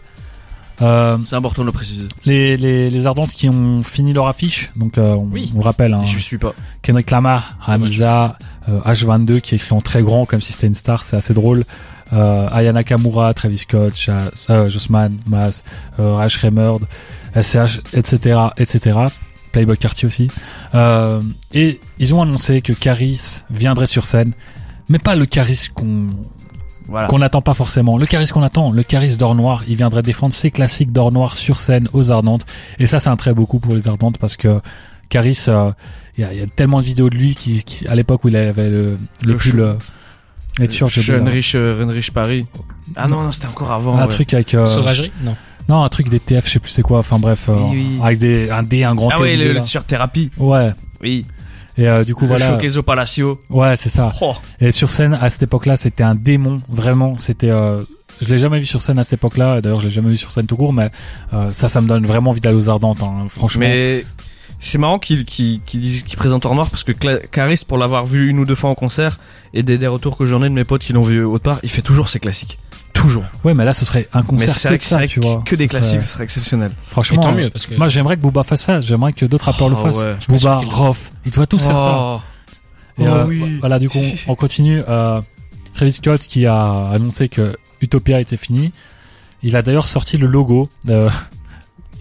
Euh, 0.82 1.18
c'est 1.26 1.36
important 1.36 1.64
de 1.64 1.68
le 1.68 1.72
préciser. 1.72 2.08
Les, 2.26 2.56
les, 2.56 2.90
les 2.92 3.08
Ardentes 3.08 3.32
qui 3.32 3.50
ont 3.50 3.82
fini 3.82 4.14
leur 4.14 4.28
affiche, 4.28 4.72
donc 4.76 4.98
euh, 4.98 5.16
on, 5.16 5.30
on, 5.34 5.58
le 5.58 5.64
rappelle. 5.64 5.94
Hein, 5.94 6.06
je 6.06 6.20
suis 6.20 6.38
pas. 6.38 6.54
Kendrick 6.84 7.10
Lamar, 7.10 7.58
Hamza, 7.66 8.38
H22 8.70 9.42
qui 9.42 9.56
écrit 9.56 9.74
en 9.74 9.82
très 9.82 10.04
grand 10.04 10.26
comme 10.26 10.42
si 10.42 10.54
c'était 10.54 10.68
une 10.68 10.76
star, 10.76 11.02
c'est 11.02 11.16
assez 11.16 11.34
drôle 11.34 11.64
euh, 12.14 12.48
Ayana 12.52 12.84
Kamura, 12.84 13.34
Travis 13.34 13.58
Scott, 13.60 13.94
euh, 14.50 14.70
Jossman, 14.70 15.18
Mas, 15.28 15.64
euh, 16.00 16.16
Rash 16.16 16.38
Remerd, 16.38 16.86
SCH, 17.40 17.82
etc., 17.94 18.40
etc. 18.58 19.00
Playboy 19.52 19.78
Cartier 19.78 20.08
aussi. 20.08 20.28
Euh, 20.76 21.22
et 21.54 21.80
ils 22.00 22.14
ont 22.14 22.22
annoncé 22.22 22.62
que 22.62 22.74
Caris 22.74 23.42
viendrait 23.50 23.88
sur 23.88 24.06
scène, 24.06 24.34
mais 24.90 25.00
pas 25.00 25.16
le 25.16 25.26
Caris 25.26 25.70
qu'on 25.74 26.08
voilà. 26.88 27.08
qu'on 27.08 27.20
n'attend 27.20 27.42
pas 27.42 27.54
forcément. 27.54 27.98
Le 27.98 28.06
Caris 28.06 28.28
qu'on 28.28 28.44
attend, 28.44 28.72
le 28.72 28.84
Caris 28.84 29.18
d'or 29.18 29.36
noir, 29.36 29.64
il 29.68 29.76
viendrait 29.76 30.04
défendre 30.04 30.34
ses 30.34 30.52
classiques 30.52 30.92
d'or 30.92 31.12
noir 31.12 31.36
sur 31.36 31.60
scène 31.60 31.88
aux 31.94 32.12
Ardentes. 32.12 32.46
Et 32.80 32.88
ça, 32.88 33.00
c'est 33.00 33.10
un 33.10 33.16
très 33.16 33.34
beau 33.34 33.46
coup 33.46 33.60
pour 33.60 33.74
les 33.74 33.88
Ardentes 33.88 34.18
parce 34.18 34.38
que 34.38 34.62
Caris, 35.10 35.46
euh, 35.48 35.72
il 36.18 36.22
y, 36.22 36.24
a, 36.26 36.34
y, 36.34 36.42
a, 36.42 36.48
tellement 36.48 36.80
de 36.80 36.86
vidéos 36.86 37.10
de 37.10 37.16
lui 37.16 37.36
qui, 37.36 37.64
qui 37.64 37.88
à 37.88 37.96
l'époque 37.96 38.24
où 38.26 38.30
il 38.30 38.36
avait 38.36 38.70
le, 38.70 38.98
le, 39.26 39.34
le 39.34 39.36
pull 39.36 39.78
sûr 40.70 40.88
Renrich, 40.88 41.56
Renrich 41.56 42.12
Paris. 42.12 42.46
Ah 42.96 43.08
non, 43.08 43.22
non, 43.22 43.32
c'était 43.32 43.48
encore 43.48 43.72
avant. 43.72 43.98
Un 43.98 44.08
truc 44.08 44.34
avec. 44.34 44.54
Euh... 44.54 44.66
Sauvagerie 44.66 45.12
Non. 45.22 45.36
Non, 45.70 45.84
un 45.84 45.90
truc 45.90 46.08
des 46.08 46.20
TF, 46.20 46.48
je 46.48 46.54
sais 46.54 46.60
plus 46.60 46.72
c'est 46.72 46.82
quoi. 46.82 47.00
Enfin 47.00 47.20
bref, 47.20 47.50
euh, 47.50 47.56
avec 48.02 48.20
des 48.20 48.50
un 48.50 48.64
D, 48.64 48.86
un 48.86 48.96
grand. 48.96 49.10
Ah 49.12 49.22
oui, 49.22 49.36
le, 49.36 49.60
t-shirt 49.62 49.86
thérapie. 49.86 50.32
Ouais. 50.38 50.72
Oui. 51.02 51.26
Et 51.78 51.88
euh, 51.88 52.04
du 52.04 52.16
coup 52.16 52.26
le 52.26 52.36
voilà. 52.36 52.58
Palacio. 52.86 53.40
Ouais, 53.50 53.78
c'est 53.78 53.90
ça. 53.90 54.14
Oh. 54.22 54.34
Et 54.60 54.72
sur 54.72 54.92
scène 54.92 55.18
à 55.20 55.30
cette 55.30 55.44
époque-là, 55.44 55.78
c'était 55.78 56.04
un 56.04 56.16
démon. 56.16 56.62
Vraiment, 56.70 57.18
c'était. 57.18 57.52
Euh, 57.52 57.84
je 58.20 58.30
l'ai 58.30 58.40
jamais 58.40 58.60
vu 58.60 58.66
sur 58.66 58.82
scène 58.82 58.98
à 58.98 59.04
cette 59.04 59.14
époque-là. 59.14 59.62
D'ailleurs, 59.62 59.80
je 59.80 59.86
l'ai 59.86 59.92
jamais 59.92 60.10
vu 60.10 60.18
sur 60.18 60.32
scène 60.32 60.48
tout 60.48 60.58
court, 60.58 60.74
mais 60.74 60.90
euh, 61.34 61.52
ça, 61.52 61.70
ça 61.70 61.82
me 61.82 61.88
donne 61.88 62.06
vraiment 62.06 62.32
envie 62.32 62.42
d'aller 62.42 62.58
aux 62.58 62.70
Ardentes. 62.70 63.04
Hein, 63.04 63.26
franchement. 63.28 63.62
Mais 63.62 64.06
c'est 64.60 64.78
marrant 64.78 65.00
qu'il 65.00 65.26
qu'il 65.26 65.62
qu'il 65.62 66.18
présente 66.18 66.46
en 66.46 66.56
noir 66.56 66.70
parce 66.70 66.84
que 66.84 66.92
Caris 66.92 67.62
pour 67.68 67.78
l'avoir 67.78 68.06
vu 68.06 68.30
une 68.30 68.40
ou 68.40 68.46
deux 68.46 68.56
fois 68.56 68.70
en 68.70 68.76
concert 68.76 69.20
et 69.54 69.64
des, 69.64 69.78
des 69.78 69.88
retours 69.88 70.18
que 70.18 70.26
j'en 70.26 70.44
ai 70.44 70.50
de 70.50 70.54
mes 70.54 70.64
potes 70.64 70.82
qui 70.82 70.94
l'ont 70.94 71.02
vu 71.02 71.24
autre 71.24 71.44
part, 71.44 71.60
il 71.64 71.70
fait 71.70 71.82
toujours 71.82 72.10
ses 72.10 72.20
classiques. 72.20 72.60
Toujours. 72.94 73.26
Ouais, 73.44 73.54
mais 73.54 73.66
là 73.66 73.74
ce 73.74 73.86
serait 73.86 74.08
un 74.14 74.24
concert 74.24 74.72
mais 74.72 74.78
que, 74.80 74.84
ça, 74.84 75.06
tu 75.06 75.20
vois. 75.20 75.44
Que 75.46 75.56
des 75.56 75.68
classiques, 75.68 76.02
ce 76.02 76.14
serait 76.14 76.24
exceptionnel. 76.24 76.72
Franchement, 76.88 77.22
tant 77.22 77.32
mieux 77.32 77.50
parce 77.50 77.68
que 77.68 77.76
moi 77.76 77.88
j'aimerais 77.88 78.18
que 78.18 78.22
Booba 78.22 78.44
fasse 78.44 78.64
ça, 78.64 78.82
j'aimerais 78.82 79.14
que 79.14 79.26
d'autres 79.26 79.46
rappeurs 79.46 79.70
le 79.70 79.76
oh, 79.76 79.84
fassent. 79.84 80.04
Ouais, 80.04 80.18
Booba, 80.28 80.58
Rof, 80.66 81.12
ils 81.26 81.32
doivent 81.32 81.48
tous 81.48 81.64
faire 81.64 81.78
ça. 81.78 81.96
Oh. 82.00 82.20
Et 83.00 83.06
euh, 83.06 83.26
oui. 83.28 83.58
voilà, 83.60 83.80
du 83.80 83.90
coup, 83.90 84.00
on 84.28 84.36
continue. 84.36 84.82
Euh, 84.88 85.22
Travis 85.74 85.92
Scott 85.92 86.22
qui 86.22 86.46
a 86.46 86.90
annoncé 86.90 87.30
que 87.30 87.56
Utopia 87.82 88.20
était 88.20 88.38
fini. 88.38 88.72
Il 89.44 89.56
a 89.56 89.62
d'ailleurs 89.62 89.88
sorti 89.88 90.18
le 90.18 90.26
logo. 90.26 90.68
Euh, 90.90 91.10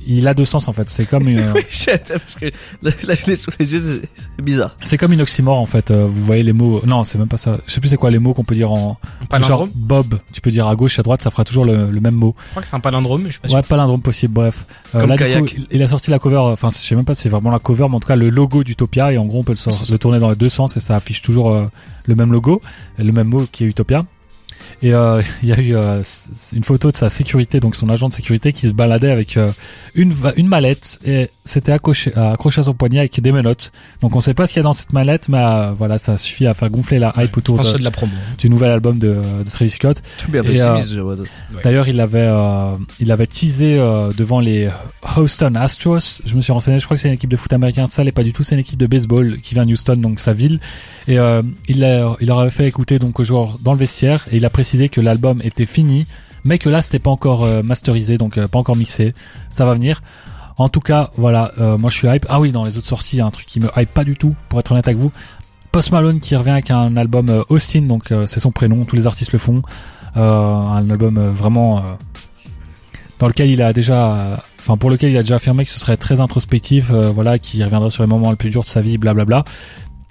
il 0.06 0.28
a 0.28 0.34
deux 0.34 0.44
sens 0.44 0.68
en 0.68 0.72
fait. 0.72 0.88
C'est 0.88 1.04
comme 1.04 1.28
une. 1.28 1.40
oui, 1.54 1.62
parce 1.86 2.36
que 2.36 2.46
là, 2.82 2.90
je 3.14 3.26
l'ai 3.26 3.34
sous 3.34 3.50
les 3.58 3.72
yeux, 3.72 3.80
c'est 3.80 4.42
bizarre. 4.42 4.76
C'est 4.84 4.96
comme 4.96 5.12
une 5.12 5.20
oxymore 5.20 5.58
en 5.58 5.66
fait. 5.66 5.90
Euh, 5.90 6.06
vous 6.06 6.24
voyez 6.24 6.42
les 6.42 6.52
mots. 6.52 6.80
Non, 6.86 7.04
c'est 7.04 7.18
même 7.18 7.28
pas 7.28 7.36
ça. 7.36 7.58
Je 7.66 7.72
sais 7.72 7.80
plus 7.80 7.88
c'est 7.88 7.96
quoi 7.96 8.10
les 8.10 8.18
mots 8.18 8.34
qu'on 8.34 8.44
peut 8.44 8.54
dire 8.54 8.72
en. 8.72 8.98
palindrome. 9.28 9.58
Genre 9.58 9.68
Bob. 9.74 10.18
Tu 10.32 10.40
peux 10.40 10.50
dire 10.50 10.66
à 10.68 10.76
gauche, 10.76 10.98
à 10.98 11.02
droite, 11.02 11.22
ça 11.22 11.30
fera 11.30 11.44
toujours 11.44 11.64
le, 11.64 11.90
le 11.90 12.00
même 12.00 12.14
mot. 12.14 12.34
Je 12.46 12.50
crois 12.50 12.62
que 12.62 12.68
c'est 12.68 12.76
un 12.76 12.80
palindrome, 12.80 13.22
mais 13.22 13.28
je 13.28 13.32
suis 13.32 13.40
pas 13.40 13.48
sûr. 13.48 13.56
Ouais, 13.56 13.62
palindrome 13.62 14.02
possible. 14.02 14.34
Bref. 14.34 14.64
Euh, 14.94 15.06
là, 15.06 15.16
kayak. 15.16 15.44
Du 15.44 15.54
coup, 15.54 15.66
il 15.70 15.82
a 15.82 15.86
sorti 15.86 16.10
la 16.10 16.18
cover. 16.18 16.38
Enfin, 16.38 16.70
je 16.70 16.76
sais 16.76 16.94
même 16.94 17.04
pas 17.04 17.14
si 17.14 17.22
c'est 17.22 17.28
vraiment 17.28 17.50
la 17.50 17.58
cover, 17.58 17.86
mais 17.88 17.96
en 17.96 18.00
tout 18.00 18.08
cas 18.08 18.16
le 18.16 18.30
logo 18.30 18.64
d'Utopia 18.64 19.12
et 19.12 19.18
en 19.18 19.26
gros 19.26 19.40
on 19.40 19.44
peut 19.44 19.52
le, 19.52 19.56
sort, 19.56 19.82
le 19.88 19.98
tourner 19.98 20.18
dans 20.18 20.30
les 20.30 20.36
deux 20.36 20.48
sens 20.48 20.76
et 20.76 20.80
ça 20.80 20.94
affiche 20.96 21.22
toujours 21.22 21.52
euh, 21.52 21.66
le 22.06 22.14
même 22.14 22.32
logo, 22.32 22.62
le 22.98 23.12
même 23.12 23.28
mot 23.28 23.46
qui 23.50 23.64
est 23.64 23.66
Utopia. 23.66 24.04
Et 24.82 24.92
euh, 24.92 25.22
il 25.42 25.48
y 25.48 25.52
a 25.52 25.60
eu 25.60 25.74
euh, 25.74 26.02
une 26.52 26.64
photo 26.64 26.90
de 26.90 26.96
sa 26.96 27.10
sécurité, 27.10 27.60
donc 27.60 27.76
son 27.76 27.88
agent 27.88 28.08
de 28.08 28.14
sécurité, 28.14 28.52
qui 28.52 28.66
se 28.66 28.72
baladait 28.72 29.10
avec 29.10 29.36
euh, 29.36 29.50
une, 29.94 30.14
une 30.36 30.48
mallette 30.48 30.98
et 31.04 31.30
c'était 31.44 31.72
accroché, 31.72 32.14
accroché 32.14 32.60
à 32.60 32.64
son 32.64 32.74
poignet 32.74 32.98
avec 33.00 33.20
des 33.20 33.32
menottes. 33.32 33.72
Donc 34.00 34.14
on 34.16 34.20
sait 34.20 34.34
pas 34.34 34.46
ce 34.46 34.52
qu'il 34.52 34.60
y 34.60 34.64
a 34.64 34.64
dans 34.64 34.72
cette 34.72 34.92
mallette, 34.92 35.28
mais 35.28 35.38
euh, 35.38 35.72
voilà, 35.72 35.98
ça 35.98 36.18
suffit 36.18 36.46
à 36.46 36.54
faire 36.54 36.70
gonfler 36.70 36.98
la 36.98 37.12
hype 37.16 37.36
autour 37.36 37.58
de, 37.58 37.78
de, 37.78 37.82
la 37.82 37.90
promo. 37.90 38.12
Hein. 38.14 38.34
du 38.38 38.50
nouvel 38.50 38.70
album 38.70 38.98
de, 38.98 39.16
de 39.44 39.50
Travis 39.50 39.70
Scott. 39.70 40.02
D'ailleurs, 41.62 41.88
il 41.88 42.00
avait 42.00 42.30
il 43.00 43.12
avait 43.12 43.26
teasé 43.26 43.76
devant 44.16 44.40
les 44.40 44.68
Houston 45.16 45.54
Astros. 45.54 46.22
Je 46.24 46.34
me 46.36 46.40
suis 46.40 46.52
renseigné, 46.52 46.78
je 46.78 46.84
crois 46.84 46.96
que 46.96 47.00
c'est 47.00 47.08
une 47.08 47.14
équipe 47.14 47.30
de 47.30 47.36
foot 47.36 47.52
américain. 47.52 47.86
Ça 47.86 48.04
n'est 48.04 48.12
pas 48.12 48.22
du 48.22 48.32
tout, 48.32 48.42
c'est 48.42 48.54
une 48.54 48.60
équipe 48.60 48.78
de 48.78 48.86
baseball 48.86 49.40
qui 49.40 49.54
vient 49.54 49.66
de 49.66 49.72
Houston, 49.72 49.96
donc 49.96 50.20
sa 50.20 50.32
ville. 50.32 50.60
Et 51.08 51.14
il, 51.68 51.84
a, 51.84 52.16
il 52.20 52.26
leur 52.26 52.40
avait 52.40 52.50
fait 52.50 52.66
écouter 52.66 52.98
donc 52.98 53.20
aux 53.20 53.24
joueurs 53.24 53.58
dans 53.60 53.72
le 53.72 53.78
vestiaire 53.78 54.26
et 54.30 54.36
il 54.36 54.44
a 54.44 54.50
précisé 54.56 54.88
que 54.88 55.02
l'album 55.02 55.42
était 55.44 55.66
fini, 55.66 56.06
mais 56.42 56.58
que 56.58 56.70
là 56.70 56.80
c'était 56.80 56.98
pas 56.98 57.10
encore 57.10 57.44
euh, 57.44 57.62
masterisé, 57.62 58.16
donc 58.16 58.38
euh, 58.38 58.48
pas 58.48 58.58
encore 58.58 58.74
mixé. 58.74 59.12
Ça 59.50 59.66
va 59.66 59.74
venir. 59.74 60.02
En 60.56 60.70
tout 60.70 60.80
cas, 60.80 61.10
voilà, 61.18 61.52
euh, 61.58 61.76
moi 61.76 61.90
je 61.90 61.96
suis 61.96 62.08
hype. 62.08 62.24
Ah 62.30 62.40
oui, 62.40 62.52
dans 62.52 62.64
les 62.64 62.78
autres 62.78 62.86
sorties, 62.86 63.20
un 63.20 63.30
truc 63.30 63.44
qui 63.44 63.60
me 63.60 63.68
hype 63.76 63.92
pas 63.92 64.02
du 64.02 64.16
tout, 64.16 64.34
pour 64.48 64.58
être 64.58 64.72
honnête 64.72 64.88
avec 64.88 64.98
vous. 64.98 65.12
Post 65.72 65.92
Malone 65.92 66.20
qui 66.20 66.34
revient 66.36 66.52
avec 66.52 66.70
un 66.70 66.96
album 66.96 67.44
Austin, 67.50 67.82
donc 67.82 68.14
c'est 68.24 68.40
son 68.40 68.50
prénom, 68.50 68.86
tous 68.86 68.96
les 68.96 69.06
artistes 69.06 69.32
le 69.32 69.38
font. 69.38 69.60
un 70.14 70.88
album 70.88 71.20
vraiment 71.20 71.82
dans 73.18 73.28
lequel 73.28 73.50
il 73.50 73.60
a 73.60 73.74
déjà, 73.74 74.42
enfin 74.58 74.78
pour 74.78 74.88
lequel 74.88 75.10
il 75.10 75.18
a 75.18 75.22
déjà 75.22 75.36
affirmé 75.36 75.66
que 75.66 75.70
ce 75.70 75.78
serait 75.78 75.98
très 75.98 76.20
introspectif, 76.20 76.90
voilà, 76.92 77.38
qui 77.38 77.62
reviendrait 77.62 77.90
sur 77.90 78.02
les 78.02 78.08
moments 78.08 78.30
les 78.30 78.36
plus 78.36 78.48
durs 78.48 78.62
de 78.62 78.68
sa 78.68 78.80
vie, 78.80 78.96
blablabla. 78.96 79.44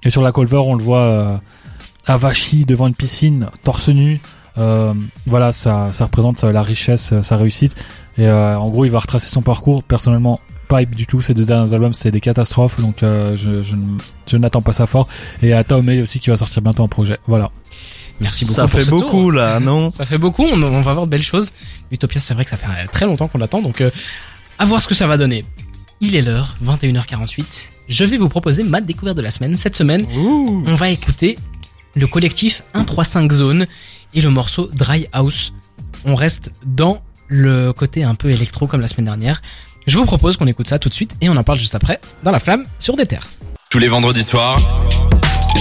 Et 0.04 0.10
sur 0.10 0.22
la 0.22 0.30
cover, 0.30 0.62
on 0.64 0.76
le 0.76 0.84
voit 0.84 1.40
avachi 2.06 2.64
devant 2.64 2.86
une 2.86 2.94
piscine, 2.94 3.48
torse 3.64 3.88
nu, 3.88 4.20
voilà, 4.56 5.52
ça, 5.52 5.92
ça 5.92 6.04
représente 6.04 6.42
la 6.42 6.62
richesse, 6.62 7.14
sa 7.22 7.36
réussite. 7.36 7.76
Et 8.18 8.26
euh, 8.26 8.58
en 8.58 8.70
gros, 8.70 8.84
il 8.84 8.90
va 8.90 8.98
retracer 8.98 9.28
son 9.28 9.42
parcours. 9.42 9.82
Personnellement, 9.82 10.40
pas 10.68 10.84
du 10.84 11.06
tout. 11.06 11.20
Ces 11.20 11.34
deux 11.34 11.44
derniers 11.44 11.72
albums, 11.74 11.92
c'était 11.92 12.10
des 12.10 12.20
catastrophes. 12.20 12.80
Donc, 12.80 13.02
euh, 13.02 13.36
je, 13.36 13.62
je, 13.62 13.76
je 14.26 14.36
n'attends 14.36 14.62
pas 14.62 14.72
ça 14.72 14.86
fort. 14.86 15.08
Et 15.42 15.52
à 15.52 15.64
Taomei 15.64 16.00
aussi 16.00 16.18
qui 16.18 16.30
va 16.30 16.36
sortir 16.36 16.62
bientôt 16.62 16.82
un 16.82 16.88
projet. 16.88 17.18
Voilà. 17.26 17.50
Merci 18.20 18.46
beaucoup. 18.46 18.56
Ça 18.56 18.66
fait 18.66 18.88
beaucoup 18.88 19.30
là, 19.30 19.60
non 19.60 19.90
Ça 19.90 20.06
fait 20.06 20.18
beaucoup. 20.18 20.44
On, 20.44 20.62
on, 20.62 20.80
va 20.80 20.92
voir 20.94 21.06
de 21.06 21.10
belles 21.10 21.22
choses. 21.22 21.52
Utopia, 21.90 22.20
c'est 22.20 22.32
vrai 22.32 22.44
que 22.44 22.50
ça 22.50 22.56
fait 22.56 22.66
très 22.86 23.04
longtemps 23.04 23.28
qu'on 23.28 23.38
l'attend. 23.38 23.60
Donc, 23.60 23.82
euh, 23.82 23.90
à 24.58 24.64
voir 24.64 24.80
ce 24.80 24.88
que 24.88 24.94
ça 24.94 25.06
va 25.06 25.18
donner. 25.18 25.44
Il 26.00 26.14
est 26.14 26.22
l'heure, 26.22 26.56
21h48. 26.64 27.68
Je 27.88 28.04
vais 28.04 28.16
vous 28.16 28.28
proposer 28.28 28.62
ma 28.62 28.80
découverte 28.80 29.16
de 29.16 29.22
la 29.22 29.30
semaine. 29.30 29.56
Cette 29.56 29.76
semaine, 29.76 30.06
Ouh. 30.16 30.64
on 30.66 30.74
va 30.74 30.88
écouter 30.90 31.38
le 31.94 32.06
collectif 32.06 32.62
135 32.74 33.32
Zone 33.32 33.66
et 34.14 34.20
le 34.20 34.30
morceau 34.30 34.68
Dry 34.72 35.06
House. 35.12 35.52
On 36.04 36.14
reste 36.14 36.50
dans 36.64 37.02
le 37.28 37.72
côté 37.72 38.04
un 38.04 38.14
peu 38.14 38.30
électro 38.30 38.66
comme 38.66 38.80
la 38.80 38.88
semaine 38.88 39.06
dernière. 39.06 39.42
Je 39.86 39.96
vous 39.96 40.04
propose 40.04 40.36
qu'on 40.36 40.46
écoute 40.46 40.68
ça 40.68 40.78
tout 40.78 40.88
de 40.88 40.94
suite 40.94 41.16
et 41.20 41.28
on 41.28 41.36
en 41.36 41.44
parle 41.44 41.58
juste 41.58 41.74
après 41.74 42.00
dans 42.22 42.30
la 42.30 42.38
flamme 42.38 42.66
sur 42.78 42.96
des 42.96 43.06
terres. 43.06 43.26
Tous 43.70 43.78
les 43.78 43.88
vendredis 43.88 44.22
soirs, 44.22 44.58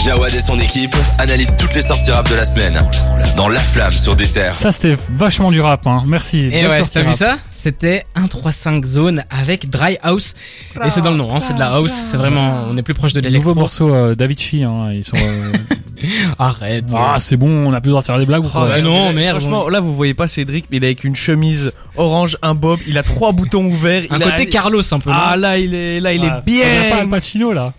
Jawad 0.04 0.34
et 0.34 0.40
son 0.40 0.60
équipe 0.60 0.96
analysent 1.18 1.56
toutes 1.58 1.74
les 1.74 1.82
sorties 1.82 2.12
rap 2.12 2.30
de 2.30 2.36
la 2.36 2.46
semaine 2.46 2.88
dans 3.36 3.48
La 3.48 3.60
Flamme 3.60 3.92
sur 3.92 4.16
des 4.16 4.28
terres. 4.28 4.54
Ça 4.54 4.72
c'était 4.72 4.96
vachement 5.10 5.52
du 5.52 5.62
rap, 5.62 5.88
hein. 5.88 6.04
merci. 6.06 6.50
Et 6.52 6.68
ouais, 6.68 6.84
t'as 6.92 7.02
vu 7.02 7.14
ça? 7.14 7.40
C'était 7.50 8.06
135 8.16 8.86
Zone 8.86 9.24
avec 9.30 9.70
Dry 9.70 9.98
House 10.04 10.36
et 10.84 10.90
c'est 10.90 11.02
dans 11.02 11.12
le 11.12 11.18
nom, 11.18 11.36
hein, 11.36 11.40
c'est 11.40 11.54
de 11.54 11.60
la 11.60 11.74
house, 11.74 11.92
c'est 11.92 12.18
vraiment, 12.18 12.68
on 12.70 12.78
est 12.78 12.84
plus 12.84 12.94
proche 12.94 13.14
de 13.14 13.20
l'électro. 13.20 13.50
Nouveau 13.50 13.60
morceau 13.60 13.94
euh, 13.94 14.16
d'Avicii, 14.16 14.64
hein. 14.64 14.92
ils 14.94 15.04
sont. 15.04 15.18
Euh, 15.18 15.52
Arrête. 16.40 16.86
Ah, 16.96 17.18
c'est 17.20 17.38
bon, 17.38 17.50
on 17.50 17.74
a 17.74 17.82
plus 17.82 17.88
le 17.90 17.92
droit 17.92 18.02
de 18.02 18.06
faire 18.06 18.20
des 18.20 18.26
blagues 18.26 18.46
ou 18.46 18.50
quoi 18.50 18.68
bah 18.68 18.82
non, 18.82 19.14
merde. 19.14 19.40
Franchement, 19.40 19.70
là, 19.70 19.80
vous 19.80 19.96
voyez 19.96 20.14
pas 20.14 20.28
Cédric, 20.28 20.66
mais 20.72 20.78
il 20.78 20.84
est 20.84 20.88
avec 20.88 21.04
une 21.04 21.16
chemise 21.16 21.72
orange, 21.98 22.38
un 22.42 22.56
bob, 22.56 22.80
il 22.88 22.98
a 22.98 23.04
trois 23.04 23.32
boutons 23.34 23.66
ouverts. 23.66 24.04
Un 24.10 24.18
il 24.18 24.24
côté 24.24 24.42
a... 24.42 24.46
Carlos 24.46 24.82
un 24.94 25.00
peu. 25.00 25.12
Ah, 25.14 25.38
là, 25.38 25.58
il 25.58 25.74
est, 25.74 26.00
là, 26.00 26.14
il 26.14 26.22
Ouais. 26.22 26.28
est 26.28 26.30
On 26.30 26.34
a 26.34 26.36
pas 26.38 26.42
bien. 26.42 26.98
Al 27.02 27.10
Pacino 27.10 27.54
là. 27.54 27.74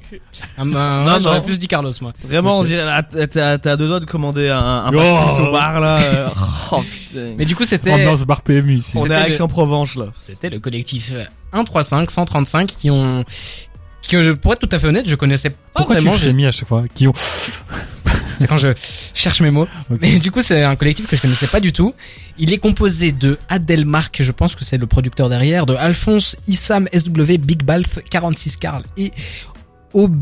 Ah, 0.59 0.63
bah, 0.65 1.05
Non, 1.07 1.13
ouais, 1.15 1.21
j'aurais 1.21 1.39
non. 1.39 1.45
plus 1.45 1.59
dit 1.59 1.69
Carlos 1.69 1.91
moi. 2.01 2.13
Vraiment, 2.25 2.63
là, 2.63 3.03
t'as, 3.03 3.77
deux 3.77 3.89
doigts 3.89 4.01
de 4.01 4.05
commander 4.07 4.49
un, 4.49 4.59
un 4.59 4.91
Oh. 4.95 4.99
pastis 4.99 5.39
au 5.41 5.53
bar, 5.53 5.81
là. 5.81 5.99
euh, 6.01 6.29
Oh, 6.73 6.81
putain. 6.83 7.35
Mais 7.39 7.45
du 7.45 7.55
coup 7.55 7.65
c'était 7.65 7.93
Ambiance 7.93 8.25
bar 8.25 8.43
PMU 8.43 8.77
ici. 8.77 8.93
on 8.97 9.01
est 9.01 9.03
c'était 9.05 9.15
à 9.15 9.27
le- 9.29 9.35
Aix-en-Provence, 9.35 9.95
là. 9.97 10.07
c'était 10.17 10.51
le 10.51 10.59
collectif 10.59 11.13
135 11.55 12.11
135 12.11 12.67
qui 12.77 12.91
ont 12.91 13.25
que 14.09 14.23
je 14.23 14.31
pour 14.33 14.53
être 14.53 14.61
tout 14.61 14.69
à 14.75 14.79
fait 14.79 14.87
honnête, 14.89 15.09
je 15.09 15.15
connaissais 15.17 15.51
pas 15.51 15.57
Pourquoi 15.75 15.97
tu 15.97 16.03
vraiment, 16.03 16.19
fais 16.19 16.33
mis 16.33 16.45
à 16.47 16.51
chaque 16.51 16.69
fois? 16.69 16.85
Qui 16.95 17.09
ont 17.09 17.13
c'est 18.39 18.47
quand 18.47 18.57
je 18.57 18.69
cherche 19.15 19.41
mes 19.41 19.51
mots. 19.51 19.67
Ok. 19.91 19.99
Mais 20.01 20.19
du 20.19 20.31
coup, 20.31 20.43
c'est 20.43 20.63
un 20.63 20.77
collectif 20.77 21.07
que 21.09 21.17
je 21.17 21.23
connaissais 21.23 21.47
pas 21.47 21.61
du 21.61 21.73
tout. 21.73 21.95
Il 22.39 22.53
est 22.53 22.59
composé 22.59 23.13
de 23.13 23.39
Adelmark, 23.49 24.23
je 24.23 24.33
pense 24.33 24.55
que 24.55 24.65
c'est 24.65 24.79
le 24.79 24.87
producteur 24.87 25.29
derrière, 25.29 25.67
de 25.67 25.75
Alphonse, 25.75 26.37
Issam, 26.47 26.89
SW, 26.95 27.39
Big 27.39 27.63
Balth, 27.63 28.03
46 28.11 28.57
Carl 28.57 28.83
et 28.97 29.13
Ob 29.95 30.15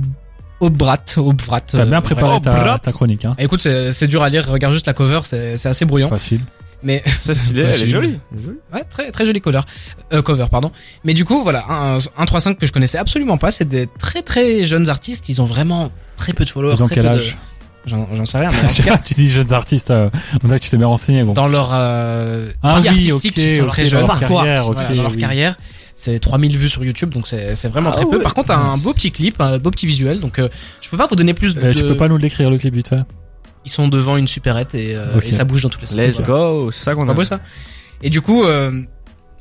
Obrat, 0.60 0.98
Obvrat. 1.16 1.60
T'as 1.62 1.78
euh, 1.80 1.84
bien 1.84 2.00
bref. 2.00 2.14
préparé 2.14 2.40
ta, 2.80 2.92
chronique, 2.92 3.24
hein. 3.24 3.34
Écoute, 3.38 3.60
c'est 3.60 3.92
c'est 3.92 4.06
dur 4.06 4.22
à 4.22 4.28
lire, 4.30 4.48
regarde 4.48 4.72
juste 4.72 4.86
la 4.86 4.92
cover, 4.94 5.20
c'est 5.24 5.56
c'est 5.56 5.68
assez 5.68 5.84
brouillant. 5.84 6.08
Facile. 6.08 6.40
Mais 6.82 7.02
C'est 7.20 7.34
stylé, 7.34 7.62
Ouais, 7.62 7.68
elle 7.70 7.74
c'est 7.74 7.82
est 7.84 7.86
jolie. 7.86 8.18
Ouais, 8.72 8.84
très 8.84 9.10
très 9.10 9.24
joli 9.26 9.40
cover. 9.40 9.62
Euh, 10.12 10.20
cover, 10.22 10.46
pardon. 10.50 10.70
Mais 11.02 11.14
du 11.14 11.24
coup, 11.24 11.42
voilà, 11.42 11.64
un, 11.68 11.96
un 11.96 12.24
3-5 12.24 12.56
que 12.56 12.66
je 12.66 12.72
connaissais 12.72 12.98
absolument 12.98 13.38
pas. 13.38 13.50
C'est 13.50 13.66
des 13.68 13.88
très 13.98 14.22
très 14.22 14.64
jeunes 14.64 14.88
artistes. 14.90 15.28
Ils 15.30 15.40
ont 15.40 15.46
vraiment 15.46 15.90
très 16.16 16.34
peu 16.34 16.44
de 16.44 16.50
followers. 16.50 16.74
Ils 16.76 16.82
ont 16.82 16.86
très 16.86 16.96
quel 16.96 17.04
peu 17.04 17.10
de- 17.10 17.14
âge? 17.16 17.38
J'en 17.86 18.08
j'en 18.14 18.24
sais 18.24 18.38
rien. 18.38 18.50
Mais 18.50 18.64
en 18.70 18.72
tout 18.74 18.82
cas, 18.82 18.96
Tu 18.98 19.14
dis 19.14 19.28
jeunes 19.30 19.52
artistes, 19.52 19.90
euh, 19.90 20.08
on 20.42 20.46
dirait 20.46 20.58
que 20.58 20.64
tu 20.64 20.70
t'es 20.70 20.76
bien 20.78 20.86
renseigné. 20.86 21.22
Bon. 21.22 21.32
dans 21.34 21.48
leur 21.48 21.70
euh, 21.74 22.48
Ah 22.62 22.80
vie 22.80 22.88
oui, 22.88 23.10
artistique, 23.10 23.32
ok, 23.32 23.36
ils 23.44 23.56
sont 23.56 23.62
ok, 23.62 23.68
très 23.68 23.82
dans 23.84 23.88
jeunes. 23.90 24.00
leur 24.00 24.08
Parcours 24.18 24.38
carrière, 24.42 24.56
artistique, 24.60 24.78
ok, 24.80 24.86
voilà, 24.86 24.96
dans 24.96 25.02
leur 25.02 25.12
oui. 25.12 25.18
carrière. 25.18 25.56
C'est 25.96 26.18
3000 26.18 26.56
vues 26.56 26.68
sur 26.68 26.84
YouTube, 26.84 27.10
donc 27.10 27.26
c'est 27.28 27.54
c'est 27.54 27.68
vraiment 27.68 27.90
Ah 27.90 27.96
très 27.96 28.04
peu. 28.06 28.16
ouais. 28.16 28.22
Par 28.22 28.34
contre, 28.34 28.50
un 28.52 28.76
beau 28.78 28.92
petit 28.94 29.12
clip, 29.12 29.40
un 29.40 29.58
beau 29.58 29.70
petit 29.70 29.86
visuel. 29.86 30.18
Donc, 30.20 30.38
euh, 30.38 30.48
je 30.80 30.88
peux 30.90 30.96
pas 30.96 31.06
vous 31.06 31.14
donner 31.16 31.34
plus 31.34 31.54
de. 31.54 31.60
Euh, 31.62 31.72
tu 31.72 31.82
peux 31.84 31.96
pas 31.96 32.08
nous 32.08 32.16
le 32.16 32.22
décrire 32.22 32.50
le 32.50 32.58
clip 32.58 32.74
vite 32.74 32.88
fait 32.88 33.02
Ils 33.64 33.70
sont 33.70 33.86
devant 33.88 34.16
une 34.16 34.26
supérette 34.26 34.74
et, 34.74 34.96
euh, 34.96 35.20
et 35.22 35.30
ça 35.30 35.44
bouge 35.44 35.62
dans 35.62 35.68
tous 35.68 35.80
les 35.80 35.86
sens. 35.86 35.96
Let's 35.96 36.20
Voilà. 36.20 36.32
go, 36.32 36.70
c'est 36.72 36.78
ça 36.84 36.90
C'est 36.92 36.98
qu'on 36.98 37.06
pas 37.06 37.12
a. 37.12 37.14
beau 37.14 37.22
ça 37.24 37.38
Et 38.02 38.10
du 38.10 38.20
coup, 38.22 38.44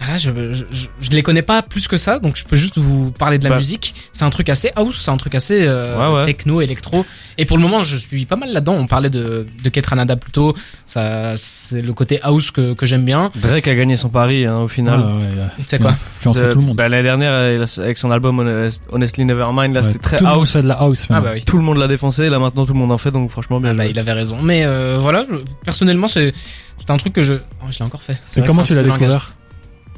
euh, 0.03 0.11
là, 0.11 0.17
je, 0.17 0.31
je, 0.53 0.63
je, 0.71 0.87
je 0.99 1.09
les 1.11 1.23
connais 1.23 1.41
pas 1.41 1.61
plus 1.61 1.87
que 1.87 1.97
ça, 1.97 2.19
donc 2.19 2.35
je 2.35 2.43
peux 2.43 2.55
juste 2.55 2.77
vous 2.77 3.11
parler 3.11 3.37
de 3.39 3.43
la 3.43 3.51
Bah. 3.51 3.57
musique. 3.57 3.95
C'est 4.11 4.25
un 4.25 4.29
truc 4.29 4.49
assez 4.49 4.71
house, 4.75 5.01
c'est 5.03 5.11
un 5.11 5.17
truc 5.17 5.35
assez 5.35 5.65
euh, 5.67 5.97
Ouais, 5.97 6.19
ouais. 6.21 6.25
techno, 6.25 6.61
électro. 6.61 7.05
Et 7.37 7.45
pour 7.45 7.57
le 7.57 7.63
moment, 7.63 7.83
je 7.83 7.95
suis 7.97 8.25
pas 8.25 8.35
mal 8.35 8.51
là-dedans. 8.53 8.73
On 8.75 8.87
parlait 8.87 9.09
de, 9.09 9.47
de 9.63 9.69
Ketranada 9.69 10.15
plus 10.15 10.31
tôt. 10.31 10.55
Ça, 10.85 11.33
c'est 11.37 11.81
le 11.81 11.93
côté 11.93 12.19
house 12.21 12.51
que, 12.51 12.73
que 12.73 12.85
j'aime 12.85 13.05
bien. 13.05 13.31
Drake 13.35 13.67
a 13.67 13.75
gagné 13.75 13.95
son 13.95 14.09
pari, 14.09 14.45
hein, 14.45 14.57
au 14.59 14.67
final. 14.67 14.99
Ah, 15.03 15.15
ouais, 15.15 15.63
sais 15.65 15.79
quoi 15.79 15.91
Influencer 15.91 16.45
De- 16.47 16.51
tout 16.51 16.59
le 16.59 16.65
monde. 16.67 16.75
bah, 16.77 16.89
l'année 16.89 17.03
dernière, 17.03 17.33
avec 17.33 17.97
son 17.97 18.11
album 18.11 18.39
Honest- 18.39 18.81
Honestly 18.91 19.25
Nevermind, 19.25 19.73
là, 19.73 19.81
Ouais, 19.81 19.85
c'était 19.87 19.99
très 19.99 20.17
tout 20.17 20.25
le 20.25 20.29
monde 20.29 20.39
house. 20.39 20.51
fait 20.51 20.61
de 20.61 20.67
la 20.67 20.75
house. 20.75 21.07
Ah 21.09 21.21
bah 21.21 21.31
oui. 21.33 21.43
Tout 21.43 21.57
le 21.57 21.63
monde 21.63 21.77
l'a 21.77 21.87
défoncé, 21.87 22.29
là 22.29 22.39
maintenant 22.39 22.65
tout 22.65 22.73
le 22.73 22.79
monde 22.79 22.91
en 22.91 22.97
fait, 22.97 23.11
donc 23.11 23.29
franchement 23.29 23.59
bien. 23.59 23.71
Ah 23.71 23.73
bah, 23.75 23.85
il 23.85 23.97
avait 23.99 24.11
raison. 24.13 24.37
Mais 24.41 24.63
euh, 24.65 24.97
voilà, 24.99 25.25
je- 25.29 25.37
personnellement, 25.65 26.07
c'est 26.07 26.33
c'est 26.77 26.89
un 26.91 26.97
truc 26.97 27.13
que 27.13 27.23
je. 27.23 27.33
Oh, 27.61 27.65
je 27.71 27.79
l'ai 27.79 27.85
encore 27.85 28.01
fait. 28.03 28.17
C'est 28.27 28.45
comment 28.45 28.63
tu 28.63 28.69
c'est 28.69 28.75
l'as 28.75 28.83
découvert 28.83 29.33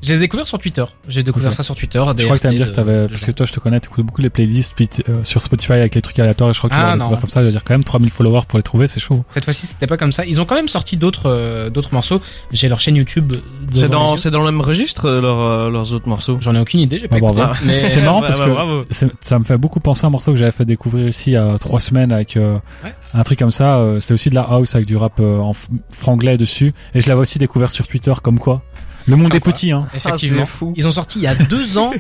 J'ai 0.02 0.20
découvert 0.20 0.48
sur 0.48 0.60
Twitter. 0.60 0.84
J'ai 1.08 1.24
découvert 1.24 1.50
Ok. 1.50 1.56
ça 1.56 1.64
sur 1.64 1.76
Twitter. 1.76 2.00
Je 2.18 2.24
crois 2.26 2.38
que 2.38 2.42
t'allais 2.44 2.54
me 2.56 2.64
dire 2.64 2.72
que 2.72 2.76
t'avais, 2.76 3.08
parce 3.08 3.26
que 3.26 3.32
toi, 3.32 3.46
je 3.46 3.54
te 3.54 3.60
connais, 3.60 3.80
t'écoutes 3.80 4.06
beaucoup 4.06 4.22
les 4.22 4.30
playlists, 4.30 4.74
puis 4.76 4.90
euh, 5.10 5.24
sur 5.24 5.42
Spotify 5.42 5.74
avec 5.74 5.96
les 5.96 6.02
trucs 6.02 6.20
aléatoires, 6.20 6.50
et 6.50 6.54
je 6.54 6.58
crois 6.60 6.70
que 6.70 6.76
tu 6.76 6.82
Ah, 6.82 6.96
découvert 6.96 7.20
comme 7.22 7.30
ça, 7.30 7.40
je 7.42 7.46
veux 7.46 7.52
dire 7.52 7.64
quand 7.64 7.74
même 7.74 7.84
3000 7.84 8.12
followers 8.12 8.42
pour 8.48 8.58
les 8.60 8.64
trouver, 8.64 8.88
c'est 8.88 9.00
chaud. 9.00 9.24
Cette 9.30 9.46
fois-ci, 9.46 9.66
c'était 9.68 9.88
pas 9.88 9.98
comme 9.98 10.12
ça. 10.12 10.26
Ils 10.26 10.40
ont 10.42 10.46
quand 10.46 10.56
même 10.56 10.68
sorti 10.68 10.98
d'autres 10.98 11.30
euh, 11.30 11.70
d'autres 11.70 11.94
morceaux. 11.94 12.22
J'ai 12.52 12.68
leur 12.70 12.80
chaîne 12.80 12.96
YouTube. 12.96 13.34
C'est 13.74 13.90
dans, 13.90 14.16
c'est 14.18 14.32
dans 14.32 14.40
le 14.44 14.52
même 14.52 14.62
registre, 14.62 15.06
euh, 15.10 15.22
leurs, 15.22 15.40
euh, 15.48 15.70
leurs 15.72 15.94
autres 15.94 16.08
morceaux. 16.10 16.38
J'en 16.42 16.54
ai 16.56 16.60
aucune 16.60 16.80
idée. 16.82 17.00
J'ai 17.00 17.08
pas 17.08 17.16
Ah, 17.16 17.20
écouté. 17.20 17.42
Mais 17.66 17.90
C'est 17.96 18.02
marrant 18.02 18.22
Bah, 18.22 18.28
parce 18.28 18.40
bah, 18.40 18.80
que 18.90 19.06
ça 19.22 19.40
me 19.40 19.44
fait 19.44 19.58
beaucoup 19.58 19.80
penser 19.80 20.06
à 20.06 20.08
un 20.08 20.12
morceau 20.12 20.32
que 20.32 20.38
j'avais 20.38 20.52
fait 20.52 20.66
découvrir 20.66 21.08
ici 21.08 21.32
il 21.32 21.34
y 21.34 21.38
a 21.38 21.58
trois 21.58 21.80
semaines 21.80 22.12
avec 22.12 22.38
euh, 22.38 22.58
Ouais. 22.84 22.94
un 23.14 23.24
truc 23.24 23.40
comme 23.40 23.52
ça. 23.52 23.84
c'est 24.00 24.14
aussi 24.14 24.30
de 24.30 24.36
la 24.36 24.42
house 24.44 24.76
avec 24.76 24.88
du 24.88 24.96
rap 24.98 25.14
euh, 25.20 25.40
en 25.40 25.54
franglais 25.94 26.38
dessus. 26.38 26.74
Et 26.94 27.02
je 27.02 27.08
l'avais 27.08 27.22
aussi 27.22 27.40
découvert 27.40 27.70
sur 27.72 27.88
Twitter 27.88 28.14
comme 28.22 28.40
quoi. 28.40 28.62
Le 29.08 29.16
monde 29.16 29.34
est 29.36 29.40
petit, 29.40 29.72
hein. 29.72 29.86
effectivement, 29.96 30.42
Ah, 30.44 30.46
c'est 30.46 30.52
fou. 30.52 30.74
ils 30.76 30.88
ont 30.88 30.92
sorti 30.92 31.20
il 31.20 31.24
y 31.24 31.28
a 31.28 31.36
deux 31.36 31.78
ans. 31.78 31.92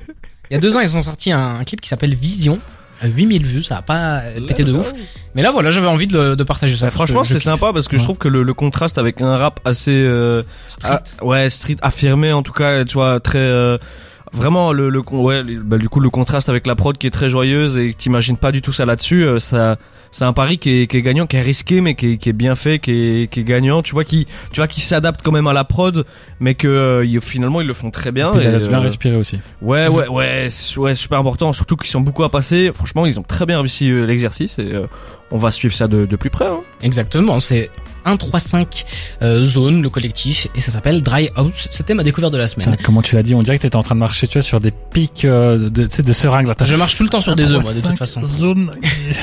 Il 0.49 0.53
y 0.53 0.57
a 0.57 0.59
deux 0.59 0.75
ans, 0.75 0.79
ils 0.79 0.95
ont 0.95 1.01
sorti 1.01 1.31
un, 1.31 1.55
un 1.59 1.63
clip 1.63 1.81
qui 1.81 1.89
s'appelle 1.89 2.13
Vision. 2.15 2.59
à 3.01 3.07
8000 3.07 3.45
vues, 3.45 3.63
ça 3.63 3.77
a 3.77 3.81
pas 3.81 4.21
pété 4.47 4.63
de 4.63 4.71
ouf. 4.73 4.93
Mais 5.35 5.41
là, 5.41 5.51
voilà, 5.51 5.69
j'avais 5.71 5.87
envie 5.87 6.07
de, 6.07 6.35
de 6.35 6.43
partager 6.43 6.75
ça. 6.75 6.85
Bah, 6.85 6.91
franchement, 6.91 7.23
c'est 7.23 7.39
sympa 7.39 7.71
parce 7.73 7.87
que 7.87 7.97
je 7.97 8.03
trouve 8.03 8.17
que 8.17 8.27
le, 8.27 8.41
le 8.43 8.53
contraste 8.53 8.97
avec 8.97 9.21
un 9.21 9.35
rap 9.35 9.59
assez 9.65 9.91
euh, 9.91 10.43
Street. 10.69 10.89
ah, 11.19 11.25
ouais 11.25 11.49
street 11.49 11.75
affirmé 11.81 12.31
en 12.31 12.41
tout 12.43 12.53
cas, 12.53 12.85
tu 12.85 12.93
vois 12.93 13.19
très 13.19 13.39
euh, 13.39 13.77
vraiment 14.35 14.73
le, 14.73 14.91
ouais 15.11 15.43
bah, 15.43 15.77
du 15.77 15.89
coup 15.89 15.99
le 15.99 16.09
contraste 16.09 16.49
avec 16.49 16.67
la 16.67 16.75
prod 16.75 16.97
qui 16.97 17.07
est 17.07 17.11
très 17.11 17.29
joyeuse 17.29 17.77
et 17.77 17.91
que 17.91 17.95
t'imagines 17.95 18.37
pas 18.37 18.51
du 18.51 18.61
tout 18.61 18.73
ça 18.73 18.85
là-dessus, 18.85 19.23
euh, 19.23 19.39
ça 19.39 19.77
c'est 20.15 20.23
un 20.23 20.31
pari 20.31 20.57
qui 20.57 20.83
est, 20.83 20.87
qui 20.87 20.95
est 20.95 21.01
gagnant, 21.01 21.27
qui 21.27 21.35
est 21.35 21.41
risqué 21.41 21.81
mais 21.81 21.93
qui 21.93 22.13
est, 22.13 22.17
qui 22.17 22.29
est 22.29 22.33
bien 22.33 22.55
fait, 22.55 22.79
qui 22.79 22.91
est, 22.91 23.29
qui 23.29 23.41
est 23.41 23.43
gagnant. 23.43 23.81
Tu 23.81 23.91
vois 23.91 24.05
qui 24.05 24.27
tu 24.51 24.61
vois 24.61 24.67
qui 24.67 24.79
s'adapte 24.79 25.21
quand 25.21 25.33
même 25.33 25.47
à 25.47 25.51
la 25.51 25.65
prod, 25.65 26.05
mais 26.39 26.55
que 26.55 26.69
euh, 26.69 27.19
finalement 27.19 27.59
ils 27.59 27.67
le 27.67 27.73
font 27.73 27.91
très 27.91 28.13
bien. 28.13 28.31
Puis 28.31 28.41
il 28.41 28.47
et, 28.47 28.51
laisse 28.51 28.69
bien 28.69 28.79
euh, 28.79 28.83
respirer 28.83 29.17
aussi. 29.17 29.39
Ouais, 29.61 29.87
ouais, 29.89 30.07
ouais, 30.07 30.47
ouais, 30.77 30.95
super 30.95 31.19
important. 31.19 31.51
Surtout 31.51 31.75
qu'ils 31.75 31.89
sont 31.89 31.99
beaucoup 31.99 32.23
à 32.23 32.31
passer. 32.31 32.71
Franchement, 32.73 33.05
ils 33.05 33.19
ont 33.19 33.23
très 33.23 33.45
bien 33.45 33.59
réussi 33.59 33.91
l'exercice 33.91 34.57
et 34.57 34.73
euh, 34.73 34.87
on 35.31 35.37
va 35.37 35.51
suivre 35.51 35.75
ça 35.75 35.89
de, 35.89 36.05
de 36.05 36.15
plus 36.15 36.29
près. 36.29 36.47
Hein. 36.47 36.61
Exactement, 36.81 37.41
c'est 37.41 37.69
135 38.05 38.85
euh, 39.21 39.45
Zone, 39.45 39.81
le 39.81 39.89
collectif, 39.89 40.47
et 40.55 40.61
ça 40.61 40.71
s'appelle 40.71 41.01
Dry 41.01 41.29
House. 41.35 41.67
C'était 41.71 41.93
ma 41.93 42.03
découverte 42.03 42.31
de 42.33 42.37
la 42.37 42.47
semaine. 42.47 42.69
Putain, 42.71 42.83
comment 42.83 43.01
tu 43.01 43.15
l'as 43.15 43.23
dit 43.23 43.33
On 43.35 43.41
dirait 43.41 43.57
que 43.57 43.63
t'étais 43.63 43.75
en 43.75 43.83
train 43.83 43.95
de 43.95 43.99
marcher, 43.99 44.27
tu 44.27 44.33
vois, 44.33 44.41
sur 44.43 44.59
des 44.59 44.71
pics 44.71 45.25
euh, 45.25 45.69
de, 45.69 45.83
tu 45.85 45.95
sais, 45.95 46.03
de 46.03 46.13
seringues. 46.13 46.47
Là, 46.47 46.55
T'as- 46.55 46.65
Je 46.65 46.75
marche 46.75 46.95
tout 46.95 47.03
le 47.03 47.09
temps 47.09 47.21
sur 47.21 47.35
des 47.35 47.51
œufs, 47.51 47.61
moi, 47.63 47.73
de 47.73 47.79
3, 47.79 47.89
toute 47.91 47.99
façon. 47.99 48.23
Zone. 48.25 48.71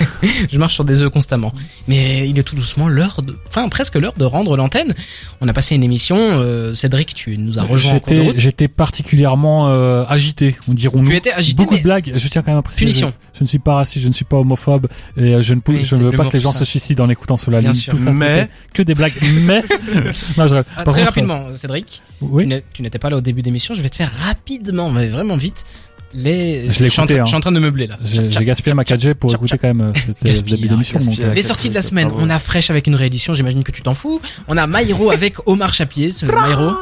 Je 0.50 0.58
marche 0.58 0.74
sur 0.74 0.84
des 0.84 1.00
œufs 1.02 1.10
constamment. 1.10 1.52
Mais 1.88 2.28
il 2.28 2.38
est 2.38 2.42
tout 2.42 2.56
doucement 2.56 2.88
l'heure 2.88 3.22
de, 3.22 3.36
enfin, 3.48 3.68
presque 3.68 3.94
l'heure 3.96 4.14
de 4.16 4.24
rendre 4.24 4.56
l'antenne. 4.56 4.94
On 5.40 5.48
a 5.48 5.52
passé 5.52 5.74
une 5.74 5.84
émission, 5.84 6.16
euh, 6.18 6.74
Cédric, 6.74 7.14
tu 7.14 7.36
nous 7.38 7.58
as 7.58 7.62
rejoint 7.62 8.00
J'étais, 8.36 8.68
particulièrement 8.68 9.68
euh, 9.68 10.04
agité, 10.08 10.56
on 10.68 10.74
dirons-nous. 10.74 11.10
Tu 11.10 11.16
étais 11.16 11.32
agité, 11.32 11.56
Beaucoup 11.62 11.74
mais 11.74 11.78
de 11.78 11.84
blagues. 11.84 12.12
Je 12.14 12.28
tiens 12.28 12.42
quand 12.42 12.50
même 12.50 12.58
à 12.58 12.62
préciser. 12.62 12.84
punition. 12.86 13.12
Je, 13.32 13.38
je 13.38 13.44
ne 13.44 13.48
suis 13.48 13.58
pas 13.58 13.74
raciste, 13.74 14.02
je 14.02 14.08
ne 14.08 14.12
suis 14.12 14.24
pas 14.24 14.36
homophobe, 14.36 14.86
et 15.16 15.34
euh, 15.34 15.40
je 15.42 15.54
ne, 15.54 15.60
Oui, 15.68 15.80
je 15.84 15.96
ne 15.96 16.02
veux 16.04 16.10
pas 16.12 16.26
que 16.26 16.32
les 16.32 16.40
gens 16.40 16.52
se 16.52 16.64
suicident 16.64 17.04
en 17.04 17.08
écoutant 17.08 17.36
sur 17.36 17.50
la 17.50 17.60
Bien 17.60 17.70
ligne. 17.70 17.80
sûr. 17.80 17.92
Tout 17.92 17.98
ça, 17.98 18.12
Mais- 18.12 18.48
que 18.72 18.82
des 18.82 18.94
blagues. 18.94 19.12
Mais 19.46 19.62
non, 20.36 20.46
je, 20.48 20.56
Ah, 20.76 20.84
très 20.84 20.84
contre, 20.84 21.04
rapidement, 21.04 21.56
Cédric, 21.56 22.02
Oui. 22.20 22.48
tu 22.72 22.82
n'étais 22.82 22.98
pas 22.98 23.10
là 23.10 23.16
au 23.16 23.20
début 23.20 23.42
d'émission. 23.42 23.74
Je 23.74 23.82
vais 23.82 23.88
te 23.88 23.96
faire 23.96 24.10
rapidement, 24.24 24.90
mais 24.90 25.08
vraiment 25.08 25.36
vite. 25.36 25.64
Les, 26.14 26.70
Je 26.70 26.82
l'ai 26.82 26.90
suis 26.90 27.00
en 27.00 27.04
écouté, 27.04 27.20
hein. 27.20 27.24
je 27.24 27.28
suis 27.28 27.36
en 27.36 27.40
train 27.40 27.52
de 27.52 27.58
meubler 27.58 27.86
là. 27.86 27.98
J'ai, 28.04 28.44
gaspillé 28.44 28.74
ma 28.74 28.82
4G 28.82 29.14
pour 29.14 29.32
écouter 29.34 29.56
quand 29.56 29.68
même 29.68 29.80
euh, 29.80 29.92
ce, 29.94 30.42
début 30.42 30.68
d'émission. 30.68 30.98
gaspille. 30.98 31.16
donc, 31.16 31.26
euh, 31.26 31.32
Les 31.32 31.42
sorties 31.42 31.70
de 31.70 31.74
la 31.74 31.80
semaine, 31.80 32.10
on 32.14 32.28
a 32.28 32.38
Fresh 32.38 32.68
avec 32.68 32.86
une 32.86 32.94
réédition, 32.96 33.32
j'imagine 33.32 33.64
que 33.64 33.72
tu 33.72 33.80
t'en 33.80 33.94
fous. 33.94 34.20
On 34.46 34.58
a 34.58 34.66
Myro 34.66 35.10
avec 35.10 35.46
Omar 35.48 35.72
Chapier, 35.72 36.12
ce 36.12 36.26
Myro, 36.26 36.72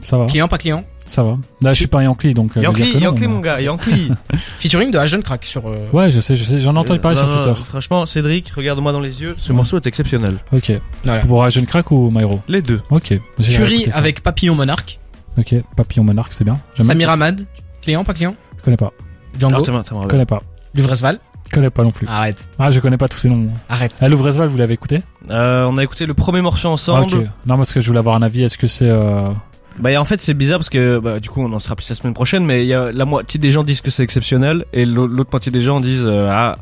ça 0.00 0.18
va, 0.18 0.26
client 0.26 0.48
pas 0.48 0.58
client, 0.58 0.84
ça 1.12 1.22
va. 1.22 1.38
Là, 1.60 1.72
je 1.72 1.78
suis 1.78 1.86
pas 1.86 2.02
Yankee, 2.02 2.32
donc. 2.34 2.56
euh, 2.56 2.62
Yankee, 2.62 3.26
mon 3.26 3.40
gars, 3.40 3.60
Yankee. 3.60 4.10
featuring 4.58 4.90
de 4.90 4.98
Agent 4.98 5.20
Crack 5.22 5.44
sur. 5.44 5.66
euh, 5.66 5.88
Ouais, 5.92 6.10
je 6.10 6.20
sais, 6.20 6.36
je 6.36 6.44
sais. 6.44 6.58
J'en 6.60 6.74
ai 6.74 6.78
entendu 6.78 7.00
parler 7.00 7.20
Non, 7.20 7.26
sur 7.26 7.42
Twitter. 7.42 7.60
Franchement, 7.68 8.06
Cédric, 8.06 8.50
regarde-moi 8.50 8.92
dans 8.92 9.00
les 9.00 9.22
yeux. 9.22 9.34
Ce 9.38 9.50
Ouais. 9.50 9.56
morceau 9.56 9.76
est 9.76 9.86
exceptionnel. 9.86 10.38
Ok. 10.52 10.72
Voilà. 11.04 11.24
Pour 11.26 11.48
Jeune 11.50 11.66
Crack 11.66 11.90
ou 11.90 12.10
Myro 12.10 12.40
Les 12.48 12.62
deux. 12.62 12.80
Ok. 12.90 13.14
Ça. 13.40 13.98
avec 13.98 14.22
Papillon 14.22 14.54
Monarque, 14.54 14.98
Ok. 15.38 15.54
Papillon 15.76 16.04
Monarque, 16.04 16.32
c'est 16.32 16.44
bien. 16.44 16.54
J'aime 16.74 16.84
bien. 16.86 16.92
Samir 16.92 17.10
Ahmad, 17.10 17.46
client 17.80 18.04
pas 18.04 18.14
client, 18.14 18.34
Je 18.58 18.62
connais 18.62 18.76
pas. 18.76 18.92
Django, 19.38 19.62
Ah. 19.68 19.82
Je 20.02 20.08
connais 20.08 20.26
pas. 20.26 20.42
Luvresval. 20.74 21.18
Je 21.48 21.54
connais 21.56 21.70
pas 21.70 21.82
non 21.82 21.90
plus. 21.90 22.06
Arrête, 22.08 22.48
Ah, 22.58 22.70
je 22.70 22.80
connais 22.80 22.96
pas 22.96 23.08
tous 23.08 23.18
ces 23.18 23.28
noms. 23.28 23.48
arrête. 23.68 23.92
Ah, 24.00 24.08
Louvresval, 24.08 24.48
vous 24.48 24.56
l'avez 24.56 24.72
écouté? 24.74 25.02
Euh, 25.30 25.66
on 25.68 25.76
a 25.76 25.82
écouté 25.84 26.06
le 26.06 26.14
premier 26.14 26.40
morceau 26.40 26.68
ensemble. 26.68 27.14
Ok. 27.14 27.26
Non, 27.46 27.56
parce 27.58 27.72
que 27.74 27.80
je 27.80 27.86
voulais 27.88 27.98
avoir 27.98 28.14
un 28.16 28.22
avis. 28.22 28.42
Est-ce 28.42 28.56
que 28.56 28.66
c'est 28.66 28.88
euh... 28.88 29.30
Bah 29.78 29.90
et 29.90 29.96
en 29.96 30.04
fait 30.04 30.20
c'est 30.20 30.34
bizarre 30.34 30.58
parce 30.58 30.70
que 30.70 30.98
bah, 30.98 31.18
du 31.20 31.28
coup 31.30 31.42
on 31.42 31.52
en 31.52 31.58
sera 31.58 31.74
plus 31.76 31.88
la 31.88 31.96
semaine 31.96 32.14
prochaine 32.14 32.44
mais 32.44 32.62
il 32.64 32.68
y 32.68 32.74
a 32.74 32.92
la 32.92 33.04
moitié 33.04 33.40
des 33.40 33.50
gens 33.50 33.64
disent 33.64 33.80
que 33.80 33.90
c'est 33.90 34.02
exceptionnel 34.02 34.64
et 34.72 34.84
l'au- 34.84 35.06
l'autre 35.06 35.30
moitié 35.32 35.50
des 35.50 35.60
gens 35.62 35.80
disent 35.80 36.06
euh, 36.06 36.28
ah 36.30 36.56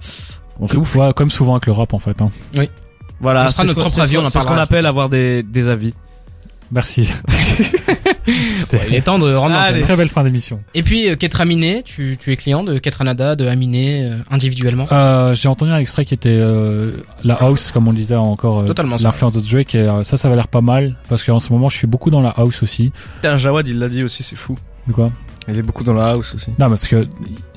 on 0.60 0.68
souffle. 0.68 0.98
ouais, 0.98 1.12
comme 1.14 1.30
souvent 1.30 1.54
avec 1.54 1.66
le 1.66 1.72
rap 1.72 1.92
en 1.94 1.98
fait. 1.98 2.20
Hein. 2.22 2.30
Voilà, 3.20 3.44
On 3.44 3.48
sera 3.48 3.62
c'est 3.62 3.68
notre 3.68 3.80
ce 3.80 3.84
qu'on- 3.84 3.90
ce 3.96 4.00
avis, 4.02 4.14
qu'on- 4.14 4.22
on 4.22 4.26
en 4.26 4.30
c'est 4.30 4.38
ce 4.38 4.44
qu'on 4.44 4.48
parlera. 4.48 4.64
appelle 4.64 4.86
avoir 4.86 5.08
des, 5.08 5.42
des 5.42 5.68
avis. 5.68 5.92
Merci. 6.72 7.10
Ouais, 8.72 8.80
il 8.88 8.94
est 8.94 9.00
temps 9.02 9.18
de 9.18 9.32
rendre 9.34 9.54
l'antenne. 9.54 9.80
Très 9.80 9.96
belle 9.96 10.08
fin 10.08 10.22
d'émission. 10.22 10.60
Et 10.74 10.82
puis 10.82 11.08
euh, 11.08 11.16
Ketra 11.16 11.44
Miné, 11.44 11.82
tu, 11.84 12.16
tu 12.18 12.32
es 12.32 12.36
client 12.36 12.62
de 12.62 12.78
Ketranada, 12.78 13.34
de 13.36 13.46
Aminé 13.46 14.04
euh, 14.04 14.16
individuellement? 14.30 14.86
Euh, 14.92 15.34
j'ai 15.34 15.48
entendu 15.48 15.72
un 15.72 15.78
extrait 15.78 16.04
qui 16.04 16.14
était 16.14 16.28
euh, 16.30 17.02
la 17.24 17.34
house, 17.34 17.70
comme 17.72 17.88
on 17.88 17.92
disait 17.92 18.14
encore, 18.16 18.60
euh, 18.60 18.74
l'influence 19.02 19.34
de 19.34 19.40
Drake. 19.40 19.74
Et 19.74 19.78
euh, 19.80 20.02
ça, 20.04 20.16
ça 20.16 20.28
va 20.28 20.36
l'air 20.36 20.48
pas 20.48 20.60
mal 20.60 20.96
parce 21.08 21.24
qu'en 21.24 21.38
ce 21.40 21.52
moment, 21.52 21.68
je 21.68 21.76
suis 21.76 21.86
beaucoup 21.86 22.10
dans 22.10 22.20
la 22.20 22.30
house 22.30 22.62
aussi. 22.62 22.92
Putain, 23.16 23.36
Jawad 23.36 23.66
il 23.66 23.78
l'a 23.78 23.88
dit 23.88 24.02
aussi 24.02 24.22
c'est 24.22 24.36
fou. 24.36 24.56
De 24.86 24.92
quoi? 24.92 25.10
Il 25.50 25.58
est 25.58 25.62
beaucoup 25.62 25.84
dans 25.84 25.92
la 25.92 26.10
house 26.10 26.34
aussi. 26.34 26.50
Non, 26.58 26.68
parce 26.68 26.86
que 26.86 27.06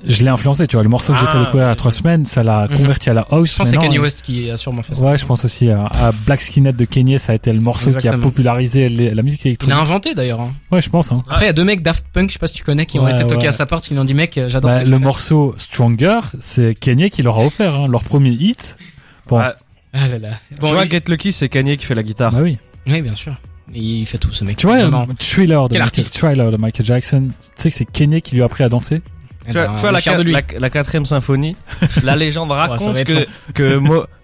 je 0.05 0.23
l'ai 0.23 0.29
influencé, 0.29 0.67
tu 0.67 0.75
vois. 0.75 0.83
Le 0.83 0.89
morceau 0.89 1.13
que 1.13 1.19
j'ai 1.19 1.25
fait 1.25 1.31
ah, 1.35 1.39
découvrir 1.39 1.65
il 1.65 1.69
y 1.69 1.71
a 1.71 1.75
trois 1.75 1.91
semaines, 1.91 2.25
ça 2.25 2.43
l'a 2.43 2.67
mhm. 2.67 2.77
converti 2.77 3.09
à 3.09 3.13
la 3.13 3.21
house. 3.29 3.51
Je 3.51 3.57
pense 3.57 3.69
que 3.69 3.75
c'est 3.75 3.81
Kanye 3.81 3.99
West 3.99 4.21
qui 4.21 4.49
a 4.49 4.57
sûrement 4.57 4.83
fait 4.83 4.95
ça. 4.95 5.03
Ouais, 5.03 5.17
je 5.17 5.25
pense 5.25 5.45
aussi 5.45 5.69
à, 5.69 6.11
Black 6.25 6.41
Skinhead 6.41 6.75
de 6.75 6.85
Kanye, 6.85 7.19
ça 7.19 7.31
a 7.31 7.35
été 7.35 7.53
le 7.53 7.61
morceau 7.61 7.91
qui 7.91 8.07
a 8.07 8.17
popularisé 8.17 8.89
la 8.89 9.21
musique 9.21 9.45
électronique. 9.45 9.75
Il 9.75 9.79
a 9.79 9.81
inventé 9.81 10.15
d'ailleurs. 10.15 10.41
Hein. 10.41 10.53
Ouais, 10.71 10.81
je 10.81 10.89
pense. 10.89 11.11
Hein. 11.11 11.23
Après, 11.29 11.45
il 11.45 11.47
y 11.47 11.51
a 11.51 11.53
deux 11.53 11.63
mecs 11.63 11.81
Daft 11.81 12.05
Punk, 12.11 12.29
je 12.29 12.33
sais 12.33 12.39
pas 12.39 12.47
si 12.47 12.53
tu 12.53 12.63
connais, 12.63 12.85
qui 12.85 12.99
ont 12.99 13.07
été 13.07 13.25
toqués 13.25 13.47
à 13.47 13.51
sa 13.51 13.65
porte, 13.65 13.85
qui 13.85 13.93
lui 13.93 13.99
ont 13.99 14.05
dit 14.05 14.13
mec, 14.13 14.39
j'adore 14.47 14.71
bah, 14.71 14.83
Le 14.83 14.99
morceau 14.99 15.53
Stronger, 15.57 16.19
c'est 16.39 16.75
Kanye 16.75 17.09
qui 17.09 17.21
leur 17.21 17.39
a 17.39 17.45
offert 17.45 17.75
hein, 17.75 17.87
leur 17.87 18.03
premier 18.03 18.31
hit. 18.31 18.77
Bon. 19.27 19.39
Ah, 19.39 20.07
là 20.07 20.17
là. 20.17 20.29
Bon, 20.59 20.69
tu 20.69 20.73
vois, 20.73 20.87
Get 20.87 21.03
Lucky, 21.07 21.31
c'est 21.31 21.49
Kanye 21.49 21.77
qui 21.77 21.85
fait 21.85 21.95
la 21.95 22.03
guitare. 22.03 22.31
Bah 22.31 22.39
oui. 22.41 22.57
Oui, 22.87 23.01
bien 23.01 23.15
sûr. 23.15 23.35
Il 23.73 24.05
fait 24.05 24.17
tout 24.17 24.31
ce 24.31 24.43
mec. 24.43 24.57
Tu 24.57 24.67
vois, 24.67 24.77
Thriller 25.19 25.69
de, 25.69 25.77
Michael, 25.77 26.05
Thriller 26.05 26.51
de 26.51 26.57
Michael 26.57 26.85
Jackson, 26.85 27.29
tu 27.55 27.61
sais 27.61 27.69
que 27.69 27.75
c'est 27.75 27.85
Kenny 27.85 28.21
qui 28.21 28.35
lui 28.35 28.41
a 28.41 28.45
appris 28.45 28.63
à 28.63 28.69
danser? 28.69 29.01
Tu 29.45 29.51
vois, 29.53 29.63
eh 29.63 29.67
ben, 29.67 29.75
tu 29.75 29.81
vois 29.81 29.91
la, 30.23 30.41
la, 30.59 30.69
quatrième 30.69 31.05
symphonie, 31.05 31.55
la 32.03 32.15
légende 32.15 32.51
raconte 32.51 33.03
que, 33.03 33.25
que, 33.53 33.77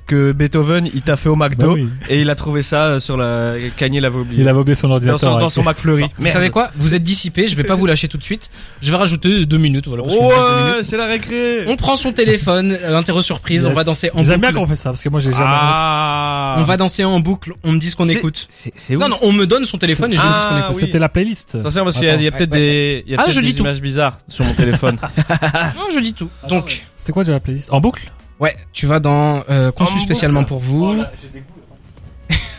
que 0.10 0.32
Beethoven 0.32 0.90
il 0.92 1.04
t'a 1.04 1.16
fait 1.16 1.30
au 1.30 1.36
McDo 1.36 1.76
bah 1.76 1.82
et 2.10 2.22
il 2.22 2.32
a 2.32 2.36
trouvé 2.36 2.64
ça 2.64 2.86
euh, 2.86 3.00
sur 3.00 3.16
la 3.16 3.54
Kanye 3.78 4.00
l'avait 4.02 4.18
oublié. 4.18 4.42
Il 4.42 4.50
avait 4.50 4.60
oublié 4.60 4.74
son 4.74 4.90
ordinateur 4.90 5.38
dans 5.40 5.50
son, 5.50 5.62
McFlurry. 5.62 6.06
vous 6.18 6.28
savez 6.30 6.50
quoi? 6.50 6.72
Vous 6.76 6.96
êtes 6.96 7.04
dissipé, 7.04 7.48
je 7.48 7.56
vais 7.56 7.64
pas 7.64 7.76
vous 7.76 7.86
lâcher 7.86 8.08
tout 8.08 8.18
de 8.18 8.24
suite. 8.24 8.50
Je 8.82 8.90
vais 8.90 8.98
rajouter 8.98 9.46
deux 9.46 9.60
minutes. 9.60 9.88
Voilà, 9.88 10.04
ouais, 10.04 10.84
c'est 10.84 10.98
la 10.98 11.06
récré. 11.06 11.66
On 11.68 11.76
prend 11.76 11.96
son 11.96 12.12
téléphone, 12.12 12.76
l'interro 12.90 13.22
surprise, 13.22 13.68
on 13.68 13.74
va 13.74 13.84
danser 13.84 14.10
en 14.10 14.16
boucle. 14.16 14.26
J'aime 14.26 14.42
bien 14.42 14.52
qu'on 14.52 14.66
fait 14.66 14.76
ça 14.76 14.90
parce 14.90 15.04
que 15.04 15.10
moi 15.10 15.20
j'ai 15.20 15.32
jamais. 15.32 15.46
Ah. 15.46 16.56
On 16.58 16.64
va 16.64 16.76
danser 16.76 17.06
en 17.06 17.20
boucle. 17.20 17.54
On 17.64 17.72
me 17.72 17.80
dit 17.80 17.92
ce 17.92 17.96
qu'on 17.96 18.10
écoute. 18.10 18.48
C'est 18.50 18.96
Non 18.96 19.10
non, 19.10 19.18
on 19.22 19.32
me 19.32 19.46
donne 19.46 19.66
son 19.66 19.78
téléphone 19.78 20.12
et 20.12 20.18
je 20.18 20.22
me 20.22 20.28
dis 20.28 20.40
ce 20.40 20.48
qu'on 20.48 20.56
ah, 20.56 20.68
écoute. 20.70 20.80
C'était 20.80 21.00
la 21.00 21.10
playlist. 21.10 21.56
Attention 21.56 21.84
parce 21.84 21.98
qu'il 21.98 22.08
y 22.08 22.28
a, 22.28 22.32
peut-être 22.32 22.50
des, 22.50 23.04
il 23.06 23.12
y 23.12 23.16
a 23.16 23.20
ah, 23.20 23.30
des 23.30 23.52
images 23.52 23.82
bizarres 23.82 24.18
sur 24.28 24.44
mon 24.44 24.54
téléphone. 24.54 24.98
non, 25.76 25.88
je 25.94 26.00
dis 26.00 26.14
tout. 26.14 26.30
Donc. 26.50 26.84
C'était 26.98 27.14
quoi 27.14 27.24
déjà 27.24 27.34
la 27.34 27.40
playlist? 27.40 27.72
En 27.72 27.80
boucle? 27.80 28.12
Ouais, 28.40 28.56
tu 28.72 28.86
vas 28.88 29.00
dans 29.00 29.44
euh, 29.50 29.72
conçu 29.72 30.00
spécialement 30.00 30.44
pour 30.46 30.60
vous. 30.60 30.96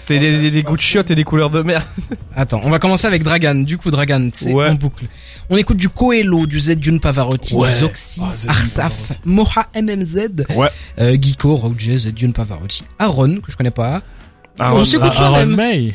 T'as 0.07 0.19
des, 0.19 0.51
des, 0.51 0.63
goûts 0.63 0.77
de 0.77 0.81
chiottes 0.81 1.11
et 1.11 1.15
des 1.15 1.25
couleurs 1.25 1.49
de 1.49 1.63
merde. 1.63 1.85
Attends, 2.37 2.61
on 2.65 2.71
va 2.71 2.79
commencer 2.79 3.07
avec 3.07 3.23
Dragan. 3.23 3.55
Du 3.55 3.79
coup, 3.79 3.91
Dragan, 3.91 4.29
c'est 4.35 4.53
en 4.53 4.75
boucle. 4.75 5.07
On 5.49 5.57
écoute 5.57 5.79
du 5.79 5.89
Coelho, 5.89 6.47
du 6.47 6.61
Z 6.61 6.77
Dune 6.77 7.01
Pavarotti, 7.01 7.57
du 7.57 7.77
Zoxy, 7.77 8.21
ah, 8.23 8.51
Arsaf, 8.51 9.13
Moha 9.25 9.67
MMZ, 9.75 10.47
ouais. 10.55 10.69
euh, 11.01 11.17
Geeko, 11.21 11.57
Roger, 11.57 11.97
Z 11.97 12.09
Dune 12.13 12.33
Pavarotti, 12.33 12.85
Aaron, 12.99 13.41
que 13.41 13.51
je 13.51 13.57
connais 13.57 13.73
pas. 13.73 14.03
Aaron, 14.59 14.81
on 14.81 14.85
s'écoute 14.85 15.15
soi-même. 15.15 15.93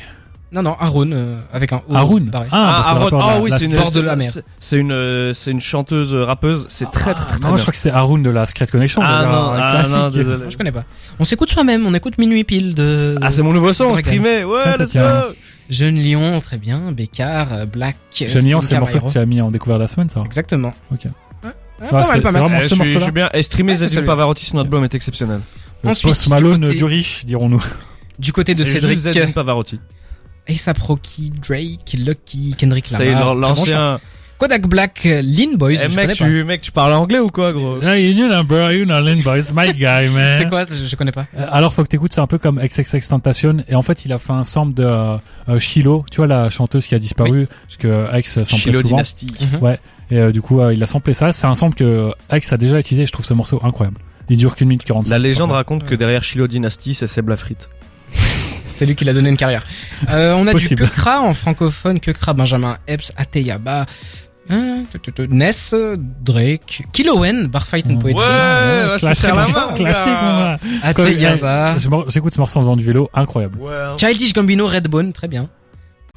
Non, 0.56 0.64
non, 0.64 0.78
Aaron, 0.80 1.12
euh, 1.12 1.38
avec 1.52 1.74
un 1.74 1.82
O. 1.90 1.94
Aaron. 1.94 2.28
Ah, 2.34 2.46
ah, 2.50 2.92
Aaron. 2.92 3.20
Ah 3.20 3.40
oui, 3.42 3.52
c'est 3.52 3.66
une, 3.66 3.74
de 3.74 4.00
la 4.00 4.16
mer. 4.16 4.32
C'est 4.58 4.78
une, 4.78 4.94
euh, 4.94 5.34
c'est 5.34 5.52
une 5.52 5.60
chanteuse 5.60 6.16
euh, 6.16 6.24
rappeuse. 6.24 6.66
C'est 6.70 6.90
très, 6.90 7.14
très, 7.14 7.26
très, 7.26 7.40
très 7.40 7.50
Non, 7.50 7.58
je 7.58 7.62
crois 7.62 7.74
que 7.74 7.78
c'est 7.78 7.92
Aaron 7.92 8.20
de 8.20 8.30
la 8.30 8.46
Secret 8.46 8.68
Connection. 8.68 9.02
Ah, 9.04 9.26
non, 9.26 9.52
ah, 9.54 9.72
classique. 9.72 9.98
non, 9.98 10.08
désolé. 10.08 10.46
Je 10.50 10.56
connais 10.56 10.72
pas. 10.72 10.86
On 11.20 11.26
s'écoute 11.26 11.52
soi-même, 11.52 11.86
on 11.86 11.94
écoute 11.94 12.18
Minuit 12.18 12.46
Pile 12.46 12.74
de... 12.74 13.18
Ah, 13.22 13.32
c'est 13.32 13.42
mon 13.42 13.52
nouveau 13.52 13.74
son, 13.74 13.98
streamé. 13.98 14.46
Ouais, 14.46 14.62
let's 14.80 14.94
go. 14.94 15.02
Jeune 15.70 16.02
Lion, 16.02 16.40
très 16.40 16.58
bien. 16.58 16.94
Bécard, 16.94 17.68
Black. 17.68 17.98
Jeune 18.14 18.50
Lion, 18.50 18.62
c'est 18.62 18.76
le 18.76 18.80
morceau 18.80 19.02
que 19.02 19.12
tu 19.12 19.18
as 19.18 19.26
mis 19.26 19.42
en 19.42 19.52
découvert 19.52 19.78
la 19.78 19.88
semaine, 19.88 20.08
ça. 20.08 20.24
Exactement. 20.26 20.74
Ok. 20.90 21.08
Ouais, 21.82 21.90
pas 21.90 22.08
mal, 22.08 22.22
pas 22.22 22.32
mal. 22.32 22.60
Eh, 22.62 22.62
je 22.62 22.98
suis 23.00 23.12
bien. 23.12 23.30
Et 23.34 23.44
streamer 23.44 23.76
Zedine 23.76 24.06
Pavarotti 24.06 24.46
sur 24.46 24.56
notre 24.56 24.68
album 24.68 24.86
est 24.86 24.96
exceptionnel. 24.96 25.42
Post 25.84 26.30
Malone 26.30 26.72
du 26.72 26.86
riche, 26.86 27.26
dirons-nous. 27.26 27.62
Du 28.18 28.32
côté 28.32 28.56
de 28.56 28.64
Cédric. 28.64 29.34
Pavarotti. 29.34 29.82
ASAP 30.50 30.78
Rocky, 30.80 31.32
Drake, 31.32 31.96
Lucky, 31.98 32.56
Kendrick 32.58 32.90
Lamar. 32.92 33.08
C'est 33.08 33.40
l'ancien. 33.40 34.00
Kodak 34.38 34.68
Black, 34.68 35.04
Lean 35.06 35.56
Boys. 35.56 35.78
Eh, 35.82 35.88
mec, 35.96 36.12
tu, 36.14 36.44
mec, 36.44 36.62
tu 36.62 36.72
parles 36.72 36.92
anglais 36.92 37.20
ou 37.20 37.28
quoi, 37.28 37.54
gros? 37.54 37.82
Yeah, 37.82 37.98
you 37.98 38.28
know, 38.28 38.44
bro, 38.44 38.70
you 38.70 38.84
know, 38.84 39.00
Lean 39.00 39.22
Boys, 39.24 39.54
my 39.56 39.72
guy, 39.74 40.10
man. 40.14 40.40
c'est 40.40 40.50
quoi? 40.50 40.66
Je, 40.66 40.96
connais 40.98 41.14
pas. 41.14 41.26
Euh, 41.38 41.46
alors, 41.50 41.74
faut 41.74 41.84
que 41.84 41.88
t'écoutes, 41.88 42.12
c'est 42.12 42.20
un 42.20 42.28
peu 42.28 42.38
comme 42.38 42.60
XXX 42.60 43.08
Tentation. 43.08 43.58
Et 43.70 43.76
en 43.76 43.82
fait, 43.82 44.04
il 44.04 44.12
a 44.12 44.20
fait 44.20 44.34
un 44.34 44.44
sample 44.44 44.74
de 44.74 44.84
euh, 44.84 45.60
Shiloh, 45.60 46.04
tu 46.12 46.18
vois, 46.18 46.28
la 46.28 46.50
chanteuse 46.50 46.86
qui 46.86 46.96
a 46.96 47.00
disparu, 47.00 47.48
parce 47.48 47.78
que 47.78 48.18
X 48.18 48.44
samplait 48.44 48.58
Shiloh 48.58 48.82
souvent. 48.82 48.90
Dynasty. 48.90 49.28
Mhm. 49.40 49.64
Ouais. 49.64 49.80
Et 50.12 50.20
euh, 50.20 50.32
du 50.32 50.42
coup, 50.42 50.62
il 50.70 50.84
a 50.84 50.86
samplé 50.86 51.14
ça. 51.14 51.32
C'est 51.32 51.48
un 51.48 51.56
sample 51.56 51.76
que 51.76 52.12
X 52.32 52.52
a 52.52 52.58
déjà 52.58 52.78
utilisé. 52.78 53.06
Je 53.06 53.14
trouve 53.14 53.26
ce 53.26 53.34
morceau 53.34 53.62
incroyable. 53.64 54.00
Il 54.28 54.38
dure 54.38 54.56
qu'une 54.56 54.68
minute 54.68 54.84
45. 54.84 55.10
La 55.10 55.20
légende 55.20 55.52
raconte 55.52 55.86
que 55.86 55.96
derrière 55.96 56.24
Shiloh 56.24 56.48
Dynasty, 56.48 56.94
c'est 56.94 57.08
Seb 57.08 57.30
Lafrite. 57.30 57.70
C'est 58.76 58.86
lui 58.86 58.96
qui 58.96 59.06
l'a 59.06 59.14
donné 59.14 59.30
une 59.30 59.38
carrière. 59.38 59.66
Euh, 60.12 60.34
on 60.34 60.46
a 60.48 60.54
du 60.54 60.68
Kekra 60.68 61.22
en 61.22 61.34
francophone, 61.34 62.02
Kekra, 62.02 62.34
Benjamin 62.34 62.78
Epps, 62.88 63.14
Ateyaba, 63.16 63.86
hein, 64.50 64.84
Ness, 65.30 65.74
Drake, 66.22 66.84
Kilowen, 66.92 67.48
Barfight 67.48 67.86
and 67.90 68.00
Poetry. 68.00 68.22
Ouais, 68.22 68.98
classique, 69.00 69.32
classique, 69.76 70.62
Ateyaba. 70.84 71.78
J'écoute 72.10 72.34
ce 72.34 72.40
morceau 72.40 72.60
en 72.60 72.64
faisant 72.64 72.76
du 72.76 72.84
vélo, 72.84 73.10
incroyable. 73.14 73.60
Hein. 73.66 73.96
Childish 73.98 74.34
Gambino, 74.34 74.68
Redbone, 74.68 75.14
très 75.14 75.30
bien. 75.30 75.48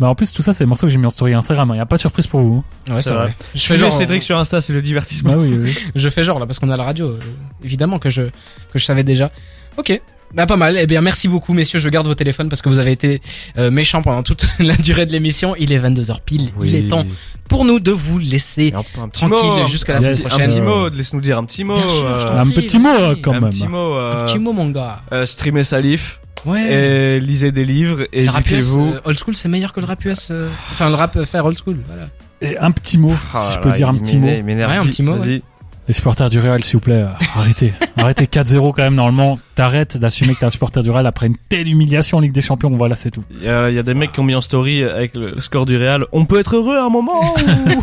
Bah 0.01 0.09
en 0.09 0.15
plus 0.15 0.33
tout 0.33 0.43
ça 0.43 0.53
c'est 0.53 0.63
des 0.63 0.69
morceaux 0.69 0.87
que 0.87 0.93
j'ai 0.93 0.99
mis 0.99 1.07
en 1.07 1.11
story 1.11 1.35
Instagram, 1.35 1.71
il 1.75 1.79
y 1.79 1.81
a 1.81 1.87
pas 1.87 1.97
de 1.97 2.01
surprise 2.01 2.27
pour 2.29 2.41
vous. 2.41 2.65
Ouais, 2.89 3.03
c'est 3.03 3.13
vrai. 3.13 3.37
Je 3.55 3.63
fais 3.63 3.77
genre 3.77 3.93
Cédric 3.93 4.23
sur 4.23 4.39
Insta, 4.39 4.61
c'est 4.61 4.73
le 4.73 4.83
divertissement. 4.83 5.33
Bah 5.33 5.39
oui, 5.39 5.57
oui. 5.57 5.77
je 5.95 6.09
fais 6.09 6.23
genre 6.23 6.39
là 6.39 6.47
parce 6.47 6.59
qu'on 6.61 6.71
a 6.71 6.77
la 6.77 6.85
radio, 6.85 7.09
euh, 7.09 7.21
évidemment 7.65 7.99
que 7.99 8.11
je 8.11 8.23
que 8.23 8.79
je 8.79 8.85
savais 8.85 9.03
déjà. 9.03 9.33
OK. 9.77 10.01
Bah 10.35 10.47
pas 10.47 10.57
mal. 10.57 10.77
Eh 10.79 10.87
bien 10.87 11.01
merci 11.01 11.29
beaucoup 11.29 11.55
messieurs, 11.55 11.79
je 11.79 11.89
garde 11.89 12.07
vos 12.07 12.15
téléphones 12.15 12.49
parce 12.49 12.63
que 12.63 12.69
vous 12.69 12.79
avez 12.79 12.93
été 12.93 13.21
euh, 13.57 13.71
méchants 13.71 14.03
pendant 14.03 14.23
toute 14.23 14.47
la 14.59 14.77
durée 14.77 15.07
de 15.07 15.13
l'émission. 15.13 15.55
Il 15.59 15.73
est 15.73 15.79
22h 15.79 16.19
pile. 16.25 16.51
Il 16.63 16.75
est 16.75 16.89
temps 16.89 17.05
pour 17.49 17.65
nous 17.65 17.81
de 17.81 17.93
vous 17.93 18.19
laisser 18.19 18.73
tranquille 19.13 19.67
jusqu'à 19.67 19.95
la 19.95 20.01
semaine 20.01 20.19
prochaine. 20.19 20.51
Un 20.51 20.53
petit 20.53 20.61
mot, 20.61 20.89
laisse-nous 20.89 21.21
dire 21.21 21.39
un 21.39 21.45
petit 21.45 21.65
mot. 21.65 21.77
un 21.77 22.47
petit 22.47 22.79
mot 22.79 22.89
quand 23.23 23.33
même. 23.33 23.45
Un 23.45 23.51
petit 23.51 23.69
mot. 23.69 23.95
un 23.95 24.25
petit 24.25 24.39
mot 24.39 24.53
mon 24.53 24.69
gars. 24.71 25.03
Euh, 25.13 25.27
streamer 25.27 25.65
Salif. 25.65 26.21
Ouais. 26.45 26.73
Et 26.73 27.21
lisez 27.21 27.51
des 27.51 27.65
livres 27.65 28.03
et 28.13 28.25
éduquez-vous. 28.25 28.93
Euh, 28.93 29.01
old 29.05 29.19
school 29.19 29.37
c'est 29.37 29.49
meilleur 29.49 29.73
que 29.73 29.81
le 29.81 29.87
rap 29.87 30.05
US. 30.05 30.29
Euh, 30.31 30.49
enfin 30.71 30.89
le 30.89 30.95
rap 30.95 31.25
faire 31.25 31.45
old 31.45 31.59
school. 31.59 31.79
Voilà. 31.87 32.09
Et 32.41 32.57
un 32.59 32.71
petit 32.71 32.99
mot, 32.99 33.11
si 33.11 33.55
je 33.55 33.59
peux 33.59 33.73
dire 33.73 33.89
un 33.89 33.97
petit 33.97 34.17
mot. 34.17 34.27
Ouais, 34.27 34.63
un 34.63 34.87
petit 34.87 35.03
mot. 35.03 35.17
Les 35.25 35.95
supporters 35.95 36.29
du 36.29 36.39
Real, 36.39 36.63
s'il 36.63 36.75
vous 36.75 36.85
plaît, 36.85 37.07
arrêtez. 37.35 37.73
arrêtez 37.99 38.25
4-0 38.25 38.73
quand 38.75 38.83
même, 38.83 38.95
normalement. 38.95 39.39
T'arrêtes 39.55 39.97
d'assumer 39.97 40.35
que 40.35 40.41
t'es 40.41 40.47
un 40.47 40.51
supporter 40.51 40.83
du 40.83 40.91
Real 40.91 41.07
après 41.07 41.27
une 41.27 41.37
telle 41.49 41.69
humiliation 41.69 42.19
en 42.19 42.21
Ligue 42.21 42.33
des 42.33 42.43
Champions. 42.43 42.71
Voilà, 42.71 42.97
c'est 42.97 43.11
tout. 43.11 43.25
Il 43.31 43.45
y, 43.45 43.49
a, 43.49 43.83
des 43.83 43.95
mecs 43.95 44.13
qui 44.13 44.21
ont 44.21 44.25
mis 44.25 44.35
en 44.35 44.41
story 44.41 44.85
avec 44.85 45.15
le 45.17 45.41
score 45.41 45.67
du 45.67 45.77
Real. 45.77 46.07
On 46.13 46.25
peut 46.25 46.39
être 46.39 46.57
heureux 46.57 46.77
à 46.77 46.85
un 46.85 46.91
moment 46.91 47.21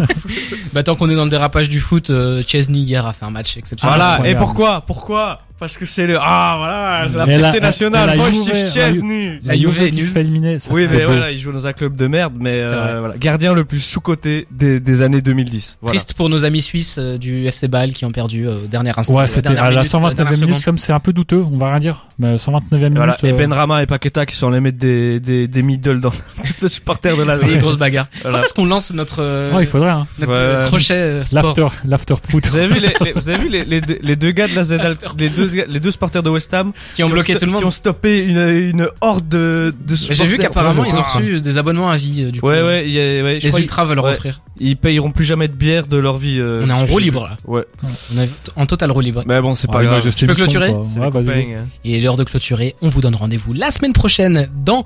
Bah, 0.73 0.84
tant 0.84 0.95
qu'on 0.95 1.10
est 1.10 1.15
dans 1.15 1.23
le 1.23 1.30
dérapage 1.30 1.69
du 1.69 1.80
foot, 1.80 2.10
euh, 2.10 2.43
Chesney 2.45 2.80
hier 2.80 3.06
a 3.06 3.13
fait 3.13 3.25
un 3.25 3.30
match 3.30 3.58
exceptionnel. 3.58 3.97
Voilà, 3.97 4.30
et 4.30 4.36
pourquoi 4.36 4.82
Pourquoi? 4.86 5.41
Parce 5.58 5.78
que 5.78 5.86
c'est 5.86 6.06
le 6.06 6.17
ah 6.19 6.56
voilà 6.58 7.25
la 7.25 7.38
fierté 7.38 7.62
nationale 7.62 8.17
moi 8.17 8.30
Chesney 8.32 9.39
la 9.43 9.56
Juve 9.56 9.89
qui 9.89 10.04
se 10.04 10.12
fait 10.12 10.19
éliminer 10.19 10.58
oui 10.69 10.86
mais 10.89 11.06
voilà 11.06 11.32
il 11.32 11.39
joue 11.39 11.54
dans 11.54 11.65
un 11.65 11.71
club 11.71 11.95
de 11.95 12.08
merde 12.08 12.34
mais 12.38 12.62
euh, 12.65 12.99
voilà 12.99 13.17
gardien 13.17 13.54
le 13.54 13.63
plus 13.63 13.80
sous 13.80 14.01
coté 14.01 14.47
des, 14.51 14.82
des 14.82 15.01
années 15.01 15.21
2010 15.21 15.78
voilà. 15.82 15.93
triste 15.93 16.13
pour 16.13 16.28
nos 16.28 16.43
amis 16.43 16.62
suisses 16.62 16.97
euh, 16.99 17.17
du 17.17 17.47
FC 17.47 17.69
Bâle 17.69 17.93
qui 17.93 18.04
ont 18.04 18.12
perdu 18.12 18.45
euh, 18.47 18.65
au 18.65 18.67
dernier 18.67 18.91
instant 18.97 19.15
ouais 19.15 19.28
c'était 19.28 19.56
à 19.56 19.71
la 19.71 19.86
129e 20.13 20.45
minute 20.45 20.65
comme 20.65 20.77
c'est 20.77 20.93
un 20.93 20.99
peu 20.99 21.13
douteux 21.13 21.43
on 21.51 21.57
va 21.57 21.71
rien 21.71 21.79
dire 21.79 22.07
mais 22.19 22.35
129e 22.35 22.61
minute 22.71 22.95
voilà. 22.95 23.17
et 23.23 23.33
Benrama 23.33 23.83
et 23.83 23.85
Paqueta 23.85 24.25
qui 24.25 24.35
sont 24.35 24.49
allés 24.49 24.61
mettre 24.61 24.77
des 24.77 25.19
des, 25.19 25.47
des 25.47 25.61
middle 25.61 26.01
dans 26.01 26.11
les 26.61 26.67
supporters 26.67 27.17
de 27.17 27.23
la 27.23 27.37
des 27.37 27.57
grosses 27.57 27.77
bagarres 27.77 28.07
voilà. 28.21 28.39
quand 28.39 28.45
est-ce 28.45 28.53
qu'on 28.53 28.65
lance 28.65 28.93
notre 28.93 29.53
ouais, 29.53 29.63
il 29.63 29.67
faudrait 29.67 29.89
hein. 29.89 30.07
notre 30.19 30.67
crochet 30.67 31.21
l'after 31.31 31.67
l'after 31.85 32.15
put 32.27 32.41
vous 32.43 32.57
avez 32.57 32.67
vu 32.67 32.79
les, 32.79 33.13
vous 33.13 33.29
avez 33.29 33.37
vu 33.37 33.49
les, 33.49 33.65
les, 33.65 33.81
les, 33.81 34.15
deux 34.15 34.31
gars 34.31 34.47
de 34.47 34.55
la 34.55 34.63
Z 34.63 34.77
les 35.17 35.29
deux 35.29 35.65
les 35.67 35.79
deux 35.79 35.91
supporters 35.91 36.23
de 36.23 36.29
West 36.29 36.53
Ham 36.53 36.71
qui 36.95 37.03
ont 37.03 37.09
bloqué 37.09 37.35
tout 37.35 37.45
le 37.45 37.51
monde, 37.51 37.61
qui 37.61 37.65
ont 37.65 37.71
stoppé 37.71 38.23
une, 38.23 38.37
une 38.37 38.87
horde 39.01 39.27
de, 39.27 39.73
de 39.87 39.95
J'ai 39.95 40.27
vu 40.27 40.37
qu'apparemment 40.37 40.85
ils 40.85 40.97
ont 40.97 41.03
reçu 41.03 41.41
des 41.41 41.57
abonnements 41.57 41.89
à 41.89 41.97
vie. 41.97 42.25
Euh, 42.25 42.31
du 42.31 42.41
coup. 42.41 42.47
Ouais 42.47 42.61
ouais, 42.61 42.89
y 42.89 42.99
a, 42.99 43.23
ouais 43.23 43.39
les 43.39 43.57
ultras 43.57 43.85
veulent 43.85 43.95
leur 43.97 44.05
offrir. 44.05 44.41
Ils 44.57 44.77
payeront 44.77 45.11
plus 45.11 45.25
jamais 45.25 45.47
de 45.47 45.53
bière 45.53 45.87
de 45.87 45.97
leur 45.97 46.17
vie. 46.17 46.39
Euh, 46.39 46.61
on 46.63 46.69
est 46.69 46.73
en 46.73 46.85
roue 46.85 46.99
libre 46.99 47.25
là. 47.25 47.37
Ouais. 47.45 47.65
On 47.83 48.21
est 48.21 48.29
en 48.55 48.65
total 48.65 48.91
roue 48.91 49.01
libre. 49.01 49.23
Mais 49.25 49.41
bon, 49.41 49.53
c'est 49.55 49.69
pas 49.69 49.83
grave. 49.83 50.07
Tu 50.15 50.27
peux 50.27 50.33
clôturer 50.33 50.71
ouais, 50.71 51.57
Il 51.83 51.95
est 51.95 52.01
l'heure 52.01 52.15
de 52.15 52.23
clôturer. 52.23 52.75
On 52.81 52.89
vous 52.89 53.01
donne 53.01 53.15
rendez-vous 53.15 53.53
la 53.53 53.71
semaine 53.71 53.93
prochaine 53.93 54.47
dans 54.63 54.85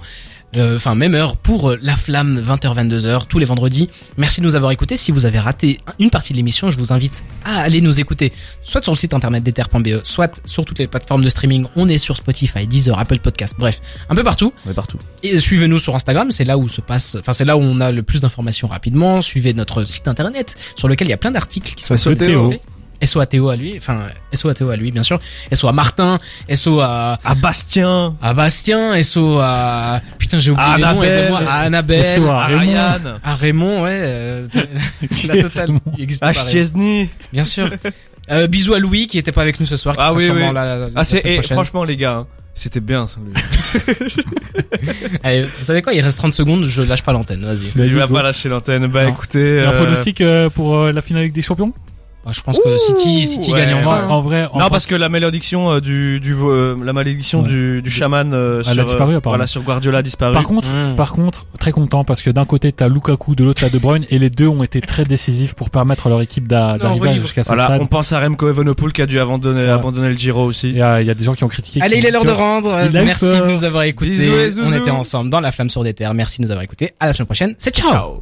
euh, 0.58 0.78
enfin 0.78 0.96
même 0.96 1.14
heure 1.14 1.38
pour 1.38 1.70
euh, 1.70 1.80
La 1.82 1.96
Flamme 1.96 2.42
20h-22h 2.42 3.28
tous 3.28 3.40
les 3.40 3.46
vendredis. 3.46 3.90
Merci 4.18 4.42
de 4.42 4.46
nous 4.46 4.56
avoir 4.56 4.72
écoutés. 4.72 4.98
Si 4.98 5.12
vous 5.12 5.26
avez 5.26 5.40
raté 5.40 5.80
une 6.00 6.10
partie 6.10 6.34
de 6.34 6.38
l'émission, 6.38 6.70
je 6.72 6.78
vous 6.78 6.92
invite 6.92 7.24
à 7.46 7.62
aller 7.62 7.82
nous 7.82 8.00
écouter 8.00 8.34
soit 8.62 8.84
sur 8.84 8.92
le 8.92 8.98
site 8.98 9.14
internet 9.14 9.44
d'ether.be, 9.44 10.02
soit 10.04 10.42
sur 10.46 10.66
toutes 10.66 10.80
les 10.80 10.88
plateformes 10.88 11.24
de 11.24 11.30
streaming. 11.30 11.66
On 11.76 11.88
est 11.88 11.98
sur 11.98 12.16
Spotify, 12.16 12.68
Deezer, 12.68 12.98
Apple 12.98 13.20
Podcast, 13.20 13.56
bref, 13.60 13.82
un 14.10 14.16
peu 14.16 14.24
partout. 14.24 14.54
On 14.68 14.74
partout. 14.74 14.98
Et 15.24 15.40
suivez-nous 15.40 15.80
sur 15.80 15.96
Instagram, 15.96 16.32
c'est 16.32 16.46
là 16.46 16.58
où 16.58 16.68
se 16.68 16.82
passe, 16.82 17.16
enfin 17.20 17.34
c'est 17.34 17.46
là 17.46 17.58
où 17.58 17.62
on 17.62 17.80
a 17.80 17.92
le 17.92 18.04
plus 18.04 18.22
d'informations 18.22 18.68
rapidement. 18.68 19.22
Suivez 19.22 19.54
notre 19.54 19.86
site 19.86 20.08
internet 20.08 20.56
sur 20.76 20.88
lequel 20.88 21.08
il 21.08 21.12
y 21.12 21.14
a 21.14 21.18
plein 21.18 21.32
d'articles 21.32 21.76
qui 21.76 21.84
sont 21.84 21.96
sur 21.98 22.12
SO 23.04 23.20
à 23.20 23.26
Théo 23.26 23.50
à 23.50 23.56
lui, 23.56 23.76
enfin 23.78 24.08
SO 24.34 24.50
à 24.50 24.54
Théo 24.54 24.70
à 24.70 24.76
lui 24.76 24.92
bien 24.92 25.04
sûr, 25.04 25.20
SO 25.54 25.68
à 25.68 25.72
Martin, 25.72 26.20
SO 26.54 26.80
à 26.82 27.20
à 27.24 27.36
Bastien, 27.36 28.16
à 28.22 28.34
Bastien, 28.34 29.02
SO 29.04 29.40
à 29.40 30.02
putain 30.18 30.40
j'ai 30.40 30.52
oublié 30.52 30.68
les 30.78 30.84
noms, 31.30 31.36
à 31.36 31.54
Annabelle, 31.60 32.06
SO 32.06 32.28
à, 32.28 32.44
à 32.44 32.48
Raymond, 32.48 33.20
à 33.24 33.36
Raymond, 33.36 33.84
ouais, 33.84 34.02
euh, 34.04 34.48
la 35.28 35.42
totale, 35.42 35.70
il 35.98 36.04
existe 36.04 36.24
à 36.24 36.32
pas, 36.32 37.08
bien 37.34 37.44
sûr. 37.44 37.70
Euh, 38.32 38.46
bisous 38.46 38.76
à 38.76 38.80
Louis 38.80 39.08
qui 39.08 39.18
était 39.18 39.32
pas 39.32 39.42
avec 39.42 39.60
nous 39.60 39.66
ce 39.66 39.76
soir. 39.76 39.96
Qui 39.96 40.02
Ah 40.04 40.14
oui, 40.14 40.26
sûrement 40.26 40.50
oui. 40.50 40.54
là, 40.54 40.76
la 40.78 40.90
Ah 40.96 41.04
c'est 41.04 41.26
et 41.26 41.42
franchement 41.42 41.84
les 41.84 41.98
gars, 41.98 42.12
hein, 42.14 42.28
c'était 42.54 42.80
bien 42.80 43.08
ça 43.08 43.18
lui. 43.26 43.34
Allez, 45.24 45.44
vous 45.44 45.64
savez 45.64 45.82
quoi 45.82 45.94
Il 45.94 46.02
reste 46.02 46.18
30 46.18 46.34
secondes, 46.34 46.66
je 46.66 46.82
lâche 46.82 47.04
pas 47.04 47.12
l'antenne. 47.14 47.44
Vas-y. 47.44 47.72
Je 47.76 47.96
vais 47.98 48.08
pas 48.08 48.22
lâcher 48.22 48.50
l'antenne. 48.50 48.88
Bah 48.88 49.06
Non. 49.06 49.12
écoutez, 49.12 49.62
Un 49.62 49.72
euh, 49.72 49.78
pronostic 49.82 50.22
euh, 50.22 50.50
pour 50.50 50.76
euh, 50.76 50.92
la 50.92 51.02
finale 51.02 51.24
Ligue 51.24 51.34
des 51.34 51.42
Champions? 51.42 51.74
Ah, 51.76 51.82
je 52.32 52.42
pense 52.42 52.58
que 52.60 52.78
City, 52.78 53.26
City 53.26 53.52
ouais. 53.52 53.60
gagne 53.60 53.74
en, 53.76 53.82
vrai, 54.22 54.46
en 54.46 54.58
Non 54.58 54.60
vrai- 54.66 54.70
parce 54.70 54.86
que 54.88 54.96
la 54.96 55.10
malédiction 55.10 55.72
euh, 55.72 55.80
du 55.82 56.20
du 56.20 56.34
euh, 56.34 56.76
la 56.84 56.94
malédiction 56.94 57.42
Ouais. 57.42 57.48
du 57.48 57.82
du 57.82 57.90
chaman 57.90 58.34
euh, 58.34 58.58
Elle 58.60 58.64
sur 58.74 58.82
a 58.82 58.84
disparu, 58.86 59.14
euh, 59.14 59.18
apparemment. 59.18 59.38
voilà 59.38 59.48
sur 59.48 59.62
Guardiola 59.64 60.00
a 60.00 60.02
disparu. 60.02 60.34
par 60.34 60.44
contre, 60.48 60.70
Mm. 60.70 60.96
par 60.96 61.14
contre, 61.14 61.46
très 61.60 61.72
content 61.72 62.04
parce 62.04 62.22
que 62.22 62.30
d'un 62.30 62.46
côté 62.46 62.72
t'as 62.72 62.88
Lukaku, 62.88 63.36
de 63.36 63.44
l'autre 63.44 63.62
t'as 63.62 63.70
De 63.70 63.78
Bruyne 63.80 64.06
et 64.10 64.18
les 64.20 64.30
deux 64.30 64.48
ont 64.48 64.64
été 64.64 64.82
très 64.82 65.06
décisifs 65.06 65.54
pour 65.56 65.70
permettre 65.70 66.08
à 66.08 66.10
leur 66.10 66.22
équipe 66.22 66.48
d'arriver 66.48 67.10
oui, 67.10 67.22
jusqu'à 67.22 67.44
ce 67.44 67.50
voilà, 67.50 67.66
stade. 67.66 67.82
on 67.82 67.86
pense 67.86 68.12
à 68.12 68.20
Remco 68.20 68.50
Evenepoel 68.50 68.92
qui 68.94 69.02
a 69.02 69.06
dû 69.06 69.20
abandonner 69.20 69.64
Ouais. 69.64 69.70
abandonner 69.70 70.10
le 70.10 70.16
Giro 70.18 70.44
aussi. 70.46 70.70
Il 70.70 70.78
y, 70.78 70.82
a, 70.82 71.02
il 71.02 71.08
y 71.08 71.10
a 71.12 71.14
des 71.14 71.24
gens 71.24 71.34
qui 71.36 71.44
ont 71.44 71.48
critiqué. 71.50 71.82
Allez, 71.82 71.98
il 71.98 72.06
est 72.06 72.12
l'heure 72.12 72.26
de 72.26 72.32
rendre. 72.32 72.76
Merci 72.94 73.26
de 73.26 73.46
nous 73.50 73.64
avoir 73.64 73.84
écoutés. 73.84 74.12
Bisous. 74.12 74.62
On 74.66 74.74
était 74.74 74.90
ensemble 74.92 75.30
dans 75.30 75.40
la 75.42 75.52
flamme 75.52 75.70
sur 75.70 75.84
des 75.84 75.94
terres. 75.94 76.14
Merci 76.14 76.42
de 76.42 76.46
nous 76.46 76.52
avoir 76.52 76.64
écoutés. 76.64 76.92
À 77.00 77.08
la 77.08 77.14
semaine 77.14 77.26
prochaine. 77.28 77.56
C'est 77.58 77.76
ciao. 77.76 77.90
Ciao. 77.92 78.10